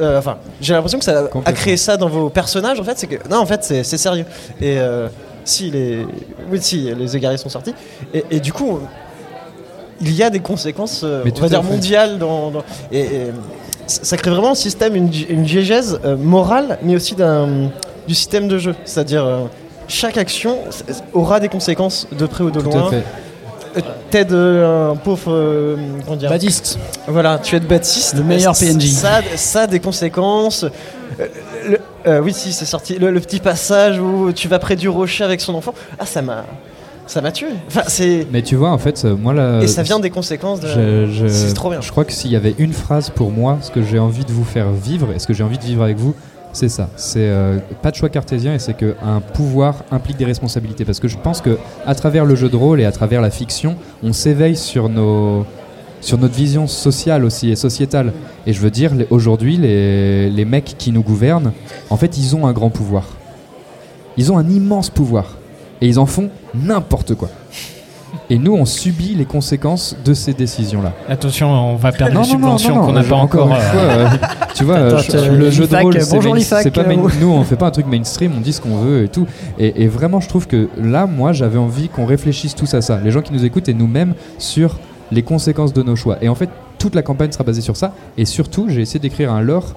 [0.00, 2.98] Euh, enfin, j'ai l'impression que ça a créé ça dans vos personnages en fait.
[2.98, 4.26] C'est que non, en fait, c'est c'est sérieux.
[4.60, 5.08] Et euh,
[5.44, 6.06] si les,
[6.50, 7.74] oui, si les égarés sont sortis,
[8.12, 8.80] et, et du coup,
[10.00, 13.26] il y a des conséquences, euh, on va dire mondiales dans, dans- et, et
[13.86, 17.70] ça crée vraiment un système, une, une diégèse euh, morale, mais aussi d'un
[18.08, 18.74] du système de jeu.
[18.84, 19.40] C'est-à-dire euh,
[19.88, 20.58] chaque action
[21.12, 22.90] aura des conséquences de près ou de loin.
[22.92, 25.76] Euh, T'aides un pauvre
[26.28, 26.78] Baptiste.
[27.08, 28.14] Voilà, tu aides Baptiste.
[28.16, 28.86] Le meilleur PNJ.
[28.90, 30.64] Ça, ça a des conséquences.
[31.68, 32.94] Le- oui, si, c'est sorti.
[32.98, 35.74] Le, le petit passage où tu vas près du rocher avec son enfant.
[35.98, 36.44] Ah, ça m'a,
[37.06, 37.46] ça m'a tué.
[37.68, 38.26] Enfin, c'est.
[38.32, 39.60] Mais tu vois, en fait, euh, moi là.
[39.62, 40.66] Et ça vient des conséquences de.
[40.68, 41.80] Je, je- C'est trop bien.
[41.80, 44.32] Je crois que s'il y avait une phrase pour moi, ce que j'ai envie de
[44.32, 46.14] vous faire vivre et ce que j'ai envie de vivre avec vous,
[46.52, 46.88] c'est ça.
[46.96, 50.84] C'est euh, pas de choix cartésien et c'est qu'un pouvoir implique des responsabilités.
[50.84, 53.30] Parce que je pense que à travers le jeu de rôle et à travers la
[53.30, 55.44] fiction, on s'éveille sur nos
[56.02, 58.12] sur notre vision sociale aussi et sociétale.
[58.46, 61.52] Et je veux dire, aujourd'hui, les, les mecs qui nous gouvernent,
[61.90, 63.04] en fait, ils ont un grand pouvoir.
[64.16, 65.36] Ils ont un immense pouvoir.
[65.80, 67.28] Et ils en font n'importe quoi.
[68.30, 70.92] Et nous, on subit les conséquences de ces décisions-là.
[71.08, 73.48] Attention, on va perdre Non, les non, subventions qu'on n'a pas encore.
[73.48, 74.06] une euh, fois, euh,
[74.54, 77.56] tu vois, Attends, euh, je- le jeu de rôle, c'est pas main- nous, on fait
[77.56, 79.26] pas un truc mainstream, on dit ce qu'on veut et tout.
[79.58, 82.98] Et, et vraiment, je trouve que là, moi, j'avais envie qu'on réfléchisse tous à ça,
[83.04, 84.78] les gens qui nous écoutent et nous-mêmes, sur
[85.12, 86.16] les conséquences de nos choix.
[86.22, 86.48] Et en fait,
[86.78, 87.92] toute la campagne sera basée sur ça.
[88.16, 89.74] Et surtout, j'ai essayé d'écrire un lore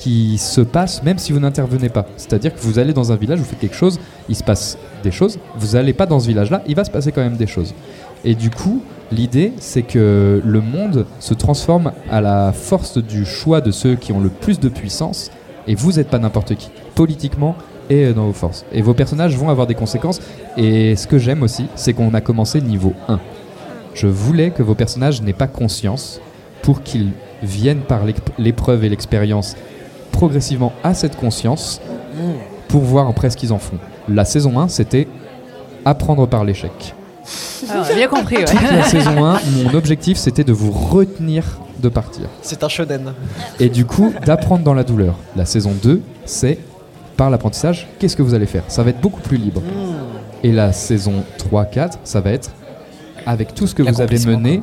[0.00, 2.06] qui se passe même si vous n'intervenez pas.
[2.16, 5.10] C'est-à-dire que vous allez dans un village, vous faites quelque chose, il se passe des
[5.10, 5.38] choses.
[5.56, 7.74] Vous n'allez pas dans ce village-là, il va se passer quand même des choses.
[8.24, 8.82] Et du coup,
[9.12, 14.12] l'idée, c'est que le monde se transforme à la force du choix de ceux qui
[14.12, 15.30] ont le plus de puissance.
[15.66, 17.54] Et vous n'êtes pas n'importe qui, politiquement
[17.90, 18.64] et dans vos forces.
[18.72, 20.20] Et vos personnages vont avoir des conséquences.
[20.56, 23.20] Et ce que j'aime aussi, c'est qu'on a commencé niveau 1.
[23.94, 26.20] Je voulais que vos personnages n'aient pas conscience
[26.62, 27.10] pour qu'ils
[27.42, 29.56] viennent par l'ép- l'épreuve et l'expérience
[30.12, 31.80] progressivement à cette conscience
[32.68, 33.78] pour voir après ce qu'ils en font.
[34.08, 35.08] La saison 1, c'était
[35.84, 36.94] apprendre par l'échec.
[37.68, 38.44] Ah, a bien compris, ouais.
[38.44, 41.44] Toute la saison 1, mon objectif c'était de vous retenir
[41.78, 42.24] de partir.
[42.42, 43.14] C'est un shonen.
[43.58, 45.14] Et du coup, d'apprendre dans la douleur.
[45.36, 46.58] La saison 2, c'est
[47.16, 48.64] par l'apprentissage, qu'est-ce que vous allez faire?
[48.68, 49.62] Ça va être beaucoup plus libre.
[50.42, 52.50] Et la saison 3-4, ça va être
[53.26, 54.62] avec tout ce que vous avez mené.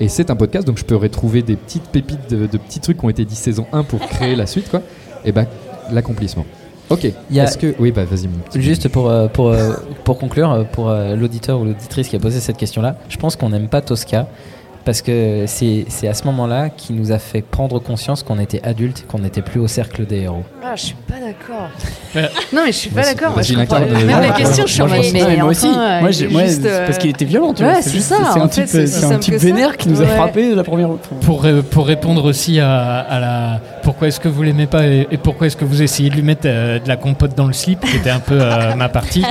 [0.00, 2.98] Et c'est un podcast, donc je peux retrouver des petites pépites de, de petits trucs
[2.98, 4.82] qui ont été dit saison 1 pour créer la suite, quoi.
[5.24, 5.44] Et bah,
[5.90, 6.44] l'accomplissement.
[6.90, 7.04] Ok.
[7.04, 7.74] Est-ce que.
[7.78, 8.28] Oui, bah, vas-y.
[8.60, 9.74] Juste pour, euh, pour, euh,
[10.04, 13.36] pour conclure, euh, pour euh, l'auditeur ou l'auditrice qui a posé cette question-là, je pense
[13.36, 14.28] qu'on n'aime pas Tosca
[14.86, 18.62] parce que c'est c'est à ce moment-là qui nous a fait prendre conscience qu'on était
[18.62, 20.44] adultes et qu'on n'était plus au cercle des héros.
[20.64, 21.68] Ah, je suis pas d'accord.
[22.52, 23.32] Non, mais je suis pas d'accord.
[23.32, 24.64] Moi, je comprends même euh, la question.
[24.66, 25.66] Je suis en mode, mais non, mais moi aussi.
[25.68, 27.82] euh, Moi, juste, c'est parce qu'il était violent, tu ouais, vois.
[27.82, 30.88] c'est ça, C'est un type, c'est un type vénère qui nous a frappé la première.
[31.20, 35.16] Pour, pour répondre aussi à, à la pourquoi est-ce que vous l'aimez pas et, et
[35.16, 37.78] pourquoi est-ce que vous essayez de lui mettre euh, de la compote dans le slip,
[37.80, 39.22] qui était un peu euh, ma partie.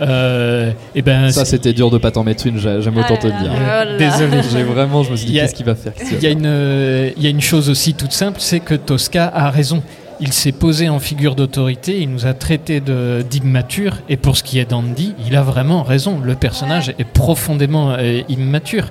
[0.00, 3.16] Euh, et ben Ça, c'était dur de pas t'en mettre une, j'ai- j'aime autant Ah
[3.16, 3.96] te le là dire.
[3.98, 4.42] Désolé.
[4.50, 7.12] J'ai vraiment, je me suis dit, qu'est-ce qu'il va faire Il y, a faire une,
[7.16, 9.82] il y a une chose aussi toute simple, c'est que Tosca a raison.
[10.20, 14.42] Il s'est posé en figure d'autorité, il nous a traité de- d'immature, et pour ce
[14.42, 16.20] qui est d'Andy, il a vraiment raison.
[16.22, 18.86] Le personnage est profondément euh, immature.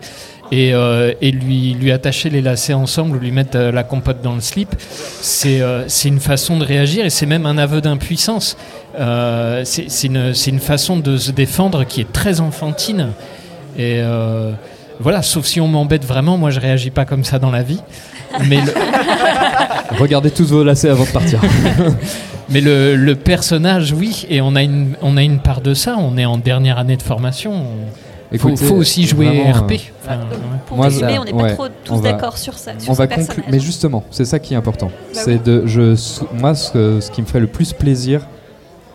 [0.52, 4.22] Et, euh, et lui, lui attacher les lacets ensemble ou lui mettre euh, la compote
[4.22, 4.76] dans le slip,
[5.22, 8.58] c'est euh, c'est une façon de réagir et c'est même un aveu d'impuissance.
[9.00, 13.10] Euh, c'est une, façon de se défendre qui est très enfantine.
[13.78, 14.02] Et
[15.00, 17.82] voilà, sauf si on m'embête vraiment, moi je réagis pas comme ça dans la vie.
[18.48, 18.74] Mais le,
[20.00, 21.42] Regardez tous vos lacets avant de partir.
[22.50, 25.96] mais le, le personnage, oui, et on a, une, on a une part de ça.
[25.98, 27.66] On est en dernière année de formation.
[28.32, 29.72] Il faut, aussi jouer vraiment, RP.
[29.72, 30.20] euh, Enfin.
[30.68, 32.72] Pour Moi, résumer, on n'est pas ouais, trop tous d'accord sur ça.
[32.80, 33.44] Sur on va conclure.
[33.52, 34.88] Mais justement, c'est ça qui est important.
[34.88, 35.40] Bah c'est oui.
[35.44, 35.96] de, je,
[36.40, 38.26] moi, ce, ce qui me ferait le plus plaisir,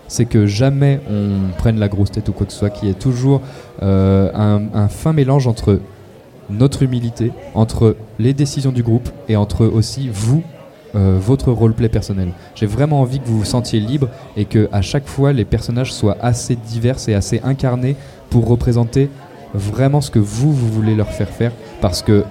[0.08, 2.90] c'est que jamais on prenne la grosse tête ou quoi que ce soit, qu'il y
[2.90, 3.42] ait toujours
[3.82, 5.80] euh, un, un fin mélange entre
[6.48, 10.42] notre humilité, entre les décisions du groupe et entre aussi vous,
[10.94, 12.28] euh, votre roleplay personnel.
[12.54, 15.92] J'ai vraiment envie que vous vous sentiez libre et que à chaque fois les personnages
[15.92, 17.96] soient assez divers et assez incarnés
[18.30, 19.10] pour représenter
[19.54, 21.52] vraiment ce que vous, vous voulez leur faire faire.
[21.80, 22.24] Parce que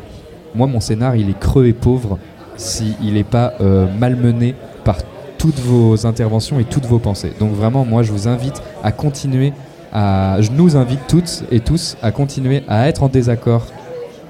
[0.54, 2.18] moi, mon scénar, il est creux et pauvre
[2.56, 4.98] s'il n'est pas euh, malmené par
[5.38, 7.34] toutes vos interventions et toutes vos pensées.
[7.40, 9.52] Donc vraiment, moi, je vous invite à continuer
[9.92, 10.38] à...
[10.40, 13.66] Je nous invite toutes et tous à continuer à être en désaccord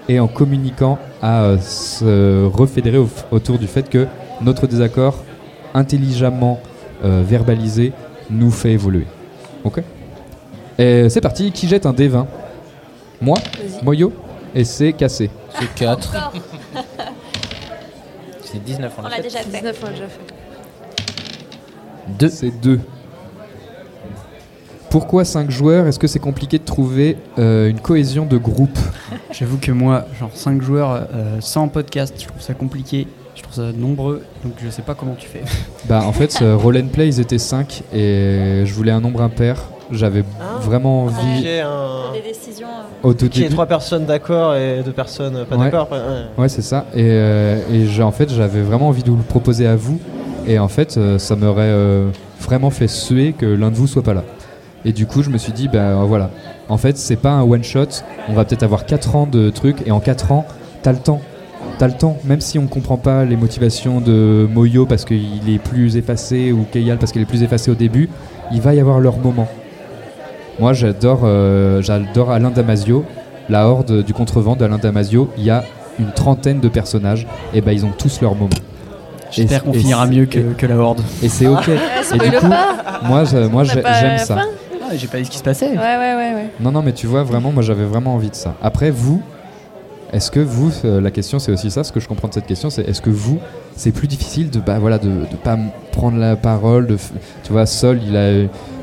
[0.10, 4.08] et en communiquant à euh, se refédérer au- autour du fait que
[4.42, 5.24] notre désaccord,
[5.74, 6.60] intelligemment
[7.04, 7.92] euh, verbalisé,
[8.30, 9.06] nous fait évoluer.
[9.64, 9.82] Ok?
[10.78, 12.26] Et c'est parti, qui jette un D20
[13.26, 13.38] Moi
[13.82, 14.14] Moyo
[14.54, 15.32] Et c'est cassé.
[15.60, 16.14] C'est 4.
[18.44, 19.50] C'est 19 On l'a déjà fait.
[19.50, 20.22] 19, on l'a déjà fait.
[22.20, 22.30] 2.
[22.30, 22.80] C'est 2.
[24.92, 25.88] Pourquoi 5 joueurs?
[25.88, 28.78] Est-ce que c'est compliqué de trouver euh, une cohésion de groupe?
[29.32, 33.08] J'avoue que moi, genre 5 joueurs euh, sans podcast, je trouve ça compliqué.
[33.36, 35.42] Je trouve ça nombreux, donc je sais pas comment tu fais.
[35.90, 39.24] Bah en fait, euh, Roll and Play, ils étaient 5 et je voulais un nombre
[39.24, 39.58] impair.
[39.92, 40.24] J'avais
[40.62, 41.42] vraiment envie...
[41.44, 42.12] J'ai un.
[42.14, 42.68] Des décisions.
[42.68, 45.66] euh, Au tout Qui est début- trois personnes d'accord et deux personnes pas Ouais.
[45.66, 45.90] d'accord.
[45.92, 45.98] ouais.
[46.44, 46.86] Ouais, c'est ça.
[46.96, 50.00] Et, euh, et j'ai- en fait, j'avais vraiment envie de vous le proposer à vous.
[50.48, 52.10] Et en fait, euh, ça m'aurait euh,
[52.42, 54.24] vraiment fait suer que l'un de vous soit pas là.
[54.86, 56.30] Et du coup, je me suis dit, ben voilà.
[56.70, 57.88] En fait, c'est pas un one shot.
[58.30, 59.86] On va peut-être avoir 4 ans de trucs.
[59.88, 60.46] Et en 4 ans,
[60.84, 61.22] t'as le temps.
[61.80, 62.18] T'as le temps.
[62.24, 66.66] Même si on comprend pas les motivations de Moyo parce qu'il est plus effacé ou
[66.72, 68.10] Keyal parce qu'il est plus effacé au début,
[68.52, 69.48] il va y avoir leur moment.
[70.60, 73.04] Moi, j'adore, euh, j'adore Alain Damasio.
[73.50, 75.64] La horde du contrevent d'Alain Damasio, il y a
[76.00, 78.50] une trentaine de personnages, et ben ils ont tous leur moment.
[79.32, 81.02] J'espère qu'on finira mieux que, que la Horde.
[81.22, 81.70] Et c'est ok.
[81.70, 83.02] Ah, et du coup, pas.
[83.04, 84.38] moi, moi j'aime ça.
[84.82, 85.70] Ah, j'ai pas dit ce qui se passait.
[85.70, 86.50] Ouais, ouais, ouais, ouais.
[86.60, 88.56] Non, non, mais tu vois, vraiment, moi j'avais vraiment envie de ça.
[88.64, 89.22] Après, vous,
[90.14, 92.46] est-ce que vous, euh, la question c'est aussi ça, ce que je comprends de cette
[92.46, 93.40] question, c'est est-ce que vous,
[93.76, 95.58] c'est plus difficile de, bah, voilà, de, de pas
[95.92, 97.12] prendre la parole, de, f-
[97.44, 98.30] tu vois, Sol, il a,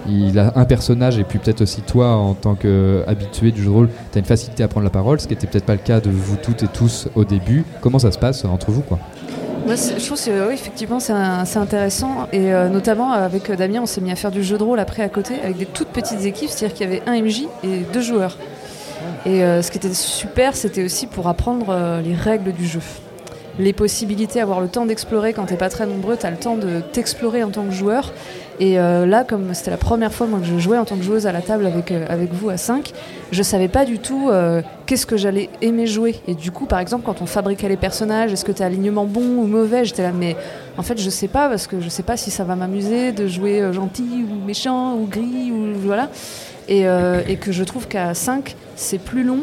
[0.09, 3.75] il a un personnage, et puis peut-être aussi toi, en tant qu'habitué du jeu de
[3.75, 5.79] rôle, tu as une facilité à prendre la parole, ce qui était peut-être pas le
[5.79, 7.65] cas de vous toutes et tous au début.
[7.81, 8.99] Comment ça se passe entre vous, quoi?
[9.65, 12.27] Moi, je trouve que oui, effectivement, c'est intéressant.
[12.33, 14.81] Et euh, notamment, avec euh, Damien, on s'est mis à faire du jeu de rôle
[14.81, 17.83] après à côté, avec des toutes petites équipes, c'est-à-dire qu'il y avait un MJ et
[17.93, 18.39] deux joueurs.
[19.25, 22.81] Et euh, ce qui était super, c'était aussi pour apprendre les règles du jeu.
[23.59, 26.81] Les possibilités, avoir le temps d'explorer quand t'es pas très nombreux, t'as le temps de
[26.81, 28.13] t'explorer en tant que joueur.
[28.63, 31.27] Et euh, là, comme c'était la première fois que je jouais en tant que joueuse
[31.27, 32.93] à la table avec, euh, vous à 5,
[33.33, 36.15] je savais pas du tout euh, qu'est-ce que j'allais aimer jouer.
[36.29, 39.39] Et du coup, par exemple, quand on fabriquait les personnages, est-ce que t'as alignement bon
[39.39, 40.37] ou mauvais J'étais là, mais
[40.79, 43.27] en fait, je sais pas parce que je sais pas si ça va m'amuser de
[43.27, 46.09] jouer gentil ou méchant ou gris ou voilà.
[46.69, 46.85] Et,
[47.29, 49.41] et que je trouve qu'à 5, c'est plus long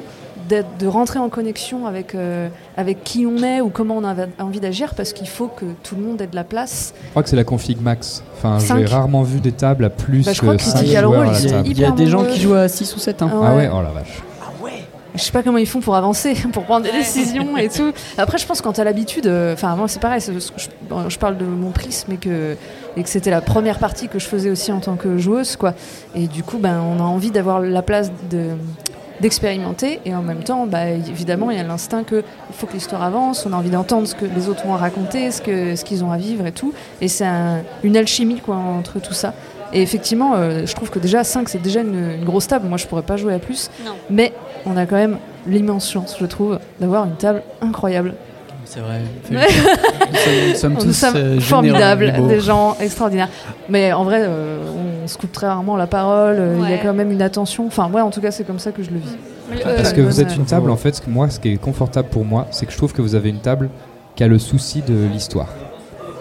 [0.50, 4.60] de rentrer en connexion avec, euh, avec qui on est ou comment on a envie
[4.60, 6.94] d'agir parce qu'il faut que tout le monde ait de la place.
[7.06, 8.24] Je crois que c'est la config max.
[8.38, 11.04] Enfin, j'ai rarement vu des tables à plus Bah, je crois que que 5 Critical
[11.06, 11.68] joueurs à la ils- table.
[11.68, 13.22] Il y a des gens qui jouent à 6 ou 7.
[13.22, 13.30] Hein.
[13.44, 14.22] Ah ouais, oh la vache.
[15.16, 17.92] Je sais pas comment ils font pour avancer, pour prendre des décisions et tout.
[18.18, 21.72] Après, je pense quand t'as l'habitude, euh, enfin moi c'est pareil, je parle de mon
[21.72, 22.56] prisme et que,
[22.96, 25.74] et que c'était la première partie que je faisais aussi en tant que joueuse, quoi.
[26.16, 28.52] Et du coup, ben on a envie d'avoir la place de
[29.22, 32.74] d'expérimenter et en même temps, bah, évidemment, il y a l'instinct que il faut que
[32.74, 35.76] l'histoire avance, on a envie d'entendre ce que les autres ont à raconter, ce que
[35.76, 36.74] ce qu'ils ont à vivre et tout.
[37.02, 39.34] Et c'est un- une alchimie quoi entre tout ça.
[39.72, 42.68] Et effectivement, euh, je trouve que déjà 5 c'est déjà une, une grosse table.
[42.68, 43.70] Moi, je pourrais pas jouer à plus.
[43.86, 43.92] Non.
[44.10, 44.34] Mais
[44.66, 48.14] on a quand même l'immense chance, je trouve, d'avoir une table incroyable.
[48.72, 49.02] C'est vrai.
[49.32, 49.48] Ouais.
[50.50, 53.30] Nous sommes Nous tous sommes euh, formidables, des gens extraordinaires.
[53.68, 54.60] Mais en vrai, euh,
[55.04, 56.36] on se coupe très rarement la parole.
[56.40, 57.66] euh, Il y a quand même une attention.
[57.66, 59.16] Enfin, ouais, en tout cas, c'est comme ça que je le vis.
[59.66, 61.58] Euh, Parce que vous êtes une table, en fait, ce que moi, ce qui est
[61.58, 63.70] confortable pour moi, c'est que je trouve que vous avez une table
[64.16, 65.50] qui a le souci de l'histoire.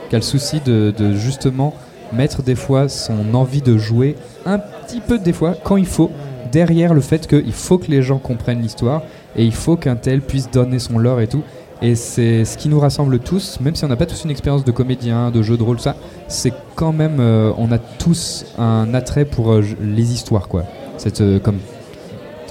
[0.08, 1.74] Qui a le souci de, de justement
[2.12, 4.16] mettre des fois son envie de jouer,
[4.46, 6.10] un petit peu des fois, quand il faut,
[6.50, 9.02] derrière le fait qu'il faut que les gens comprennent l'histoire
[9.36, 11.42] et il faut qu'un tel puisse donner son lore et tout.
[11.80, 14.64] Et c'est ce qui nous rassemble tous, même si on n'a pas tous une expérience
[14.64, 15.94] de comédien, de jeu de rôle, ça,
[16.26, 20.64] c'est quand même, euh, on a tous un attrait pour euh, les histoires, quoi.
[20.96, 21.58] C'est euh, comme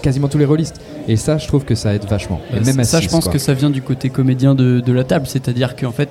[0.01, 0.79] quasiment tous les rôlistes.
[1.09, 2.39] Et ça, je trouve que ça aide vachement.
[2.53, 3.33] Et même ça, je pense quoi.
[3.33, 5.25] que ça vient du côté comédien de, de la table.
[5.27, 6.09] C'est-à-dire qu'en fait,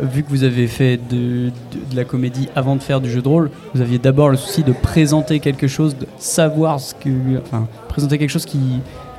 [0.00, 1.16] vu que vous avez fait de,
[1.46, 1.50] de-
[1.90, 4.62] de la comédie avant de faire du jeu de rôle, vous aviez d'abord le souci
[4.62, 7.10] de présenter quelque chose, de savoir ce que.
[7.44, 8.58] Enfin, présenter quelque chose qui.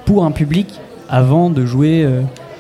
[0.06, 0.68] pour un public
[1.10, 2.08] avant de jouer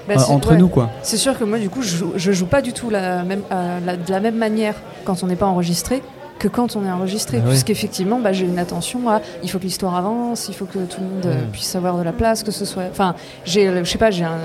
[0.08, 0.58] Bah, euh, c'est- entre ouais.
[0.58, 0.90] nous, quoi.
[1.04, 3.42] C'est sûr que moi, du coup, je joue, je joue pas du tout la même,
[3.52, 4.76] euh, la- de la même manière
[5.06, 6.02] quand on n'est pas enregistré
[6.40, 7.38] que quand on est enregistré.
[7.40, 7.50] Ah ouais.
[7.50, 11.02] Puisqu'effectivement, bah, j'ai une attention à il faut que l'histoire avance, il faut que tout
[11.02, 11.52] le monde euh, Mm.
[11.52, 12.84] puisse avoir de la place, que ce soit.
[12.92, 13.16] Enfin,
[13.46, 14.38] j'ai, je sais pas, j'ai un.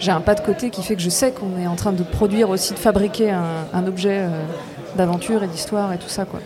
[0.00, 2.04] J'ai un pas de côté qui fait que je sais qu'on est en train de
[2.04, 3.42] produire aussi, de fabriquer un,
[3.74, 4.28] un objet euh,
[4.96, 6.24] d'aventure et d'histoire et tout ça.
[6.24, 6.38] Quoi.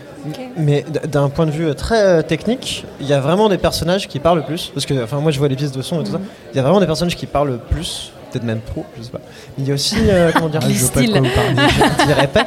[0.57, 4.17] Mais d'un point de vue très euh, technique, il y a vraiment des personnages qui
[4.19, 4.71] parlent plus.
[4.73, 6.19] Parce que, enfin, moi je vois les pistes de son et tout ça.
[6.51, 9.19] Il y a vraiment des personnages qui parlent plus, peut-être même trop, je sais pas.
[9.57, 11.69] Mais il y a aussi, euh, comment dire, Ah, je pas quoi vous parlez.
[11.99, 12.45] je dirais pas.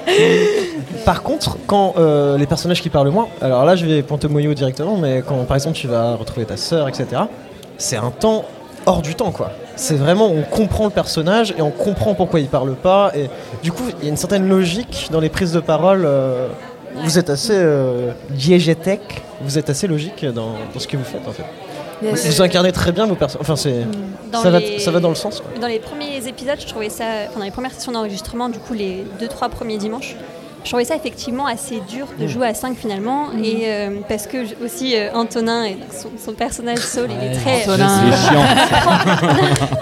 [1.04, 4.54] Par contre, quand euh, les personnages qui parlent moins, alors là je vais pointer Moyo
[4.54, 7.06] directement, mais quand par exemple tu vas retrouver ta sœur, etc.,
[7.78, 8.44] c'est un temps
[8.86, 9.52] hors du temps quoi.
[9.76, 13.12] C'est vraiment, on comprend le personnage et on comprend pourquoi il parle pas.
[13.14, 13.28] Et
[13.62, 16.04] du coup, il y a une certaine logique dans les prises de parole.
[16.06, 16.48] euh,
[17.04, 21.28] vous êtes assez euh, diégétique, vous êtes assez logique dans, dans ce que vous faites
[21.28, 21.44] en fait.
[22.02, 22.26] Yes.
[22.26, 23.40] Vous incarnez très bien vos personnages.
[23.42, 23.86] Enfin, c'est
[24.32, 25.40] ça, va, les- ça va dans le sens.
[25.40, 25.50] quoi.
[25.60, 28.74] Dans les premiers épisodes, je trouvais ça, enfin, dans les premières sessions d'enregistrement, du coup
[28.74, 30.14] les 2-3 premiers dimanches,
[30.64, 32.28] je trouvais ça effectivement assez dur de Mm.
[32.28, 33.28] jouer à 5 finalement.
[33.32, 33.44] Mm.
[33.44, 37.62] Et euh, parce que aussi euh, Antonin, et son, son personnage Saul, il est très.
[37.62, 38.02] Antonin.
[38.10, 38.32] il C'est
[38.82, 38.96] prend,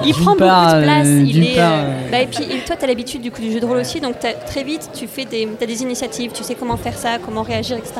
[0.04, 1.06] il prend beaucoup part, de place.
[1.06, 3.30] euh, il est, part, euh, euh, bah, et puis et toi, tu as l'habitude du
[3.32, 4.16] coup du jeu de rôle aussi, donc
[4.46, 7.76] très vite, tu fais des, as des initiatives, tu sais comment faire ça, comment réagir,
[7.76, 7.94] etc.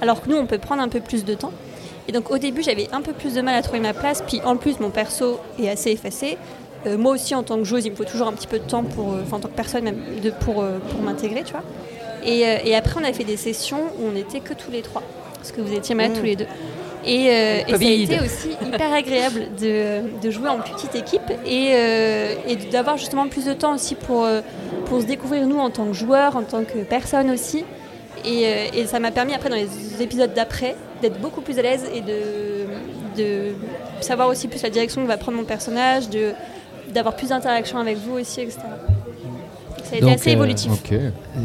[0.00, 1.52] Alors que nous, on peut prendre un peu plus de temps.
[2.08, 4.22] Et donc au début, j'avais un peu plus de mal à trouver ma place.
[4.26, 6.38] Puis en plus, mon perso est assez effacé.
[6.86, 8.64] Euh, moi aussi, en tant que joueuse, il me faut toujours un petit peu de
[8.64, 11.52] temps pour, euh, enfin en tant que personne même, de, pour, euh, pour m'intégrer, tu
[11.52, 11.62] vois.
[12.24, 14.80] Et, euh, et après, on a fait des sessions où on n'était que tous les
[14.82, 15.02] trois,
[15.36, 16.18] parce que vous étiez malades Mm.
[16.18, 16.46] tous les deux.
[17.06, 21.30] Et, euh, et ça a été aussi hyper agréable de, de jouer en petite équipe
[21.46, 24.26] et, euh, et d'avoir justement plus de temps aussi pour,
[24.84, 27.64] pour se découvrir nous en tant que joueurs, en tant que personne aussi.
[28.26, 29.68] Et, euh, et ça m'a permis après dans les
[30.02, 32.66] épisodes d'après d'être beaucoup plus à l'aise et de,
[33.22, 33.52] de
[34.00, 36.32] savoir aussi plus la direction que va prendre mon personnage, de
[36.94, 38.58] d'avoir plus d'interaction avec vous aussi, etc.
[39.84, 40.70] Ça a été Donc, assez euh, évolutif.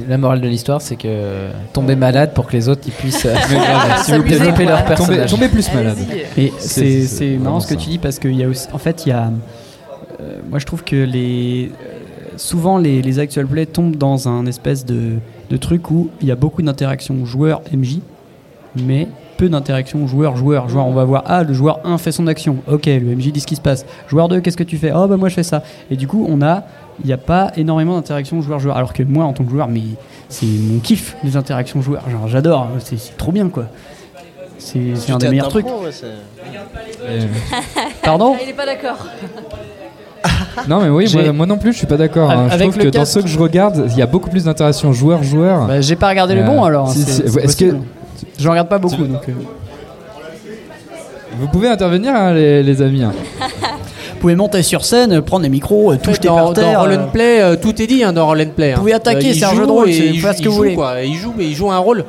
[0.08, 3.34] La morale de l'histoire, c'est que tomber malade pour que les autres ils puissent euh,
[3.36, 4.74] vous plaît, développer quoi.
[4.74, 5.30] leur personnage.
[5.32, 5.98] tomber plus malade.
[6.38, 7.80] Et C'est- marrant ce que ça.
[7.80, 9.32] tu dis parce qu'il y a aussi, en fait, il y a,
[10.22, 12.00] euh, moi je trouve que les, euh,
[12.38, 15.14] souvent les, les actual play tombent dans un espèce de,
[15.50, 18.00] de truc où il y a beaucoup d'interactions joueur MJ,
[18.76, 19.08] mais
[19.38, 20.86] peu d'interactions joueur joueur joueur.
[20.88, 23.48] On va voir ah le joueur 1 fait son action, ok le MJ dit ce
[23.48, 23.86] qui se passe.
[24.08, 24.92] Joueur 2 qu'est-ce que tu fais?
[24.96, 25.64] Oh bah moi je fais ça.
[25.92, 26.64] Et du coup on a
[27.04, 28.78] il n'y a pas énormément d'interactions joueur-joueur.
[28.78, 29.82] Alors que moi, en tant que joueur, mais
[30.30, 32.10] c'est mon kiff, les interactions joueurs.
[32.10, 33.66] Genre, j'adore, c'est trop bien, quoi.
[34.58, 34.80] C'est
[35.12, 35.66] un des meilleurs trucs.
[35.66, 35.92] ouais,
[38.02, 39.06] Pardon Il est pas d'accord.
[40.70, 42.32] Non mais oui, moi, moi non plus je suis pas d'accord.
[42.32, 42.46] hein.
[42.48, 44.30] Je Avec trouve le que dans casque- ceux que je regarde, il y a beaucoup
[44.30, 45.68] plus d'interactions joueur-joueur.
[45.68, 46.90] Bah, j'ai pas regardé les Euh, alors.
[46.90, 47.76] si, c'est- si, c'est Est-ce que.
[48.38, 49.28] Je regarde pas beaucoup donc.
[49.30, 49.34] euh.
[51.40, 53.14] vous pouvez intervenir hein, les, les amis hein.
[54.14, 56.74] Vous pouvez monter sur scène, euh, prendre les micros, euh, dans, par terre.
[56.74, 58.74] dans Roll euh, and Play, euh, tout est dit hein, dans Roll and Play.
[58.74, 60.56] Vous pouvez attaquer, c'est un jeu de rôle, c'est- il faites ce joue- que vous
[60.56, 60.70] il voulez.
[60.72, 61.02] joue, quoi.
[61.04, 62.06] Il joue, mais il joue un rôle.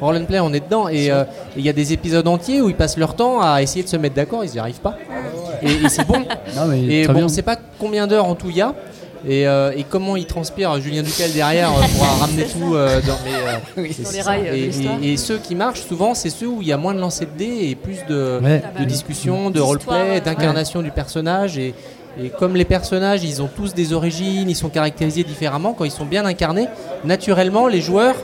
[0.00, 0.88] Roll and Play, on est dedans.
[0.88, 1.24] Et euh,
[1.56, 3.96] il y a des épisodes entiers où ils passent leur temps à essayer de se
[3.96, 4.96] mettre d'accord, ils n'y arrivent pas.
[5.60, 6.20] et, et c'est bon.
[6.56, 7.26] Non, mais et très bon, bien.
[7.26, 8.72] on sait pas combien d'heures en tout il y a.
[9.26, 13.18] Et, euh, et comment il transpire Julien Ducal derrière euh, pour ramener tout euh, dans,
[13.24, 14.98] mais, euh, Oui, les rails, de Et, l'histoire.
[15.02, 17.26] et- et ceux qui marchent souvent, c'est ceux où il y a moins de lancers
[17.32, 18.62] de dés et plus de, Ouais.
[18.64, 18.86] Ah bah de oui.
[18.86, 20.20] discussions, de roleplay, ouais.
[20.20, 21.58] d'incarnation du personnage.
[21.58, 21.74] Et,
[22.22, 25.72] et comme les personnages, ils ont tous des origines, ils sont caractérisés différemment.
[25.72, 26.66] Quand ils sont bien incarnés,
[27.04, 28.14] naturellement, les joueurs,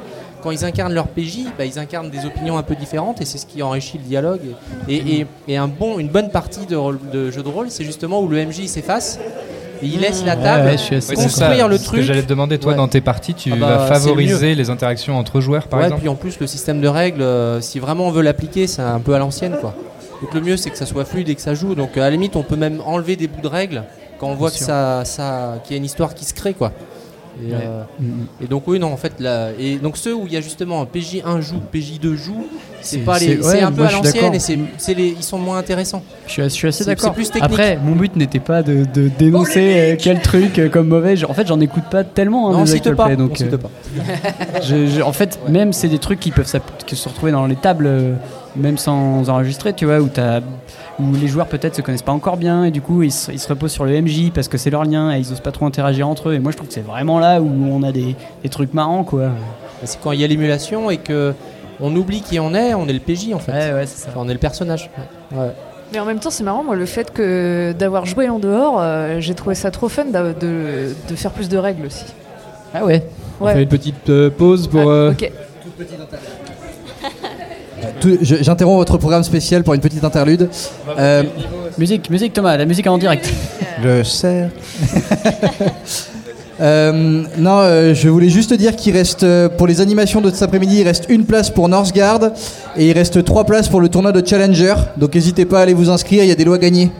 [0.42, 3.38] quand ils incarnent leur PJ, bah, ils incarnent des opinions un peu différentes et c'est
[3.38, 4.42] ce qui enrichit le dialogue.
[4.88, 7.84] Et, et- et un bon, une bonne partie de, rôle- de jeu de rôle, c'est
[7.84, 9.18] justement où le MJ s'efface
[9.82, 11.68] il laisse la table ouais, construire ça.
[11.68, 12.02] le Ce que truc.
[12.02, 12.76] j'allais te demander, toi, Ouais.
[12.76, 15.86] dans tes parties, tu Ah bah, vas le favoriser les interactions entre joueurs, par ouais,
[15.86, 18.82] exemple puis en plus le système de règles, euh, si vraiment on veut l'appliquer, c'est
[18.82, 19.74] un peu à l'ancienne quoi.
[20.22, 21.74] Donc le mieux c'est que ça soit fluide et que ça joue.
[21.74, 23.84] Donc à la limite on peut même enlever des bouts de règles
[24.18, 24.66] quand on voit que sûr.
[24.66, 26.72] ça, ça, qu'il y a une histoire qui se crée quoi.
[27.42, 27.58] Et, Ouais.
[27.62, 28.26] euh, Mm, mm.
[28.42, 30.80] et donc oui non en fait là et donc ceux où il y a justement
[30.82, 32.46] un PJ1 joue, PJ2 joue,
[32.80, 35.38] c'est pas les, c'est- ouais, un peu à l'ancienne et c'est, c'est les, ils sont
[35.38, 36.02] moins intéressants.
[36.26, 37.08] Je suis, je suis assez d'accord.
[37.10, 37.44] c'est plus technique.
[37.44, 41.14] Après, mon but n'était pas de, de dénoncer euh, quel truc euh, comme mauvais.
[41.24, 42.50] En fait, j'en écoute pas tellement.
[42.50, 43.70] Hein, Non, on cite actual pas, play, on donc, cite euh, pas.
[44.62, 47.86] je- je- en fait, même c'est des trucs qui peuvent se retrouver dans les tables,
[47.86, 48.14] euh,
[48.56, 50.40] même sans enregistrer, tu vois, où, t'as-
[51.00, 53.40] où les joueurs peut-être se connaissent pas encore bien et du coup ils se, ils
[53.40, 55.66] se reposent sur le MJ parce que c'est leur lien et ils osent pas trop
[55.66, 56.34] interagir entre eux.
[56.34, 59.02] Et moi, je trouve que c'est vraiment là où on a des, des trucs marrants,
[59.04, 59.30] quoi.
[59.84, 61.34] C'est quand il y a l'émulation et que
[61.80, 63.52] on oublie qui on est, on est le PJ en fait.
[63.52, 64.10] Ouais, ouais, c'est ça.
[64.10, 64.90] Enfin, on est le personnage.
[65.32, 65.38] Ouais.
[65.38, 65.50] Ouais.
[65.92, 69.16] Mais en même temps, c'est marrant, moi, le fait que d'avoir joué en dehors, euh,
[69.20, 70.34] j'ai trouvé ça trop fun de,
[71.08, 72.04] de faire plus de règles aussi.
[72.72, 73.02] Ah ouais.
[73.40, 73.54] On Ouais.
[73.54, 74.88] fait une petite euh, pause pour.
[74.88, 75.30] euh, Ok.
[78.04, 80.50] Tout- je- J'interromps votre programme spécial pour une petite interlude.
[80.98, 81.22] Euh,
[81.78, 83.32] Musique, musique Thomas, la musique en direct.
[83.82, 84.50] Le cerf.
[86.60, 90.42] Euh, non, euh, je voulais juste dire qu'il reste, euh, pour les animations de cet
[90.44, 92.20] après-midi, il reste une place pour Northgard
[92.76, 94.74] et il reste trois places pour le tournoi de Challenger.
[94.96, 96.92] Donc n'hésitez pas à aller vous inscrire, il y a des lots à gagner.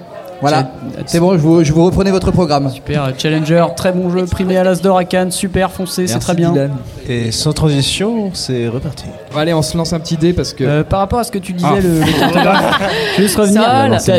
[0.46, 0.70] Voilà,
[1.06, 2.68] c'est bon, je vous, je vous reprenez votre programme.
[2.70, 6.34] Super, Challenger, très bon jeu, primé à l'As d'or à Cannes, super foncé, c'est très
[6.34, 6.52] bien.
[7.08, 9.04] Et sans transition, c'est reparti.
[9.36, 10.64] Allez, on se lance un petit dé parce que.
[10.64, 11.80] Euh, par rapport à ce que tu disais, Ah.
[11.80, 13.62] le, le cartographe, je vais juste revenir.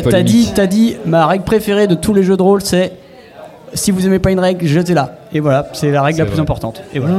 [0.09, 2.93] T'as dit, t'as dit, ma règle préférée de tous les jeux de rôle, c'est
[3.73, 5.17] si vous aimez pas une règle, jetez-la.
[5.33, 6.41] Et voilà, c'est la règle la plus vrai.
[6.41, 6.81] importante.
[6.93, 7.15] Et voilà.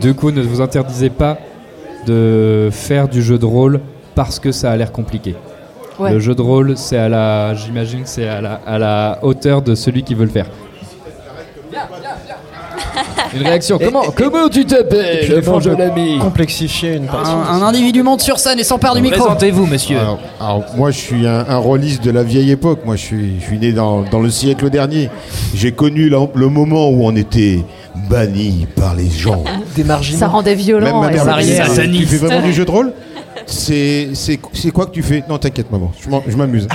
[0.00, 1.38] Du coup, ne vous interdisez pas
[2.06, 3.80] de faire du jeu de rôle
[4.14, 5.34] parce que ça a l'air compliqué.
[6.00, 6.12] Ouais.
[6.12, 9.60] Le jeu de rôle, c'est à la, j'imagine, que c'est à la, à la hauteur
[9.62, 10.46] de celui qui veut le faire.
[13.34, 13.78] Une réaction.
[13.78, 15.42] Comment, comment tu t'appelles,
[15.80, 17.30] ami Complexifier une partie.
[17.30, 19.20] Un, un individu monte sur scène et s'empare du micro.
[19.20, 19.98] Présentez-vous, monsieur.
[19.98, 22.80] Alors, alors, moi, je suis un, un rôliste de la vieille époque.
[22.84, 25.10] Moi, je suis, je suis né dans, dans le siècle dernier.
[25.54, 27.60] J'ai connu la- le moment où on était
[28.08, 29.44] banni par les gens.
[29.76, 30.18] Des marginaux.
[30.18, 30.86] Ça rendait violent.
[30.86, 32.92] Même ma mère ça rendait- tu fais vraiment du jeu de rôle?
[33.46, 35.24] C'est c'est- c'est quoi que tu fais?
[35.28, 35.92] Non, t'inquiète, maman.
[36.28, 36.68] Je m'amuse.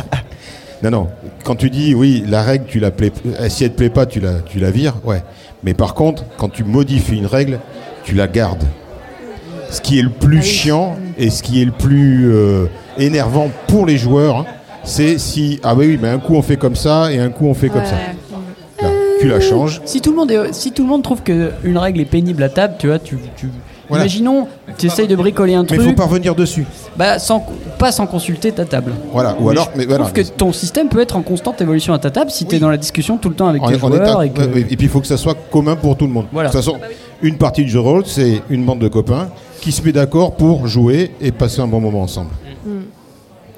[0.82, 1.06] non, non.
[1.44, 4.06] Quand tu dis, oui, la règle, tu la plais, euh, si elle te plaît pas,
[4.06, 5.22] tu la, tu la vires, ouais.
[5.64, 7.58] Mais par contre, quand tu modifies une règle,
[8.04, 8.64] tu la gardes.
[9.70, 12.66] Ce qui est le plus chiant et ce qui est le plus euh,
[12.96, 14.46] énervant pour les joueurs, hein,
[14.84, 17.46] c'est si, ah bah oui, mais un coup on fait comme ça et un coup
[17.46, 17.96] on fait comme ça.
[19.20, 19.82] Tu la changes.
[19.84, 22.48] Si tout le monde, est- si tout le monde trouve qu'une règle est pénible à
[22.48, 23.48] table, tu vois, tu, tu-
[23.88, 24.04] Voilà.
[24.04, 25.80] imaginons, tu essayes de bricoler un Mais truc.
[25.82, 26.66] il faut pas revenir dessus.
[26.96, 27.44] Bah, sans,
[27.78, 28.92] pas sans consulter ta table.
[29.12, 31.92] Voilà, ou alors- je mais voilà, trouve que ton système peut être en constante évolution
[31.94, 34.22] à ta table si tu es dans la discussion tout le temps avec tes joueurs.
[34.22, 36.26] et que- puis il faut que ça soit commun pour tout le monde.
[36.32, 36.48] Voilà.
[36.50, 36.78] De toute façon,
[37.22, 39.28] une partie de jeu de rôle, c'est une bande de copains
[39.60, 42.30] qui se met d'accord pour jouer et passer un bon moment ensemble.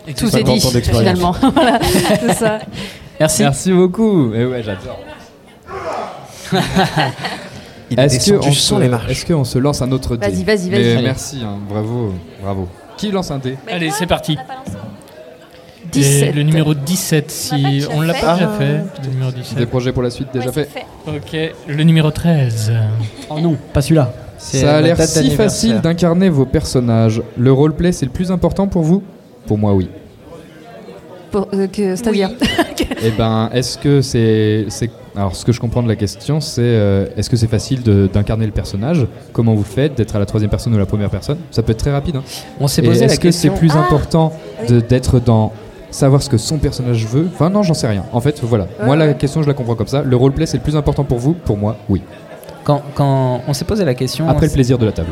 [0.09, 1.35] Et tout est 50 dit, finalement.
[1.55, 2.59] Voilà, c'est ça.
[3.19, 3.43] Merci.
[3.43, 4.33] Merci beaucoup.
[4.33, 4.99] Et ouais, j'adore.
[7.91, 9.11] Il a Est-ce descendu qu'on sans se, les marches.
[9.11, 11.03] est-ce qu'on se lance un autre dé Vas-y, vas-y, vas-y.
[11.03, 12.69] Merci, hein, bravo, bravo.
[12.97, 14.37] Qui lance un dé Allez, c'est parti.
[15.93, 16.29] 17.
[16.29, 18.45] Et le numéro 17, si on l'a pas fait.
[18.45, 18.59] déjà Ah.
[18.59, 18.81] fait.
[19.05, 19.59] Le numéro 17.
[19.59, 20.69] Des projets pour la suite déjà fait
[21.07, 21.37] Ok,
[21.67, 22.73] le numéro 13.
[23.29, 24.13] Oh non, pas celui-là.
[24.39, 27.23] Ça a l'air si facile d'incarner vos personnages.
[27.37, 29.03] Le roleplay, c'est le plus important pour vous?
[29.47, 29.89] Pour moi, oui.
[31.31, 32.31] Pour- euh, que- C'est-à-dire
[33.03, 36.61] Eh ben, est-ce que c'est, c'est- alors ce que je comprends de la question, c'est
[36.63, 39.07] euh, est-ce que c'est facile de- d'incarner le personnage?
[39.33, 41.39] Comment vous faites D'être à la troisième personne ou la première personne?
[41.51, 42.17] Ça peut être très rapide.
[42.17, 42.23] hein.
[42.61, 44.33] On s'est Et posé la Est-ce que c'est plus Ah, important
[44.69, 45.53] de- d'être dans
[45.91, 47.29] savoir ce que son personnage veut?
[47.33, 48.05] Enfin non, j'en sais rien.
[48.13, 48.67] En fait, voilà.
[48.85, 50.03] Moi, la question, je la comprends comme ça.
[50.03, 51.33] Le roleplay, c'est le plus important pour vous?
[51.35, 52.03] Pour moi, oui.
[52.65, 54.29] Quand, quand on s'est posé la question.
[54.29, 55.09] Après le plaisir de la table.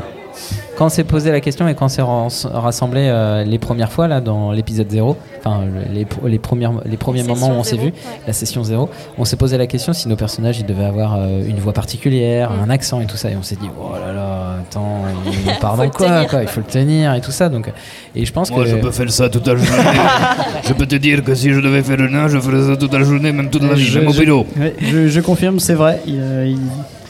[0.77, 4.07] Quand on s'est posé la question et quand on s'est rassemblé euh, les premières fois
[4.09, 7.63] là dans l'épisode 0, enfin le- les, les, premières, les premiers La moments où on
[7.65, 8.21] session s'est vu, ouais.
[8.27, 8.89] la session 0,
[9.19, 12.51] on s'est posé la question si nos personnages ils devaient avoir euh, une voix particulière,
[12.53, 12.63] Mm.
[12.65, 13.31] un accent et tout ça.
[13.31, 16.43] Et on s'est dit, oh là là, attends, il parle Faut dans le quoi, quoi
[16.43, 17.49] Il faut le tenir et tout ça.
[17.49, 17.71] Donc,
[18.15, 18.71] et je pense Moi, que.
[18.71, 19.83] je peux faire ça toute la journée.
[20.67, 22.93] je peux te dire que si je devais faire un nain, je ferais ça toute
[22.95, 23.83] la journée, même toute la vie.
[23.85, 24.47] Je- Même au je- vélo.
[24.59, 26.01] ouais, je, je confirme, c'est vrai.
[26.07, 26.59] Il, euh, il-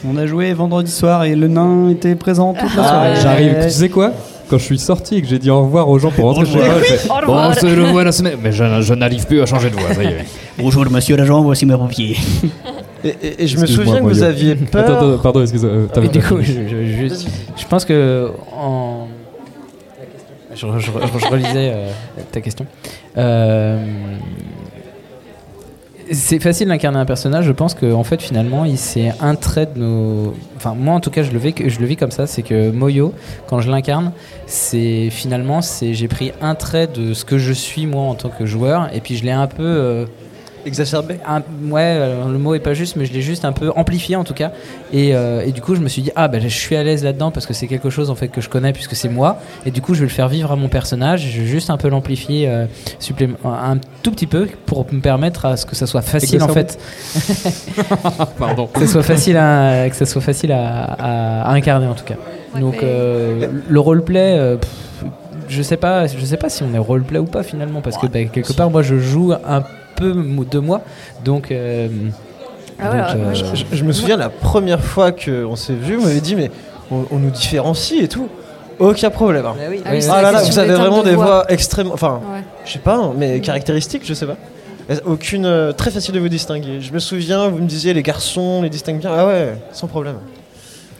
[0.07, 3.15] on a joué vendredi soir et le nain était présent toute la soirée.
[3.21, 4.11] J'arrive, tu sais quoi
[4.49, 6.57] Quand je suis sorti et que j'ai dit au revoir aux gens pour rentrer chez
[6.57, 8.37] moi, bon, on se revoit la semaine.
[8.41, 10.25] Mais je, je n'arrive plus à changer de voix, ça y est.
[10.57, 12.17] Bonjour, monsieur l'agent, voici mes papiers.
[13.01, 14.83] Et, et- et je me souviens que vous aviez peur.
[14.83, 15.71] Attends, attends, pardon, excuse-moi.
[15.95, 19.07] euh, du coup, je, je- juste- je pense que en.
[20.53, 21.87] Je, je- je- je relisais euh,
[22.29, 22.65] ta question.
[23.17, 23.81] Euh,
[26.11, 27.45] c'est facile d'incarner un personnage.
[27.45, 30.33] Je pense que en fait, finalement, c'est un trait de nos.
[30.57, 32.27] Enfin, moi, en tout cas, je le vis, je le vis comme ça.
[32.27, 33.13] C'est que Moyo,
[33.47, 34.11] quand je l'incarne,
[34.45, 38.29] c'est finalement, c'est j'ai pris un trait de ce que je suis moi en tant
[38.29, 40.05] que joueur, et puis je l'ai un peu.
[40.65, 41.97] Exacerbé un- Ouais,
[42.31, 44.51] le mot est pas juste, mais je l'ai juste un peu amplifié en tout cas.
[44.93, 47.03] Et, euh, et du coup, je me suis dit, ah ben je suis à l'aise
[47.03, 49.39] là-dedans parce que c'est quelque chose en fait que je connais puisque c'est moi.
[49.65, 51.21] Et du coup, je vais le faire vivre à mon personnage.
[51.31, 52.65] Je vais juste un peu l'amplifier euh,
[53.45, 56.77] un tout petit peu pour me permettre à ce que ça soit facile en fait.
[58.37, 58.67] Pardon.
[58.67, 62.05] que ça soit facile à, que ça soit facile à, à- à incarner en tout
[62.05, 62.15] cas.
[62.59, 64.37] Donc euh, le roleplay.
[64.37, 64.69] euh, pff,
[65.47, 68.05] je sais pas, je sais pas si on est roleplay ou pas finalement parce que
[68.05, 69.63] bah, quelque part moi je joue un
[69.99, 70.13] peu
[70.51, 70.81] de moi
[71.25, 71.51] donc.
[71.51, 71.87] euh,
[72.79, 76.05] Ah ouais, donc, ouais, euh, je, me souviens la première fois qu'on s'est vu, vous
[76.05, 76.49] m'avez dit mais
[76.91, 78.27] on, on nous différencie et tout.
[78.79, 79.45] Aucun problème.
[79.45, 79.55] hein.
[79.69, 79.81] oui.
[79.83, 81.25] Ah, Ah oui, là là, vous avez vraiment de des voix.
[81.25, 82.41] voix extrêmement, enfin, Ouais.
[82.65, 84.37] je sais pas, hein, mais caractéristiques, je sais pas.
[85.05, 86.79] Aucune, euh, très facile de vous distinguer.
[86.81, 89.11] Je me souviens, vous me disiez les garçons, les distinguent bien.
[89.13, 90.15] Ah ouais, sans problème.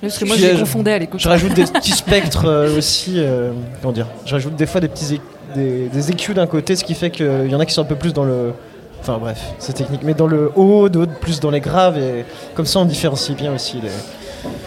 [0.01, 1.19] Parce que moi, je les confondais à l'écoute.
[1.21, 3.15] Je rajoute des petits spectres euh, aussi.
[3.17, 3.51] euh,
[3.81, 5.19] comment dire Je rajoute des fois des petits
[5.55, 7.85] des, des EQ d'un côté, ce qui fait qu'il y en a qui sont un
[7.85, 8.53] peu plus dans le.
[9.01, 10.01] Enfin bref, c'est technique.
[10.03, 11.97] Mais dans le haut, d'autres plus dans les graves.
[11.97, 13.79] Et comme ça, on différencie bien aussi.
[13.81, 13.89] Les...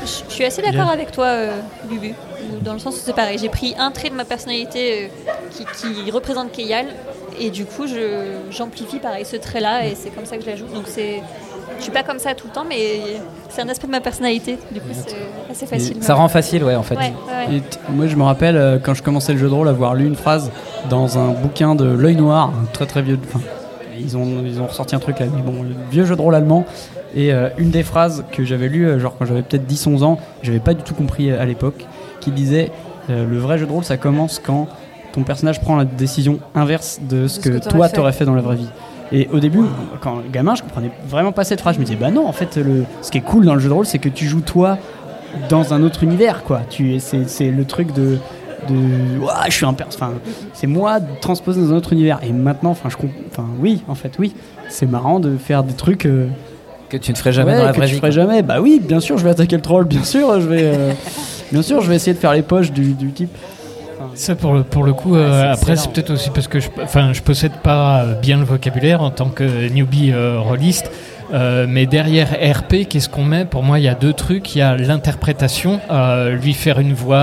[0.04, 2.14] Je suis assez d'accord avec toi, euh, Bubu,
[2.62, 3.38] dans le sens où c'est pareil.
[3.38, 5.64] J'ai pris un trait de ma personnalité euh, qui,
[6.04, 6.86] qui représente Keyal,
[7.40, 10.74] et du coup, je- j'amplifie pareil ce trait-là, et c'est comme ça que je l'ajoute.
[10.74, 11.22] Donc c'est,
[11.78, 13.00] je suis pas comme ça tout le temps, mais
[13.48, 14.58] c'est un aspect de ma personnalité.
[14.70, 15.16] Du coup, c'est
[15.50, 16.02] assez facile.
[16.02, 16.96] ça rend facile, ouais, en fait.
[16.96, 17.12] Ouais,
[17.48, 17.56] ouais.
[17.56, 19.94] Et t- moi, je me rappelle euh, quand je commençais le jeu de rôle avoir
[19.94, 20.50] lu une phrase
[20.90, 23.18] dans un bouquin de L'œil noir, un très très vieux.
[23.28, 23.40] Enfin,
[24.04, 26.66] ils ont, ils ont ressorti un truc là, mais bon, vieux jeu de rôle allemand.
[27.14, 30.18] Et euh, une des phrases que j'avais lues, euh, genre quand j'avais peut-être 10-11 ans,
[30.42, 31.86] j'avais pas du tout compris euh, à l'époque,
[32.20, 32.70] qui disait
[33.10, 34.68] euh, le vrai jeu de rôle ça commence quand
[35.12, 38.42] ton personnage prend la décision inverse de ce ce que, toi t'aurais fait dans la
[38.42, 38.70] vraie vie.
[39.14, 39.60] Et au début,
[40.00, 41.74] quand gamin, je comprenais vraiment pas cette phrase.
[41.74, 43.68] Je me disais, bah non, en fait, le, ce qui est cool dans le jeu
[43.68, 44.78] de rôle, c'est que tu joues toi
[45.50, 46.62] dans un autre univers, quoi.
[46.70, 48.16] Tu, c'est, c'est le truc de,
[48.68, 50.12] de, Ouah, je suis un pers- enfin,
[50.54, 52.18] c'est moi transposé dans un autre univers.
[52.22, 52.96] Et maintenant, enfin, je,
[53.30, 54.34] enfin, oui, en fait, oui,
[54.68, 56.28] c'est marrant de faire des trucs euh,
[56.88, 57.98] que tu ne ferais jamais ouais, dans la que vraie tu vie.
[58.00, 58.22] ferais quoi.
[58.22, 58.42] jamais.
[58.42, 59.84] Bah oui, bien sûr, je vais attaquer le troll.
[59.84, 60.92] Bien sûr, je vais, euh,
[61.52, 63.30] bien sûr, je vais essayer de faire les poches du, du type.
[64.14, 67.14] Ça pour le, pour le coup, euh, après c'est peut-être aussi parce que je, enfin,
[67.14, 70.90] je possède pas bien le vocabulaire en tant que newbie euh, rôliste.
[71.32, 73.44] Euh, mais derrière RP, qu'est-ce qu'on met?
[73.44, 74.54] Pour moi, il y a deux trucs.
[74.54, 77.16] Il y a l'interprétation, euh, lui faire une voix,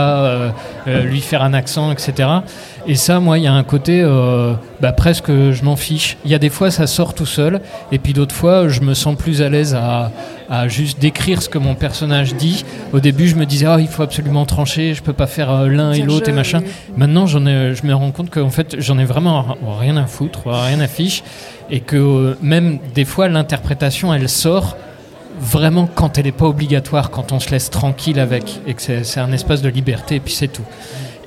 [0.87, 2.29] euh, lui faire un accent, etc.
[2.87, 4.03] Et ça, moi, il y a un côté
[4.81, 6.17] bah, presque je m'en fiche.
[6.25, 7.61] Il y a des fois, ça sort tout seul.
[7.91, 10.11] Et puis d'autres fois, je me sens plus à l'aise à,
[10.49, 12.65] à juste décrire ce que mon personnage dit.
[12.91, 15.67] Au début, je me disais, oh, il faut absolument trancher, je peux pas faire euh,
[15.67, 16.61] l'un et l'autre et machin.
[16.97, 20.47] Maintenant, j'en ai, je me rends compte qu'en fait, j'en ai vraiment rien à foutre,
[20.47, 21.23] rien à fiche,
[21.69, 24.75] et que euh, même des fois, l'interprétation, elle sort
[25.39, 29.19] vraiment quand elle n'est pas obligatoire, quand on se laisse tranquille avec, et que c'est
[29.19, 30.65] un espace de liberté, et puis c'est tout.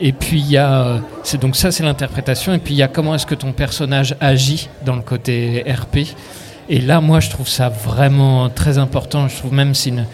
[0.01, 2.83] Et puis il y a, euh, c'est donc ça, c'est l'interprétation, et puis il y
[2.83, 6.15] a comment est-ce que ton personnage agit dans le côté RP.
[6.69, 9.29] Et là, moi, je trouve ça vraiment très important.
[9.29, 10.07] Je trouve même c'est une,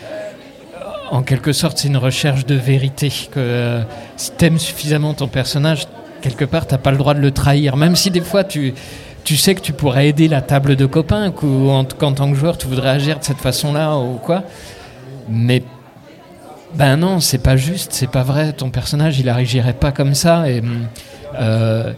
[1.10, 3.08] en quelque sorte, c'est une recherche de vérité.
[3.08, 3.82] Que euh,
[4.16, 5.86] si t'aimes suffisamment ton personnage,
[6.22, 7.76] quelque part, t'as pas le droit de le trahir.
[7.76, 8.74] Même si des fois, tu,
[9.24, 12.36] tu sais que tu pourrais aider la table de copains, qu'en en, qu'en tant que
[12.36, 14.42] joueur, tu voudrais agir de cette façon-là ou quoi.
[15.28, 15.62] Mais
[16.74, 18.52] ben non, c'est pas juste, c'est pas vrai.
[18.52, 20.48] Ton personnage, il agirait pas comme ça.
[20.50, 20.86] Et hum,
[21.38, 21.92] euh,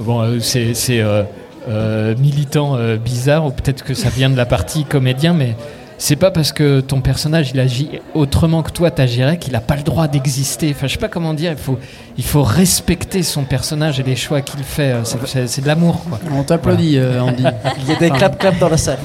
[0.00, 1.24] bon, euh, c'est c'est, euh,
[1.68, 5.54] euh, militant euh, bizarre, ou peut-être que ça vient de la partie comédien, mais
[5.96, 9.76] c'est pas parce que ton personnage il agit autrement que toi t'agirais qu'il a pas
[9.76, 10.72] le droit d'exister.
[10.74, 11.52] Enfin, je sais pas comment dire.
[11.52, 11.78] Il faut,
[12.18, 14.92] il faut respecter son personnage et les choix qu'il fait.
[14.92, 16.18] Euh, C'est- C'est c'est de l'amour, quoi.
[16.36, 17.12] On t'applaudit, Voilà.
[17.12, 17.44] euh, Andy.
[17.82, 18.98] Il y a des clap clap dans la salle.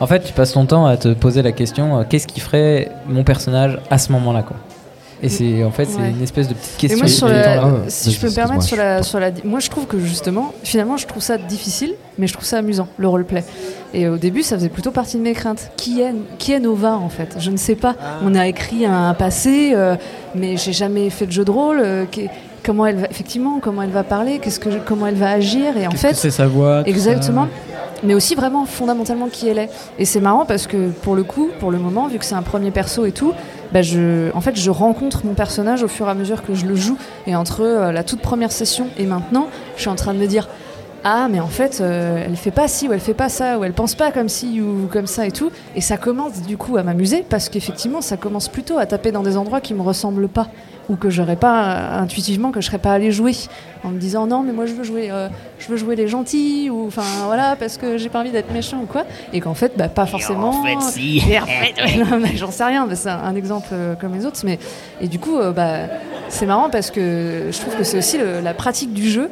[0.00, 2.90] En fait, tu passes ton temps à te poser la question euh, qu'est-ce qui ferait
[3.06, 4.56] mon personnage à ce moment-là quoi?
[5.22, 6.10] Et c'est en fait c'est Ouais.
[6.10, 6.98] une espèce de petite Et question.
[6.98, 9.86] moi, sur la- si je peux me permettre, sur la, sur la, moi je trouve
[9.86, 13.44] que justement, finalement, je trouve ça difficile, mais je trouve ça amusant, le roleplay.
[13.94, 15.70] Et au début, ça faisait plutôt partie de mes craintes.
[15.76, 17.36] Qui est, qui est Nova en fait?
[17.38, 17.94] Je ne sais pas.
[18.24, 19.94] On a écrit un passé, euh,
[20.34, 21.80] mais j'ai jamais fait de jeu de rôle.
[21.80, 22.28] euh, qui-
[22.64, 25.86] comment elle va, effectivement, comment elle va parler, qu'est-ce que, comment elle va agir, et
[25.88, 27.46] en fait, que c'est sa voix exactement.
[27.46, 29.68] ça Mais aussi vraiment fondamentalement qui elle est.
[29.98, 32.42] Et c'est marrant parce que pour le coup, pour le moment, vu que c'est un
[32.42, 33.32] premier perso et tout,
[33.72, 36.66] bah je, en fait, je rencontre mon personnage au fur et à mesure que je
[36.66, 36.98] le joue.
[37.26, 40.26] Et entre euh, la toute première session et maintenant, je suis en train de me
[40.26, 40.48] dire
[41.04, 43.64] ah mais en fait euh, elle fait pas ci ou elle fait pas ça ou
[43.64, 46.76] elle pense pas comme ci ou comme ça et tout et ça commence du coup
[46.76, 50.28] à m'amuser parce qu'effectivement ça commence plutôt à taper dans des endroits qui me ressemblent
[50.28, 50.48] pas
[50.88, 53.34] ou que j'aurais pas euh, intuitivement que je serais pas allé jouer
[53.84, 55.28] en me disant non mais moi je veux jouer euh,
[55.58, 58.78] je veux jouer les gentils ou enfin voilà parce que j'ai pas envie d'être méchant
[58.82, 61.22] ou quoi et qu'en fait bah pas forcément fait, si.
[61.30, 61.74] Et en fait,
[62.20, 64.58] mais j'en sais rien c'est un, un exemple euh, comme les autres mais
[65.00, 65.86] et du coup euh, bah
[66.28, 69.30] c'est marrant parce que je trouve que c'est aussi le- la pratique du jeu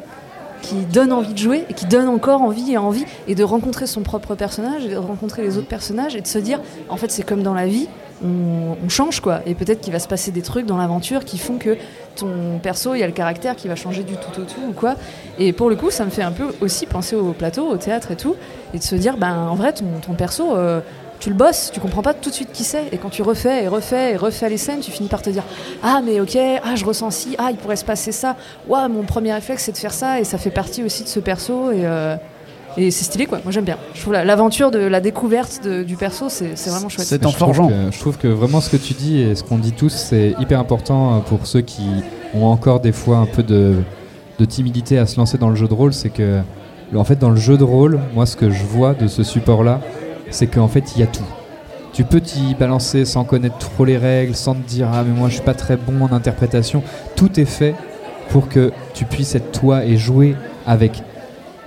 [0.62, 3.86] qui donne envie de jouer et qui donne encore envie et envie et de rencontrer
[3.86, 7.10] son propre personnage et de rencontrer les autres personnages et de se dire en fait
[7.10, 7.88] c'est comme dans la vie
[8.22, 9.40] on, change quoi.
[9.46, 11.76] Et peut-être qu'il va se passer des trucs dans l'aventure qui font que
[12.16, 14.72] ton perso il y a le caractère qui va changer du tout au tout ou
[14.72, 14.96] quoi.
[15.38, 18.10] Et pour le coup ça me fait un peu aussi penser au plateau au théâtre
[18.10, 18.36] et tout
[18.74, 20.80] et de se dire ben en vrai ton, ton perso euh,
[21.20, 23.62] tu le bosses, tu comprends pas tout de suite qui c'est, et quand tu refais
[23.64, 25.44] et refais et refais les scènes, tu finis par te dire
[25.82, 28.36] ah mais ok, ah je ressens ci, ah il pourrait se passer ça,
[28.68, 31.20] ouais mon premier réflexe c'est de faire ça, et ça fait partie aussi de ce
[31.20, 32.16] perso et euh,
[32.76, 33.40] et c'est stylé quoi.
[33.42, 33.76] Moi j'aime bien.
[33.94, 37.06] Je trouve la- l'aventure de la découverte de- du perso c'est c'est vraiment chouette.
[37.32, 39.72] je trouve, que, je trouve que vraiment ce que tu dis et ce qu'on dit
[39.72, 41.82] tous, c'est hyper important euh, pour ceux qui
[42.32, 43.74] ont encore des fois un peu de,
[44.38, 45.92] de timidité à se lancer dans le jeu de rôle.
[45.92, 46.40] C'est que,
[46.94, 49.80] en fait, dans le jeu de rôle, moi, ce que je vois de ce support-là,
[50.30, 51.24] c'est qu'en fait, il y a tout.
[51.92, 55.28] Tu peux t'y balancer sans connaître trop les règles, sans te dire ah mais moi
[55.28, 56.82] je suis pas très bon en interprétation.
[57.16, 57.74] Tout est fait
[58.30, 60.36] pour que tu puisses être toi et jouer
[60.66, 61.02] avec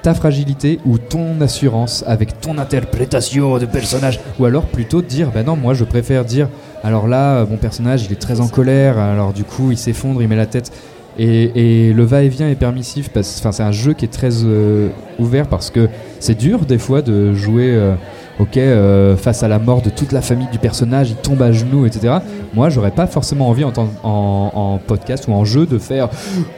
[0.02, 5.45] ta fragilité ou ton assurance avec ton interprétation de personnage ou alors plutôt dire ben
[5.45, 6.49] non moi je préfère dire
[6.84, 10.27] alors là mon personnage il est très en colère alors du coup il s'effondre il
[10.27, 10.73] met la tête
[11.18, 15.48] et, le va-et-vient est permissif parce enfin c'est un jeu qui est très euh, ouvert
[15.48, 15.88] parce que
[16.19, 17.94] c'est dur des fois de jouer euh,
[18.39, 21.51] ok euh, face à la mort de toute la famille du personnage il tombe à
[21.51, 22.15] genoux etc
[22.53, 26.10] moi j'aurais pas forcément envie en, tant- en, en podcast ou en jeu de faire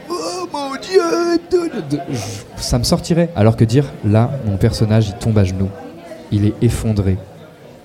[0.08, 2.18] Oh mon dieu de- de- je-
[2.62, 3.28] Ça me sortirait.
[3.36, 5.68] Alors que dire, là, mon personnage, il tombe à genoux.
[6.32, 7.18] Il est effondré.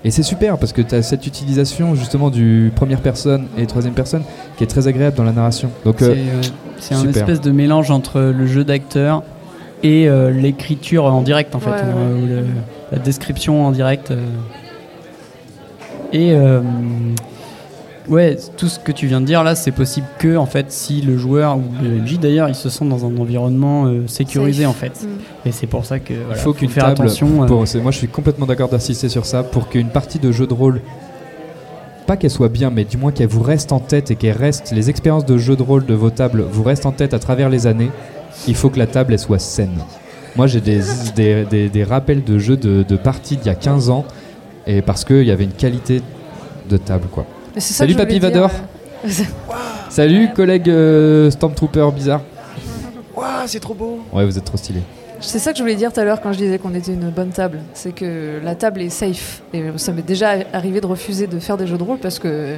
[0.04, 3.94] Et c'est super parce que tu as cette utilisation justement du première personne et troisième
[3.94, 4.22] personne
[4.56, 5.70] qui est très agréable dans la narration.
[5.84, 6.40] Donc, C'est euh, euh,
[6.78, 7.16] c'est un super.
[7.22, 9.22] espèce de mélange entre le jeu d'acteur
[9.82, 12.22] et euh, l'écriture en direct en fait, Ouais, hein, ouais.
[12.22, 12.44] ou le-
[12.92, 14.10] la description en direct.
[14.10, 14.24] euh.
[16.12, 16.60] Et euh,
[18.08, 21.00] ouais, tout ce que tu viens de dire là, c'est possible que en fait si
[21.00, 24.74] le joueur ou le MJ d'ailleurs, il se sent dans un environnement euh, sécurisé en
[24.74, 25.02] fait.
[25.02, 25.48] Mm.
[25.48, 27.00] Et c'est pour ça que il voilà, faut qu'une faire table.
[27.02, 27.46] attention.
[27.46, 30.52] pour- moi, je suis complètement d'accord d'insister sur ça pour qu'une partie de jeu de
[30.54, 30.82] rôle,
[32.06, 34.72] pas qu'elle soit bien, mais du moins qu'elle vous reste en tête et qu'elle reste,
[34.72, 37.48] les expériences de jeu de rôle de vos tables vous restent en tête à travers
[37.48, 37.90] les années.
[38.48, 39.78] Il faut que la table elle soit saine.
[40.36, 40.80] Moi, j'ai des,
[41.14, 44.04] des, des- des rappels de jeux de, de parties d'il y a 15 ans
[44.66, 46.00] et parce qu'il y avait une qualité
[46.68, 47.26] de table, quoi.
[47.54, 48.50] Mais c'est ça Salut Papy Vador.
[49.90, 52.22] Salut collègue euh, Stormtrooper bizarre.
[53.14, 54.00] Waouh, c'est trop beau.
[54.12, 54.80] Ouais, vous êtes trop stylé.
[55.20, 57.10] C'est ça que je voulais dire tout à l'heure quand je disais qu'on était une
[57.10, 57.60] bonne table.
[57.74, 59.42] C'est que la table est safe.
[59.52, 62.56] Et ça m'est déjà arrivé de refuser de faire des jeux de rôle parce que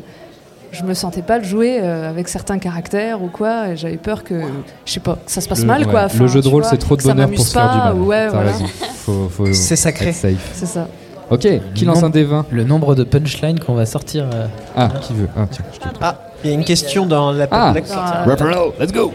[0.74, 3.68] je me sentais pas le jouer euh, avec certains caractères ou quoi.
[3.68, 4.40] Et j'avais peur que,
[4.84, 6.06] je sais pas, que ça se passe Le- mal ouais, quoi.
[6.18, 7.94] le jeu de rôle, c'est trop de bonheur pour se faire du mal.
[7.94, 8.52] Ouais, T'as voilà.
[8.52, 8.66] raison.
[8.96, 10.12] Faut- faut C'est sacré.
[10.12, 10.36] C'est
[10.66, 10.88] ça.
[11.30, 14.26] Ok, qui lance un des 20 Le nombre de punchlines qu'on va sortir.
[14.34, 14.46] euh,
[14.76, 17.46] Ah, qui veut Ah, tiens, je te Ah, il y a une question dans la
[17.50, 17.72] Ah.
[17.94, 18.24] Ah.
[18.78, 19.12] Let's go.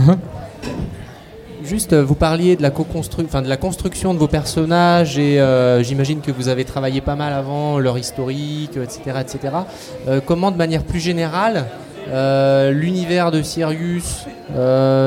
[1.70, 5.40] Juste, euh, vous parliez de la, co-constru- enfin, de la construction de vos personnages et
[5.40, 9.20] euh, j'imagine que vous avez travaillé pas mal avant, leur historique, etc.
[9.20, 9.38] etc.
[10.08, 11.66] Euh, comment, de manière plus générale,
[12.72, 14.26] l'univers de Sirius,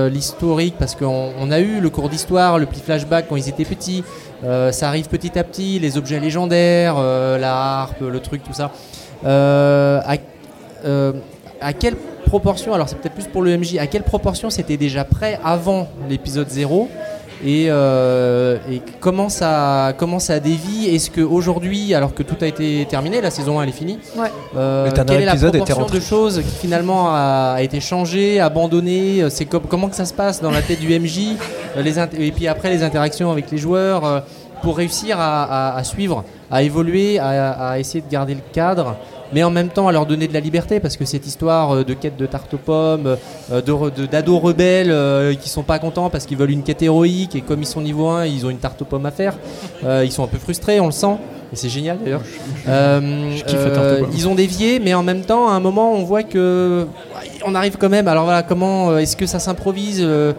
[0.09, 3.65] l'historique, parce qu'on on a eu le cours d'histoire, le petit flashback quand ils étaient
[3.65, 4.05] petits,
[4.41, 8.71] ça arrive petit à petit, les objets légendaires, la harpe, le truc, tout ça.
[11.63, 11.95] À quelle
[12.25, 15.87] proportion, alors c'est peut-être plus pour le MJ, à quelle proportion c'était déjà prêt avant
[16.09, 16.89] l'épisode 0
[17.45, 20.87] et, euh, et comment, ça, comment ça dévie?
[20.95, 24.27] Est-ce qu'aujourd'hui, alors que tout a été terminé, la saison 1 elle est finie, Ouais.
[24.55, 29.25] euh, quelle est la proportion de choses qui finalement a, a été changée, abandonnée?
[29.29, 31.35] C'est com- comment que ça se passe dans la tête du MJ
[31.75, 34.19] euh, les et puis après les interactions avec les joueurs euh,
[34.61, 38.95] pour réussir à, à- à suivre, à évoluer, à, à essayer de garder le cadre,
[39.33, 41.83] mais en même temps à leur donner de la liberté, parce que cette histoire euh,
[41.83, 43.17] de quête de tarte aux pommes,
[43.51, 43.61] euh,
[44.11, 47.61] d'ados rebelles euh, qui sont pas contents parce qu'ils veulent une quête héroïque, et comme
[47.61, 49.35] ils sont niveau 1, ils ont une tarte aux pommes à faire,
[49.83, 51.17] ils sont un peu frustrés, on le sent,
[51.51, 52.21] et c'est génial d'ailleurs.
[52.67, 53.37] Euh,
[53.77, 56.87] euh, ils ont dévié, mais en même temps, à un moment, on voit que
[57.45, 58.07] on arrive quand même.
[58.07, 60.33] Alors voilà, comment est-ce que ça s'improvise euh,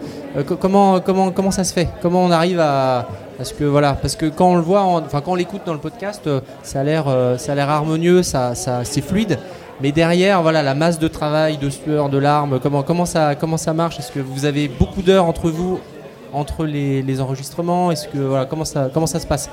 [0.45, 1.87] co- Comment comment comment ça se fait?
[2.01, 3.07] Comment on arrive à
[3.37, 5.73] parce que voilà, parce que quand on le voit, en- enfin quand on l'écoute dans
[5.73, 9.37] le podcast, euh, ça a l'air euh, ça a l'air harmonieux, ça ça c'est fluide.
[9.81, 13.57] Mais derrière, voilà, la masse de travail, de sueur, de larmes, comment comment ça comment
[13.57, 13.99] ça marche?
[13.99, 15.79] Est-ce que vous avez beaucoup d'heures entre vous,
[16.31, 17.91] entre les, les enregistrements?
[17.91, 19.49] Est-ce que voilà, comment ça comment ça se passe?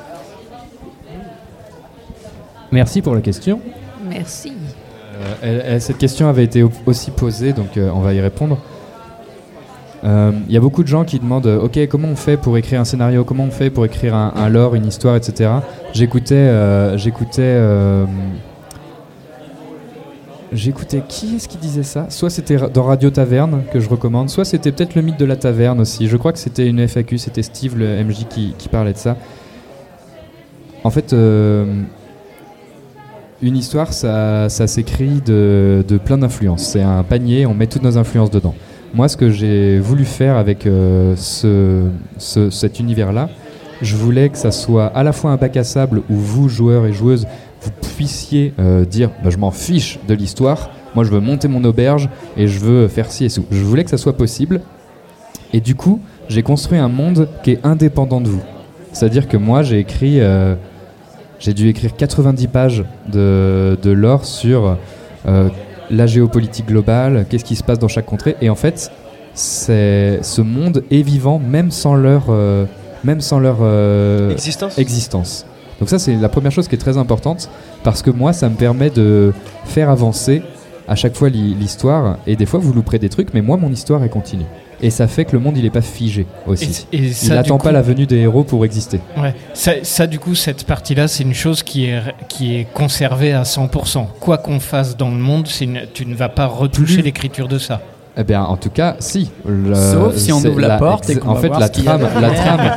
[2.70, 3.60] Merci pour la question.
[4.08, 4.52] Merci.
[5.14, 8.20] Euh, elle- elle- cette question avait été au- aussi posée, donc euh, on va y
[8.20, 8.58] répondre.
[10.04, 12.56] Euh, Il y a beaucoup de gens qui demandent euh, Ok, comment on fait pour
[12.56, 13.24] écrire un scénario?
[13.24, 15.50] Comment on fait pour écrire un, lore, une histoire, etc.
[15.92, 16.34] J'écoutais.
[16.34, 17.42] euh, J'écoutais.
[17.42, 18.04] euh,
[21.08, 22.06] qui est-ce qui disait ça?
[22.10, 25.36] Soit c'était dans Radio Taverne que je recommande, soit c'était peut-être le mythe de la
[25.36, 26.08] taverne aussi.
[26.08, 29.16] Je crois que c'était une FAQ, c'était Steve le MJ qui, parlait de ça.
[30.84, 31.64] En fait, euh,
[33.40, 36.64] une histoire, ça, s'écrit de plein d'influences.
[36.64, 38.54] C'est un panier, on met toutes nos influences dedans.
[38.94, 41.84] Moi, ce que j'ai voulu faire avec euh, ce,
[42.18, 43.30] ce- cet univers-là,
[43.80, 46.86] je voulais que ça soit à la fois un bac à sable où vous, joueurs
[46.86, 47.26] et joueuses,
[47.62, 51.64] vous puissiez euh, dire bah, je m'en fiche de l'histoire, moi je veux monter mon
[51.64, 53.40] auberge et je veux faire ci et ça.
[53.50, 54.60] Je voulais que ça soit possible.
[55.54, 58.42] Et du coup, j'ai construit un monde qui est indépendant de vous.
[58.92, 60.20] C'est-à-dire que moi, j'ai écrit.
[60.20, 60.54] euh,
[61.38, 64.76] j'ai dû écrire 90 pages de, de lore sur
[65.92, 68.34] la géopolitique globale, qu'est-ce qui se passe dans chaque contrée.
[68.40, 68.90] Et en fait,
[69.34, 72.64] c'est ce monde est vivant même sans leur, euh,
[73.04, 74.78] même sans leur euh, Existence.
[74.78, 75.46] existence.
[75.80, 77.48] Donc ça, c'est la première chose qui est très importante
[77.82, 79.32] parce que moi, ça me permet de
[79.64, 80.42] faire avancer
[80.88, 82.18] à chaque fois l'hi- l'histoire.
[82.26, 84.44] Et des fois, vous louperez des trucs, mais moi, mon histoire, elle continue.
[84.82, 86.86] Et ça fait que le monde, il n'est pas figé aussi.
[86.92, 88.98] Et- et il ça, n'attend coup- pas la venue des héros pour exister.
[89.16, 89.32] Ouais.
[89.54, 93.44] Ça, ça, du coup, cette partie-là, c'est une chose qui est, qui est conservée à
[93.44, 94.08] 100%.
[94.18, 97.80] Quoi qu'on fasse dans le monde, une- tu ne vas pas retoucher l'écriture de ça.
[98.18, 99.30] Eh bien, en tout cas, si.
[99.46, 101.72] Le- Sauf si on ouvre la porte et qu'on En va fait, voir la ce
[101.72, 102.70] qu'il y a trame, la trame,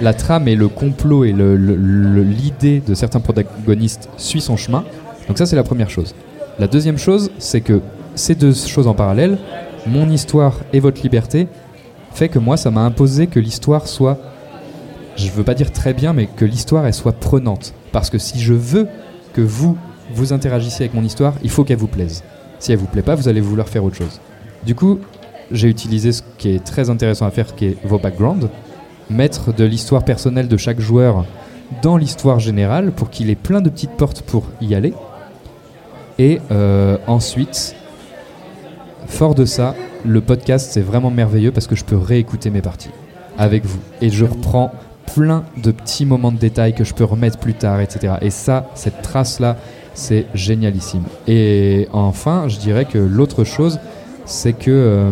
[0.00, 4.84] la trame et le complot et l'idée de certains protagonistes suit son chemin.
[5.26, 6.14] Donc ça, c'est la première chose.
[6.58, 7.80] La deuxième chose, c'est que
[8.14, 9.38] ces deux choses en parallèle,
[9.88, 11.48] mon histoire et votre liberté,
[12.12, 14.18] fait que moi, ça m'a imposé que l'histoire soit,
[15.16, 17.74] je veux pas dire très bien, mais que l'histoire elle soit prenante.
[17.92, 18.88] Parce que si je veux
[19.32, 19.76] que vous
[20.14, 22.24] vous interagissiez avec mon histoire, il faut qu'elle vous plaise.
[22.58, 24.20] Si elle vous plaît pas, vous allez vouloir faire autre chose.
[24.64, 24.98] Du coup,
[25.50, 28.48] j'ai utilisé ce qui est très intéressant à faire, qui est vos backgrounds,
[29.10, 31.24] mettre de l'histoire personnelle de chaque joueur
[31.82, 34.94] dans l'histoire générale pour qu'il ait plein de petites portes pour y aller.
[36.18, 37.76] Et euh, ensuite,
[39.08, 39.74] fort de ça,
[40.04, 42.90] le podcast c'est vraiment merveilleux parce que je peux réécouter mes parties
[43.36, 44.72] avec vous et je reprends
[45.14, 48.14] plein de petits moments de détails que je peux remettre plus tard, etc.
[48.20, 49.56] Et ça, cette trace là,
[49.94, 51.02] c'est génialissime.
[51.26, 53.80] Et enfin, je dirais que l'autre chose,
[54.26, 55.10] c'est que euh,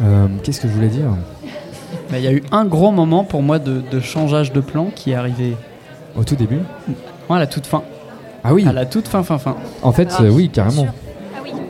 [0.00, 1.08] euh, qu'est-ce que je voulais dire?
[2.12, 5.10] Il y a eu un gros moment pour moi de, de changeage de plan qui
[5.10, 5.56] est arrivé.
[6.16, 6.60] Au tout début?
[7.28, 7.82] Ouais, à la toute fin.
[8.44, 9.56] Ah oui À la toute fin, fin, fin.
[9.82, 10.86] En fait, Ah, euh, oui, carrément.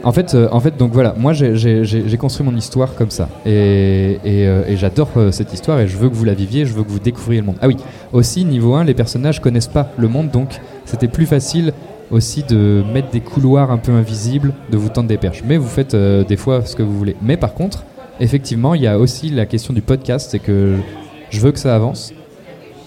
[0.06, 4.18] En fait, euh, en fait, donc voilà, moi j'ai- construit mon histoire comme ça, et,
[4.24, 6.90] euh, j'adore euh, cette histoire, et je veux que vous la viviez, je veux que
[6.90, 7.56] vous découvriez le monde.
[7.60, 7.76] Ah oui,
[8.12, 11.72] aussi niveau 1, les personnages connaissent pas le monde, donc c'était plus facile
[12.12, 15.42] aussi de mettre des couloirs un peu invisibles, de vous tendre des perches.
[15.44, 17.16] Mais vous faites des fois ce que vous voulez.
[17.20, 17.82] Mais par contre,
[18.20, 20.76] effectivement, il y a aussi la question du podcast, c'est que
[21.30, 22.12] je veux que ça avance.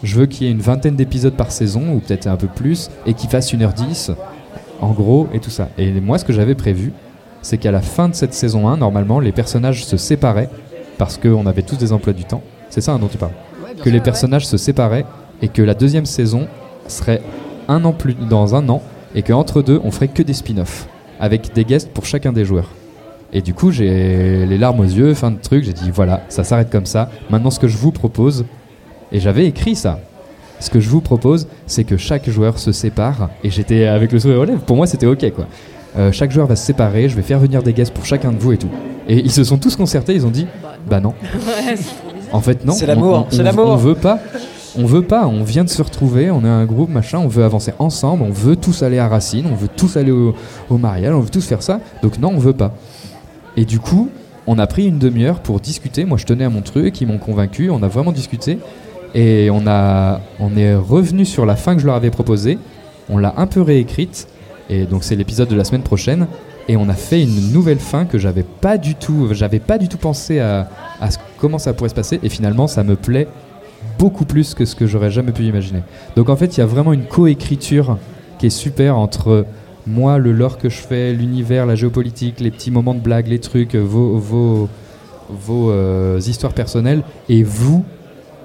[0.03, 2.89] Je veux qu'il y ait une vingtaine d'épisodes par saison, ou peut-être un peu plus,
[3.05, 4.11] et qu'il fasse 1h10,
[4.79, 5.67] en gros, et tout ça.
[5.77, 6.93] Et moi, ce que j'avais prévu,
[7.41, 10.49] c'est qu'à la fin de cette saison 1, normalement, les personnages se séparaient,
[10.97, 12.41] parce qu'on avait tous des emplois du temps.
[12.69, 13.31] C'est ça hein, dont tu parles
[13.83, 15.05] Que les personnages se séparaient,
[15.41, 16.47] et que la deuxième saison
[16.87, 17.21] serait
[17.67, 18.81] un an plus dans un an,
[19.15, 20.87] et qu'entre deux, on ferait que des spin-offs,
[21.19, 22.69] avec des guests pour chacun des joueurs.
[23.31, 26.43] Et du coup, j'ai les larmes aux yeux, fin de truc, j'ai dit voilà, ça
[26.43, 27.09] s'arrête comme ça.
[27.29, 28.45] Maintenant, ce que je vous propose,
[29.11, 29.99] et j'avais écrit ça.
[30.59, 33.29] Ce que je vous propose, c'est que chaque joueur se sépare.
[33.43, 34.61] Et j'étais avec le sourire aux lèvres.
[34.61, 35.47] Pour moi, c'était ok quoi.
[35.97, 37.09] Euh, chaque joueur va se séparer.
[37.09, 38.69] Je vais faire venir des guests pour chacun de vous et tout.
[39.07, 40.13] Et ils se sont tous concertés.
[40.13, 40.47] Ils ont dit,
[40.89, 41.13] bah non.
[42.31, 42.73] En fait, non.
[42.73, 43.69] C'est On- l'amour, c'est l'amour.
[43.69, 44.19] On veut pas.
[44.77, 45.25] On veut pas.
[45.27, 46.29] On vient de se retrouver.
[46.29, 47.17] On est un groupe machin.
[47.17, 48.21] On veut avancer ensemble.
[48.23, 49.45] On veut tous aller à Racine.
[49.51, 50.35] On veut tous aller au,
[50.69, 51.13] au mariage.
[51.15, 51.79] On veut tous faire ça.
[52.03, 52.75] Donc non, on veut pas.
[53.57, 54.09] Et du coup,
[54.45, 56.05] on a pris une demi-heure pour discuter.
[56.05, 57.01] Moi, je tenais à mon truc.
[57.01, 57.71] Ils m'ont convaincu.
[57.71, 58.59] On a vraiment discuté.
[59.15, 62.59] Et on, a, on est revenu sur la fin que je leur avais proposée.
[63.09, 64.27] On l'a un peu réécrite.
[64.69, 66.27] Et donc c'est l'épisode de la semaine prochaine.
[66.67, 69.87] Et on a fait une nouvelle fin que j'avais pas du tout, j'avais pas du
[69.87, 70.69] tout pensé à,
[71.39, 72.19] comment ça pourrait se passer.
[72.21, 73.27] Et finalement, ça me plaît
[73.97, 75.81] beaucoup plus que ce que j'aurais jamais pu imaginer.
[76.15, 77.97] Donc en fait, il y a vraiment une coécriture
[78.37, 79.45] qui est super entre
[79.87, 83.39] moi, le lore que je fais, l'univers, la géopolitique, les petits moments de blague, les
[83.39, 84.69] trucs, vos, vos,
[85.29, 87.83] vos euh, histoires personnelles, et vous,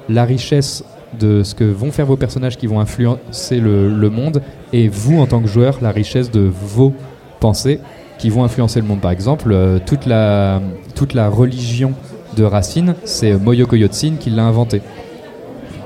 [0.08, 0.84] la richesse
[1.18, 4.42] de ce que vont faire vos personnages qui vont influencer le, le monde,
[4.72, 6.92] et vous, en tant que joueur, la richesse de vos
[7.40, 7.80] pensées
[8.18, 9.00] qui vont influencer le monde.
[9.00, 10.60] Par exemple, euh, toute, la,
[10.94, 11.92] toute la religion
[12.36, 14.82] de Racine, c'est Moyoko Yotsin qui l'a inventée.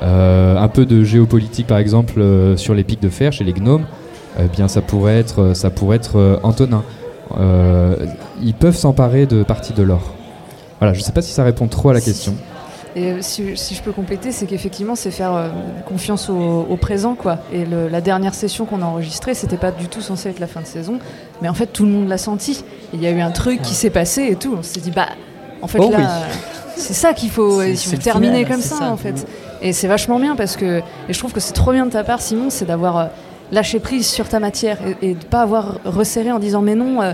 [0.02, 3.52] Euh, un peu de géopolitique, par exemple, euh, sur les pics de fer chez les
[3.52, 3.84] gnomes,
[4.38, 6.84] eh bien, ça pourrait être, ça pourrait être Antonin.
[8.40, 10.14] Ils peuvent s'emparer de parties de l'or.
[10.78, 12.34] Voilà, je sais pas si ça répond trop à la question.
[12.98, 15.48] Et si, si je peux compléter, c'est qu'effectivement, c'est faire euh,
[15.86, 17.38] confiance au, au présent, quoi.
[17.52, 20.46] Et le- la dernière session qu'on a enregistrée, c'était pas du tout censé être la
[20.46, 20.98] fin de saison,
[21.42, 22.64] mais en fait, tout le monde l'a senti.
[22.94, 24.56] Il y a eu un truc qui s'est passé et tout.
[24.58, 25.06] On s'est dit, bah,
[25.62, 26.04] en fait, Oh là, oui.
[26.76, 28.90] c'est ça qu'il faut, il terminer final, comme ça.
[28.90, 29.26] en fait.
[29.62, 32.04] Et c'est vachement bien parce que, et je trouve que c'est trop bien de ta
[32.04, 33.04] part, Simon, c'est d'avoir euh,
[33.52, 37.02] lâché prise sur ta matière et, et de pas avoir resserré en disant, mais non.
[37.02, 37.12] euh,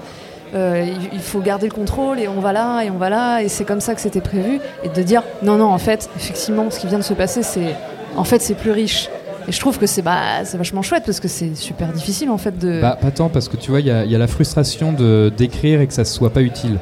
[0.54, 3.48] euh, il- faut garder le contrôle et on va là et on va là et
[3.48, 6.78] c'est comme ça que c'était prévu et de dire non non en fait effectivement ce
[6.78, 7.74] qui vient de se passer c'est
[8.16, 9.08] en fait c'est plus riche
[9.48, 12.38] et je trouve que c'est bah, c'est vachement chouette parce que c'est super difficile en
[12.38, 14.18] fait de Bah, pas tant, parce que tu vois, il y, a- il y a
[14.18, 16.78] la frustration de d'écrire et que ça soit pas utile.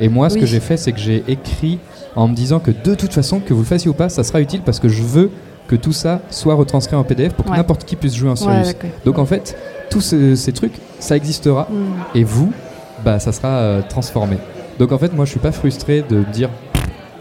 [0.00, 0.40] Et moi, ce Oui.
[0.40, 1.78] que j'ai fait, c'est que j'ai écrit
[2.16, 4.40] en me disant que de toute façon, que vous le fassiez ou pas, ça sera
[4.42, 5.30] utile parce que je veux
[5.68, 7.56] que tout ça soit retranscrit en PDF pour que Ouais.
[7.56, 8.74] n'importe qui puisse jouer en Ouais, Sirius.
[9.06, 9.56] Donc en fait,
[9.88, 11.66] tous ces, ces trucs, ça existera.
[11.70, 12.18] Mm.
[12.18, 12.52] Et vous,
[13.04, 14.36] bah, ça sera euh, transformé.
[14.78, 16.50] Donc en fait, moi, je suis pas frustré de me dire.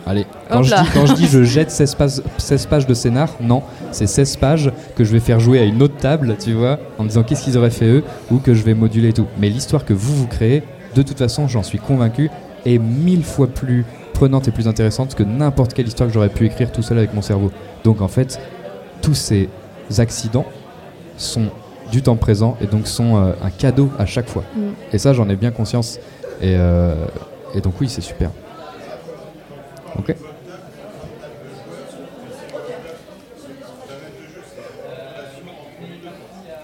[0.08, 0.82] Allez, quand Hop je, là.
[0.82, 4.38] dis, quand je dis je jette 16 pages, 16 pages de scénar, non, c'est 16
[4.38, 7.22] pages que je vais faire jouer à une autre table, tu vois, en me disant
[7.22, 9.28] qu'est-ce qu'ils auraient fait eux, ou que je vais moduler et tout.
[9.40, 10.64] Mais l'histoire que vous vous créez,
[10.95, 12.32] de toute façon, j'en suis convaincu,
[12.66, 16.45] est mille fois plus prenante et plus intéressante que n'importe quelle histoire que j'aurais pu
[16.45, 17.52] écrire tout seul avec mon cerveau.
[17.84, 18.40] Donc en fait,
[19.02, 19.49] tous ces
[19.98, 20.45] accidents
[21.18, 21.49] sont
[21.92, 24.44] du temps présent et donc sont euh, un cadeau à chaque fois.
[24.56, 24.60] Mm.
[24.94, 26.00] Et ça, j'en ai bien conscience.
[26.42, 26.96] Et, euh,
[27.54, 28.30] et donc oui, c'est super.
[30.00, 30.16] Ok.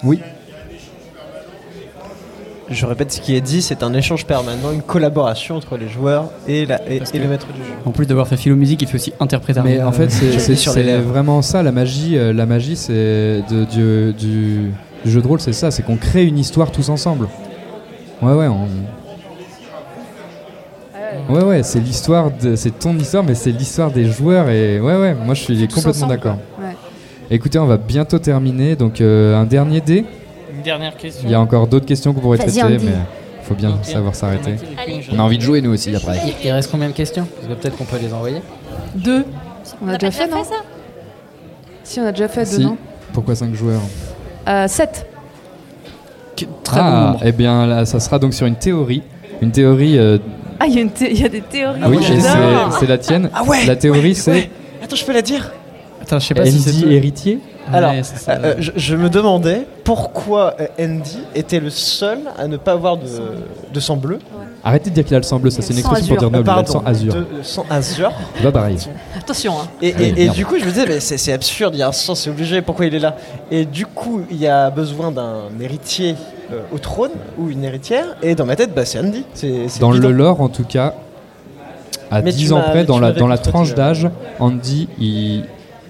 [0.04, 0.20] Oui.
[2.70, 6.32] Je répète ce qui est dit, c'est un échange permanent, une collaboration entre les joueurs
[6.50, 7.70] et, la, et, le maître du jeu.
[7.86, 9.62] En plus d'avoir fait philo musique, il fait aussi interpréter.
[9.64, 12.18] Mais en fait, c'est- vraiment ça, la magie.
[12.18, 14.72] euh, la magie, c'est de- du, du-
[15.08, 17.28] du jeu de rôle, c'est ça, c'est qu'on crée une histoire tous ensemble.
[18.22, 18.68] Ouais, ouais, on...
[21.34, 24.50] Ouais, ouais, c'est l'histoire, de- c'est ton histoire, mais c'est l'histoire des joueurs.
[24.50, 26.38] Et ouais, ouais, moi je suis tous complètement d'accord.
[26.60, 26.76] Ouais.
[27.30, 30.06] Écoutez, on va bientôt terminer, donc euh, un dernier dé.
[30.54, 31.24] Une dernière question.
[31.28, 32.86] Il y a encore d'autres questions qu'on pourrait Vas-y, traiter, Andy.
[32.86, 32.92] mais
[33.42, 34.56] il faut bien savoir s'arrêter.
[35.14, 36.18] On a envie de jouer nous aussi après.
[36.26, 37.28] Il, il reste combien de questions?
[37.36, 38.42] Parce que peut-être qu'on peut les envoyer.
[38.96, 39.26] deux
[39.82, 40.44] on a déjà fait non?
[40.44, 40.56] ça?
[41.84, 42.64] Si on a déjà fait deux Si.
[42.64, 42.78] non?
[43.14, 43.82] Pourquoi 5 joueurs?
[44.48, 45.06] Euh, sept
[46.64, 47.20] Très bon Ah, nombre.
[47.26, 49.02] eh bien là, ça sera donc sur une théorie.
[49.42, 49.98] Une théorie.
[49.98, 50.18] euh,
[50.60, 52.74] ah il y, a y des théories oui, et j'adore.
[52.74, 53.30] c'est- c'est la tienne.
[53.34, 54.50] Ah ouais La théorie, ouais, c'est ouais.
[54.84, 55.52] Attends, je peux la dire?
[56.02, 57.40] Attends, je sais pas si c'est héritier.
[57.74, 58.34] Alors, Ouais, c'est ça.
[58.34, 62.98] euh, je, je me demandais pourquoi euh, Andy était le seul à ne pas avoir
[62.98, 63.04] de,
[63.74, 64.20] de sang bleu.
[64.64, 66.32] Arrêtez de dire qu'il a le sang bleu, ça c'est une Sang expression pour dire
[66.32, 67.14] noble, il a le sang azur.
[67.14, 68.12] de- sang azur.
[68.44, 68.78] Pas pareil.
[69.18, 69.68] attention hein.
[69.82, 70.36] Et, Oui, et- et merde.
[70.36, 72.30] du coup, je me disais, mais c'est c'est absurde, il y a un sens, c'est
[72.30, 73.16] obligé, pourquoi il est là?
[73.52, 76.16] Et du coup, il y a besoin d'un héritier
[76.52, 79.24] euh, au trône ou une héritière, et dans ma tête, bah, c'est Andy.
[79.34, 80.96] C'est c'est Dans le lore, en tout cas,
[82.12, 85.44] à Mais 10 tu ans près, dans la, dans la tranche d'âge, Andy, il...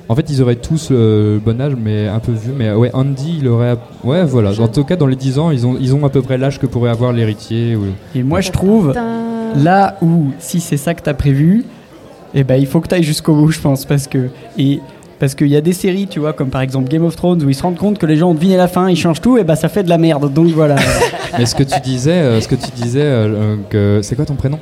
[0.10, 2.54] en fait, ils auraient tous le bon âge, mais un peu vieux.
[2.58, 3.76] Mais ouais, Andy, il aurait.
[4.04, 4.52] Ouais, voilà.
[4.62, 6.60] En tout cas, dans les 10 ans, ils ont, ils ont à peu près l'âge
[6.60, 7.76] que pourrait avoir l'héritier.
[7.76, 8.94] ou- Et moi, je trouve,
[9.56, 11.66] là où, si c'est ça que t'as prévu,
[12.34, 13.86] eh ben, il faut que t'ailles jusqu'au bout, je pense.
[13.86, 14.30] Parce que.
[14.58, 14.80] Et,
[15.20, 17.50] parce qu'il y a des séries, tu vois, comme par exemple Game of Thrones, où
[17.50, 19.44] ils se rendent compte que les gens ont deviné la fin, ils changent tout, et
[19.44, 20.32] bah ça fait de la merde.
[20.32, 20.76] Donc voilà.
[21.40, 24.36] Mais ce que tu disais, euh, ce que tu disais, euh, que c'est quoi ton
[24.36, 24.60] prénom?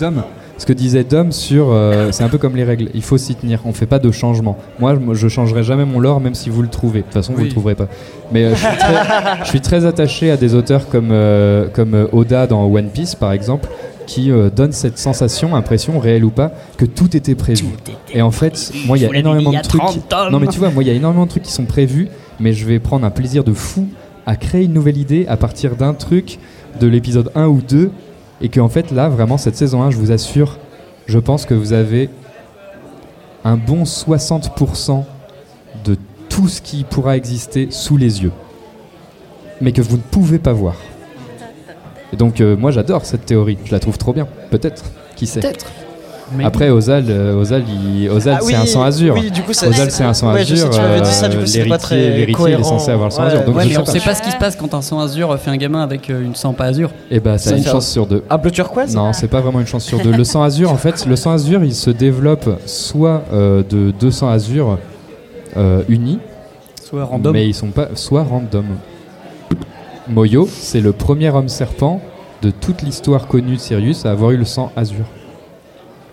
[0.00, 0.24] Dom.
[0.56, 2.88] Ce que disait Dom sur, euh, c'est un peu comme les règles.
[2.94, 3.60] Il faut s'y tenir.
[3.64, 4.56] On fait pas de changement.
[4.78, 7.00] Moi, je- changerai jamais mon lore, même si vous le trouvez.
[7.00, 7.44] De toute façon, vous Oui.
[7.46, 7.88] le trouverez pas.
[8.32, 8.94] Mais euh, je, suis très,
[9.42, 13.32] je suis très attaché à des auteurs comme euh, comme Oda dans One Piece, par
[13.32, 13.68] exemple,
[14.06, 17.64] qui euh, donnent cette sensation, impression réelle ou pas, que tout était prévu.
[18.12, 19.82] Et en fait, moi, il y a énormément de trucs.
[20.30, 22.08] Non, mais tu vois, moi, il y a énormément de trucs qui sont prévus,
[22.38, 23.88] mais je vais prendre un plaisir de fou
[24.24, 26.38] à créer une nouvelle idée à partir d'un truc
[26.80, 27.90] de l'épisode 1 ou 2.
[28.40, 30.58] Et que, en fait, là, vraiment, cette saison 1, je vous assure,
[31.06, 32.10] je pense que vous avez
[33.44, 35.04] un bon 60%
[35.84, 35.96] de
[36.28, 38.32] tout ce qui pourra exister sous les yeux,
[39.60, 40.76] mais que vous ne pouvez pas voir.
[42.12, 44.26] Et donc euh, moi j'adore cette théorie, je la trouve trop bien.
[44.50, 44.84] Peut-être,
[45.16, 45.40] qui sait?
[45.40, 45.66] Peut-être.
[46.42, 49.14] Après Ozal, euh, Ozal, il- Ozal Ah c'est un sang azur.
[49.14, 50.70] oui, du coup, ça- Ozal c'est un sang Ouais, azur.
[50.70, 53.08] tu m'avais dit ça, du coup, c'était pas l'héritier- très L'héritier il est censé avoir
[53.08, 53.44] le sang Ouais, azur.
[53.44, 53.92] Donc Ouais, je mais sais on pas.
[53.92, 56.22] sait pas ce qui se passe quand un sang azur fait un gamin avec euh,
[56.24, 56.90] une sang pas azur.
[57.10, 58.22] Et bah ça a une chance sur deux.
[58.30, 60.10] Un bleu turquoise Non, c'est pas vraiment une chance sur deux.
[60.12, 64.10] Le sang azur, en fait, le sang azur, il se développe soit euh, de deux
[64.10, 64.78] sangs azur
[65.56, 66.18] euh, unis,
[66.82, 67.32] Soit random.
[67.32, 68.64] mais ils sont pas, soit random.
[70.08, 72.00] Moyo, c'est le premier homme serpent
[72.42, 75.04] de toute l'histoire connue de Sirius à avoir eu le sang azur.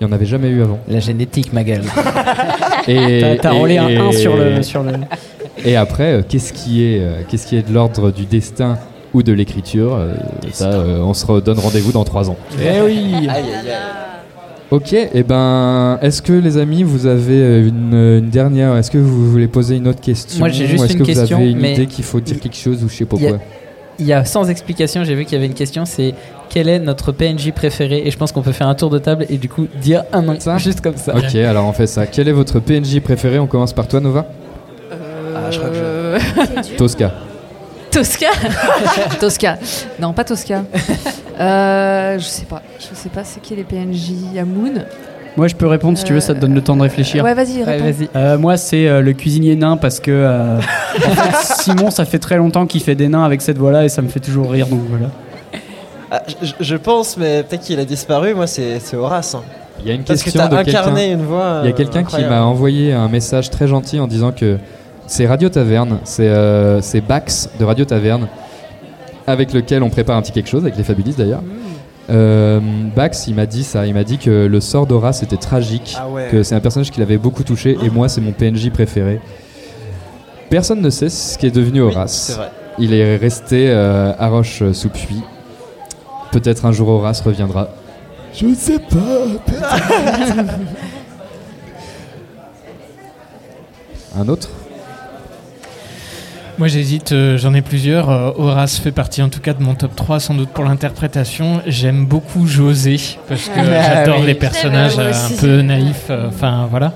[0.02, 0.80] Il n'y en avait jamais eu avant.
[0.88, 1.84] La génétique, ma gueule.
[2.88, 4.94] Et- T'as- roulé un et- 1 sur le- sur le-
[5.64, 8.80] Et après, euh, qu'est-ce qui est, euh, qu'est-ce qui est de l'ordre du destin
[9.14, 10.14] ou de l'écriture euh,
[10.54, 12.38] Ça, euh, on se redonne rendez-vous dans trois ans.
[12.60, 13.28] Eh oui
[14.72, 19.30] Ok, et ben, est-ce que les amis, vous avez une, une dernière Est-ce que vous
[19.30, 20.40] voulez poser une autre question?
[20.40, 22.22] Moi, j'ai juste Ou Est-ce une que question, vous avez une mais- idée qu'il faut
[22.22, 23.38] dire quelque chose ou je sais pas quoi?
[24.02, 26.16] Il y a sans explication, j'ai vu qu'il y avait une question, c'est
[26.50, 28.02] quel est notre PNJ préféré?
[28.04, 30.24] Et je pense qu'on peut faire un tour de table et du coup dire un
[30.24, 31.16] nom, juste comme ça.
[31.16, 32.08] Ok, alors on fait ça.
[32.08, 33.38] Quel est votre PNJ préféré?
[33.38, 34.26] On commence par toi, Nova
[34.92, 37.12] Ah, je crois que Tosca.
[37.92, 38.30] Tosca?
[39.20, 39.60] Tosca.
[40.00, 40.64] Non, pas Tosca.
[41.40, 42.64] Euh, je sais pas.
[42.80, 44.74] Je sais pas, c'est qui les PNJ Il y a Moon.
[45.38, 47.24] Moi, je peux répondre si tu veux, ça te donne le temps de réfléchir.
[47.24, 47.94] Ouais, vas-y, réponds.
[48.16, 52.20] Euh, moi, c'est euh, le cuisinier nain parce que euh, en fait, Simon, ça fait
[52.20, 54.68] très longtemps qu'il fait des nains avec cette voix-là et ça me fait toujours rire,
[54.68, 55.08] donc voilà.
[56.12, 58.34] Ah, je, je pense, mais peut-être qu'il a disparu.
[58.34, 59.36] Moi, c'est Horace.
[59.36, 59.42] hein.
[59.84, 61.14] Il y a une Parce que question t'as de incarné quelqu'un.
[61.20, 61.60] une voix.
[61.64, 64.58] Il y a quelqu'un qui m'a envoyé un message très gentil en disant que
[65.08, 68.28] c'est Radio Taverne, c'est euh, c'est Bax de Radio Taverne,
[69.26, 71.42] avec lequel on prépare un petit quelque chose, avec les Fabulistes d'ailleurs.
[72.10, 72.60] Euh,
[72.96, 76.10] Bax, il m'a dit ça, il m'a dit que le sort d'Horace était tragique, Ah
[76.10, 76.28] ouais.
[76.32, 79.22] que c'est un personnage qui l'avait beaucoup touché, et moi c'est mon PNJ préféré.
[80.50, 82.34] Personne ne sait ce qui est devenu Horace.
[82.36, 82.50] vrai.
[82.80, 85.22] Il est resté euh, à Roche-sous-Puy.
[86.32, 87.70] Peut-être un jour Horace reviendra.
[88.34, 88.98] Je ne sais pas.
[94.18, 94.50] Un autre?
[96.62, 98.12] Moi j'hésite, euh, j'en ai plusieurs.
[98.12, 101.60] Euh, Horace fait partie en tout cas de mon top 3, sans doute pour l'interprétation.
[101.66, 102.98] J'aime beaucoup José,
[103.28, 104.28] parce que Ah j'adore oui.
[104.28, 106.06] les personnages euh, un peu naïfs.
[106.12, 106.94] euh, Enfin voilà.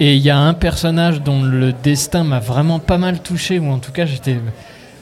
[0.00, 3.70] Et il y a un personnage dont le destin m'a vraiment pas mal touché, ou
[3.70, 4.38] en tout cas j'étais.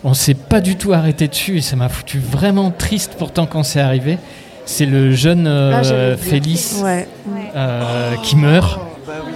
[0.04, 3.62] On s'est pas du tout arrêté dessus et ça m'a foutu vraiment triste pourtant quand
[3.62, 4.18] c'est arrivé.
[4.66, 6.16] C'est le jeune euh, Ah.
[6.18, 7.08] Félix Ouais.
[7.56, 8.80] euh, qui meurt.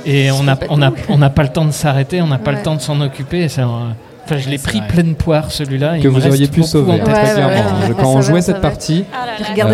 [0.05, 2.51] Et on n'a on a, on n'a pas le temps de s'arrêter, on n'a pas
[2.51, 2.59] Ouais.
[2.59, 3.45] le temps de s'en occuper.
[3.45, 3.49] et
[4.31, 5.97] Enfin, je l'ai pris pleine poire celui-là.
[5.97, 7.49] il que vous auriez pu sauver, très Ouais, ouais, clairement.
[7.55, 9.05] ouais, Je- ouais, quand on jouait va, cette partie,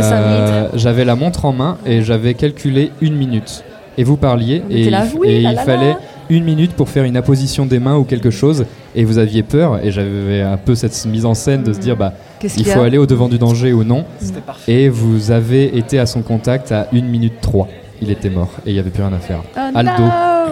[0.01, 3.65] ça euh, j'avais la montre en main et j'avais calculé une minute.
[3.99, 5.99] Et vous parliez On et, là, il, oui, et là, il là, fallait là.
[6.31, 8.65] une minute pour faire une apposition des mains ou quelque chose
[8.95, 11.97] et vous aviez peur et j'avais un peu cette mise en scène de se dire
[11.97, 14.05] bah Qu'est-ce il faut aller au devant du danger ou non.
[14.47, 14.73] Parfait.
[14.73, 17.69] et vous avez été à son contact à 1 minute 3
[18.03, 19.43] il était mort et il n'y avait plus rien à faire.
[19.57, 20.03] Oh Aldo.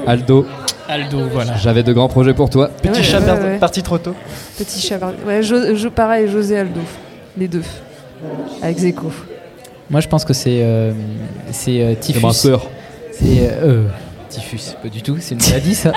[0.07, 0.47] Aldo
[0.89, 1.57] Aldo, voilà.
[1.57, 3.59] j'avais de grands projets pour toi Petit Ouais, chat ouais, per- ouais.
[3.59, 4.15] parti trop tôt.
[4.59, 4.99] Petit chat.
[5.27, 6.81] Ouais, Jo- Jo- pareil, José Aldo.
[7.39, 7.63] Les deux.
[8.61, 9.11] Avec Zeko.
[9.91, 10.93] Moi, je pense que c'est euh,
[11.51, 12.27] c'est euh, c'est typhus.
[12.33, 13.87] C'est euh, euh,
[14.29, 15.17] typhus, pas du tout.
[15.21, 15.93] C'est une maladie, ça.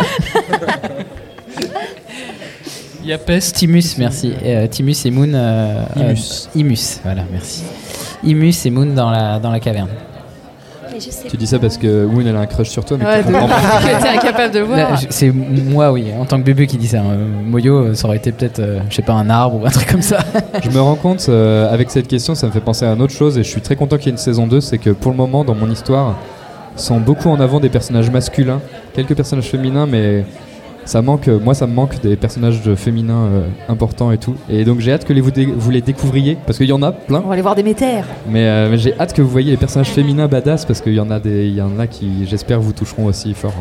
[3.03, 3.55] Il y a peste.
[3.57, 4.33] Timus, merci.
[4.43, 5.31] Euh, Timus et Moon.
[5.33, 6.47] euh, Imus.
[6.55, 7.63] euh, Imus, voilà, merci.
[8.23, 9.89] Imus et Moon dans la dans la caverne.
[10.95, 12.95] Mais je sais tu dis ça parce que Woon elle a un crush sur toi
[12.97, 14.97] mais Ouais, que t'es incapable de voir.
[15.09, 16.99] C'est moi, oui, en tant que bébé qui dit ça.
[16.99, 19.69] Euh, Moyo, euh, ça aurait été peut-être, euh, je sais pas, un arbre ou un
[19.69, 20.19] truc comme ça.
[20.63, 23.13] Je me rends compte, euh, avec cette question, ça me fait penser à une autre
[23.13, 24.61] chose et je suis très content qu'il y ait une saison 2.
[24.61, 26.15] C'est que pour le moment, dans mon histoire,
[26.77, 28.61] sont beaucoup en avant des personnages masculins,
[28.93, 30.23] quelques personnages féminins, mais
[30.85, 34.35] ça manque, moi ça me manque des personnages féminins euh, importants et tout.
[34.49, 36.83] Et donc j'ai hâte que les vous, dé- vous les découvriez, parce qu'il y en
[36.83, 38.05] a plein, On va aller voir des métères.
[38.29, 40.99] mais, euh, mais j'ai hâte que vous voyez les personnages féminins badass, parce qu'il y
[40.99, 43.53] en a des, il y en a qui, j'espère, vous toucheront aussi fort.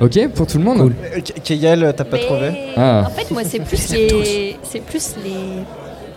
[0.00, 3.04] Ok, pour tout le monde Euh, K- Keyal, t'as pas Mais trouvé Ah.
[3.06, 5.64] En fait, moi, c'est plus les, c'est plus les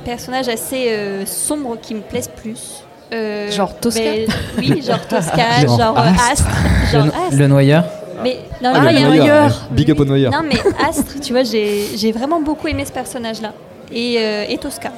[0.05, 2.83] personnages assez euh, sombres qui me plaisent plus.
[3.13, 4.25] Euh, Genre Tosca mais-
[4.57, 6.01] Oui, genre Tosca, Genre genre, euh,
[6.31, 6.47] Astre.
[6.47, 6.49] Astre,
[6.83, 7.37] Le, genre no- Astre.
[7.39, 7.83] le noyeur.
[8.23, 9.61] Mais non, Ah, il y a- noyeur.
[9.72, 10.31] Big up au noyeur.
[10.31, 13.53] Non, mais Astre, tu vois, j'ai j'ai vraiment beaucoup aimé ce personnage-là.
[13.93, 14.91] Et, euh, et Tosca.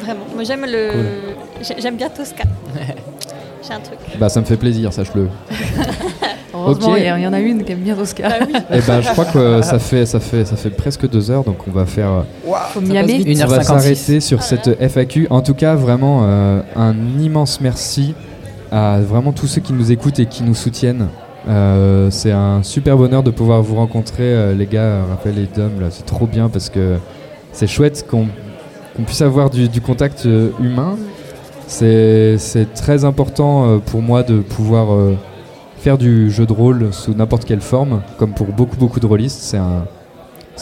[0.00, 0.20] Vraiment.
[0.34, 0.90] Moi, j'aime le.
[1.62, 2.44] j'ai- J'aime bien Tosca.
[3.66, 3.98] J'ai un truc.
[4.20, 5.28] Bah ça me fait plaisir, sache-le.
[6.54, 6.94] Heureusement, Ok.
[6.98, 8.28] il y, a- il y en a une qui aime bien Tosca.
[8.72, 11.42] Et ben je crois que euh, ça fait, ça, fait, ça fait presque deux heures,
[11.42, 12.10] donc on va faire...
[12.10, 12.20] euh,
[13.02, 13.40] vite.
[13.42, 13.62] On va 1h56.
[13.64, 15.26] s'arrêter sur cette FAQ.
[15.30, 18.14] En tout cas, vraiment euh, un immense merci
[18.70, 21.08] à vraiment tous ceux qui nous écoutent et qui nous soutiennent.
[21.48, 25.80] Euh, c'est un super bonheur de pouvoir vous rencontrer, euh, les gars, Raphaël et Dom.
[25.80, 26.96] Là, c'est trop bien parce que
[27.52, 28.26] c'est chouette qu'on
[29.04, 30.96] puisse avoir du, contact euh, humain.
[31.68, 32.38] C'est
[32.74, 34.86] très important pour moi de pouvoir
[35.78, 39.40] faire du jeu de rôle sous n'importe quelle forme, comme pour beaucoup beaucoup de rôlistes.
[39.40, 39.84] C'est un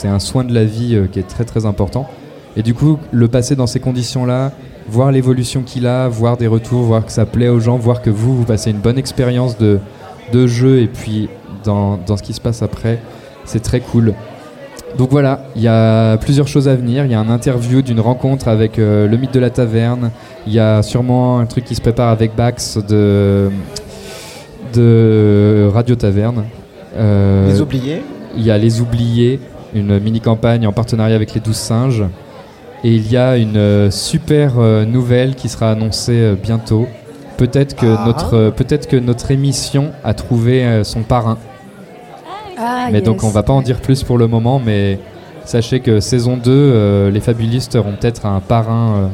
[0.05, 2.09] un soin de la vie qui est très très important.
[2.57, 4.53] Et du coup, le passer dans ces conditions-là,
[4.89, 8.11] voir l'évolution qu'il a, voir des retours, voir que ça plaît aux gens, voir que
[8.11, 9.79] vous, vous passez une bonne expérience de,
[10.35, 11.29] de jeu et puis
[11.65, 12.99] dans, dans ce qui se passe après,
[13.45, 14.15] c'est très cool.
[14.99, 17.05] Donc voilà, il y a plusieurs choses à venir.
[17.05, 20.11] Il y a un interview d'une rencontre avec euh, le mythe de la taverne.
[20.47, 23.51] Il y a sûrement un truc qui se prépare avec Bax de,
[24.73, 26.45] de Radio Taverne.
[26.97, 28.03] Euh, Les Oubliés.
[28.37, 29.41] Il y a Les Oubliés,
[29.75, 32.05] une mini-campagne en partenariat avec les 12 singes.
[32.85, 34.57] Et il y a une euh, super
[34.87, 36.87] nouvelle qui sera annoncée bientôt.
[37.37, 38.05] Peut-être que, Ah.
[38.07, 41.39] notre, peut-être que notre émission a trouvé euh, son parrain.
[42.57, 44.99] Ah, mais donc on va pas en dire plus pour le moment, mais
[45.45, 48.95] sachez que saison 2, euh, les fabulistes auront peut-être un parrain.
[48.97, 49.09] euh,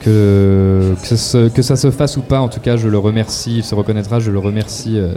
[0.00, 3.56] que, que, ce- que ça se fasse ou pas, en tout cas, je le remercie,
[3.58, 5.14] il se reconnaîtra, je le remercie euh,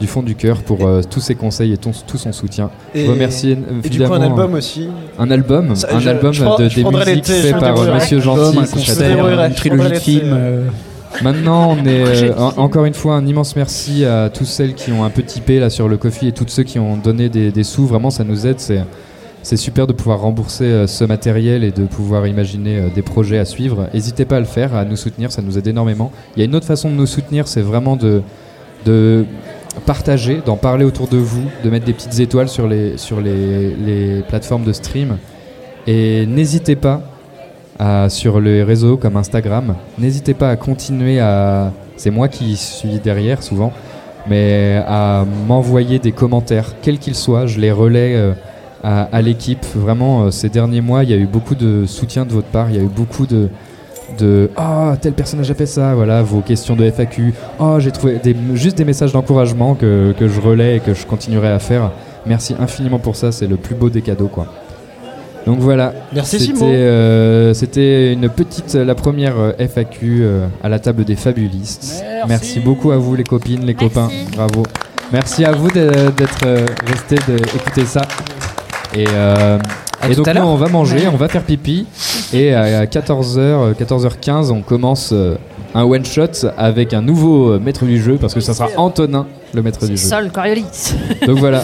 [0.00, 2.70] du fond du cœur pour euh, tous ses conseils et ton- tout son soutien.
[2.94, 4.88] Et- je remercie euh, et du coup, un album aussi.
[5.18, 7.94] Un album, Ça, un je- album je prends- de, des musiques je fait par euh.
[7.94, 8.58] Monsieur Gentil.
[8.58, 10.68] un concert, une trilogie de films, euh.
[11.22, 15.04] Maintenant, on est euh, encore une fois un immense merci à tous celles qui ont
[15.04, 17.62] un peu typé là sur le Kofi et toutes ceux qui ont donné des, des
[17.62, 17.86] sous.
[17.86, 18.58] Vraiment, ça nous aide.
[18.58, 18.82] C'est
[19.44, 23.38] c'est super de pouvoir rembourser euh, ce matériel et de pouvoir imaginer euh, des projets
[23.38, 23.86] à suivre.
[23.94, 26.10] N'hésitez pas à le faire, à nous soutenir, ça nous aide énormément.
[26.34, 28.22] Il y a une autre façon de nous soutenir, c'est vraiment de,
[28.86, 29.24] de
[29.80, 33.74] partager, d'en parler autour de vous, de mettre des petites étoiles sur les, sur les,
[33.74, 35.18] les plateformes de stream.
[35.86, 37.02] Et n'hésitez pas
[37.78, 39.74] à- sur les réseaux comme Instagram.
[39.98, 41.72] N'hésitez pas à continuer à.
[41.96, 43.72] C'est moi qui suis derrière souvent,
[44.28, 47.46] mais à m'envoyer des commentaires, quels qu'ils soient.
[47.46, 48.32] Je les relais euh,
[48.82, 49.64] à, l'équipe.
[49.76, 52.70] Vraiment, euh, ces derniers mois, il y a eu beaucoup de soutien de votre part.
[52.70, 53.48] Il y a eu beaucoup de.
[54.18, 58.20] De oh tel personnage a fait ça voilà vos questions de FAQ oh j'ai trouvé
[58.22, 61.90] des, juste des messages d'encouragement que, que je relais et que je continuerai à faire
[62.26, 64.46] merci infiniment pour ça c'est le plus beau des cadeaux quoi
[65.46, 65.92] donc voilà.
[66.12, 71.16] Merci, C'était, euh, C'était une petite, la première euh, FAQ euh, à la table des
[71.16, 72.02] fabulistes.
[72.26, 72.60] Merci.
[72.60, 74.08] beaucoup à vous les copines, les copains.
[74.34, 74.62] Bravo.
[75.12, 76.46] Merci à vous d'être
[76.86, 78.02] restés d'écouter ça.
[78.96, 79.58] Et, euh,
[80.04, 81.86] À et tout donc à nous on va manger, on va faire pipi.
[82.34, 85.36] Et à 14h, 14h15, on commence euh,
[85.74, 89.26] un one shot avec un nouveau euh, maître du jeu parce que ça sera Antonin,
[89.54, 90.08] le maître du jeu.
[90.08, 90.94] Sol Coriolis.
[91.26, 91.62] Donc voilà.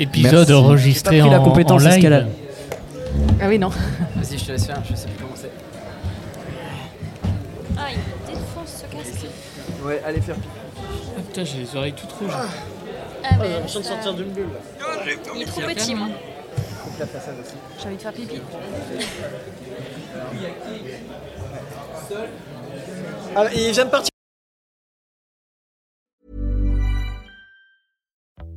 [0.00, 0.52] Épisode Merci.
[0.54, 1.96] enregistré pas pris la en, compétence en live.
[1.98, 2.28] escalade.
[3.40, 3.68] Ah oui, non.
[3.68, 5.50] Vas-y, je te laisse faire, je sais plus comment c'est.
[7.76, 9.26] Ah, il défonce ce casque.
[9.84, 10.48] Ouais, allez faire pipi.
[11.18, 12.38] Ah, putain, j'ai les oreilles toutes rouges.
[13.22, 14.46] Ah, mais je viens de sortir d'une bulle.
[15.36, 16.08] Il est trop petit, moi.
[16.98, 18.40] J'ai envie de faire pipi.
[23.34, 24.08] Ah, il vient de partir.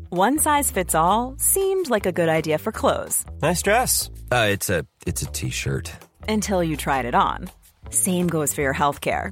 [0.10, 4.10] One size fits all seemed like a good idea for clothes Nice dress.
[4.32, 5.92] Uh, it's a it's a t-shirt.
[6.28, 7.50] until you tried it on.
[7.90, 9.32] Same goes for your healthcare.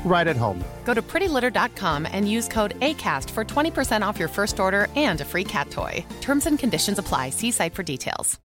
[0.03, 0.61] right at home.
[0.83, 5.25] Go to prettylitter.com and use code ACAST for 20% off your first order and a
[5.25, 6.05] free cat toy.
[6.19, 7.29] Terms and conditions apply.
[7.29, 8.39] See site for details.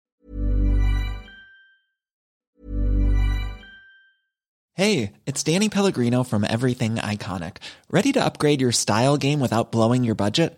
[4.76, 7.58] Hey, it's Danny Pellegrino from Everything Iconic.
[7.92, 10.58] Ready to upgrade your style game without blowing your budget?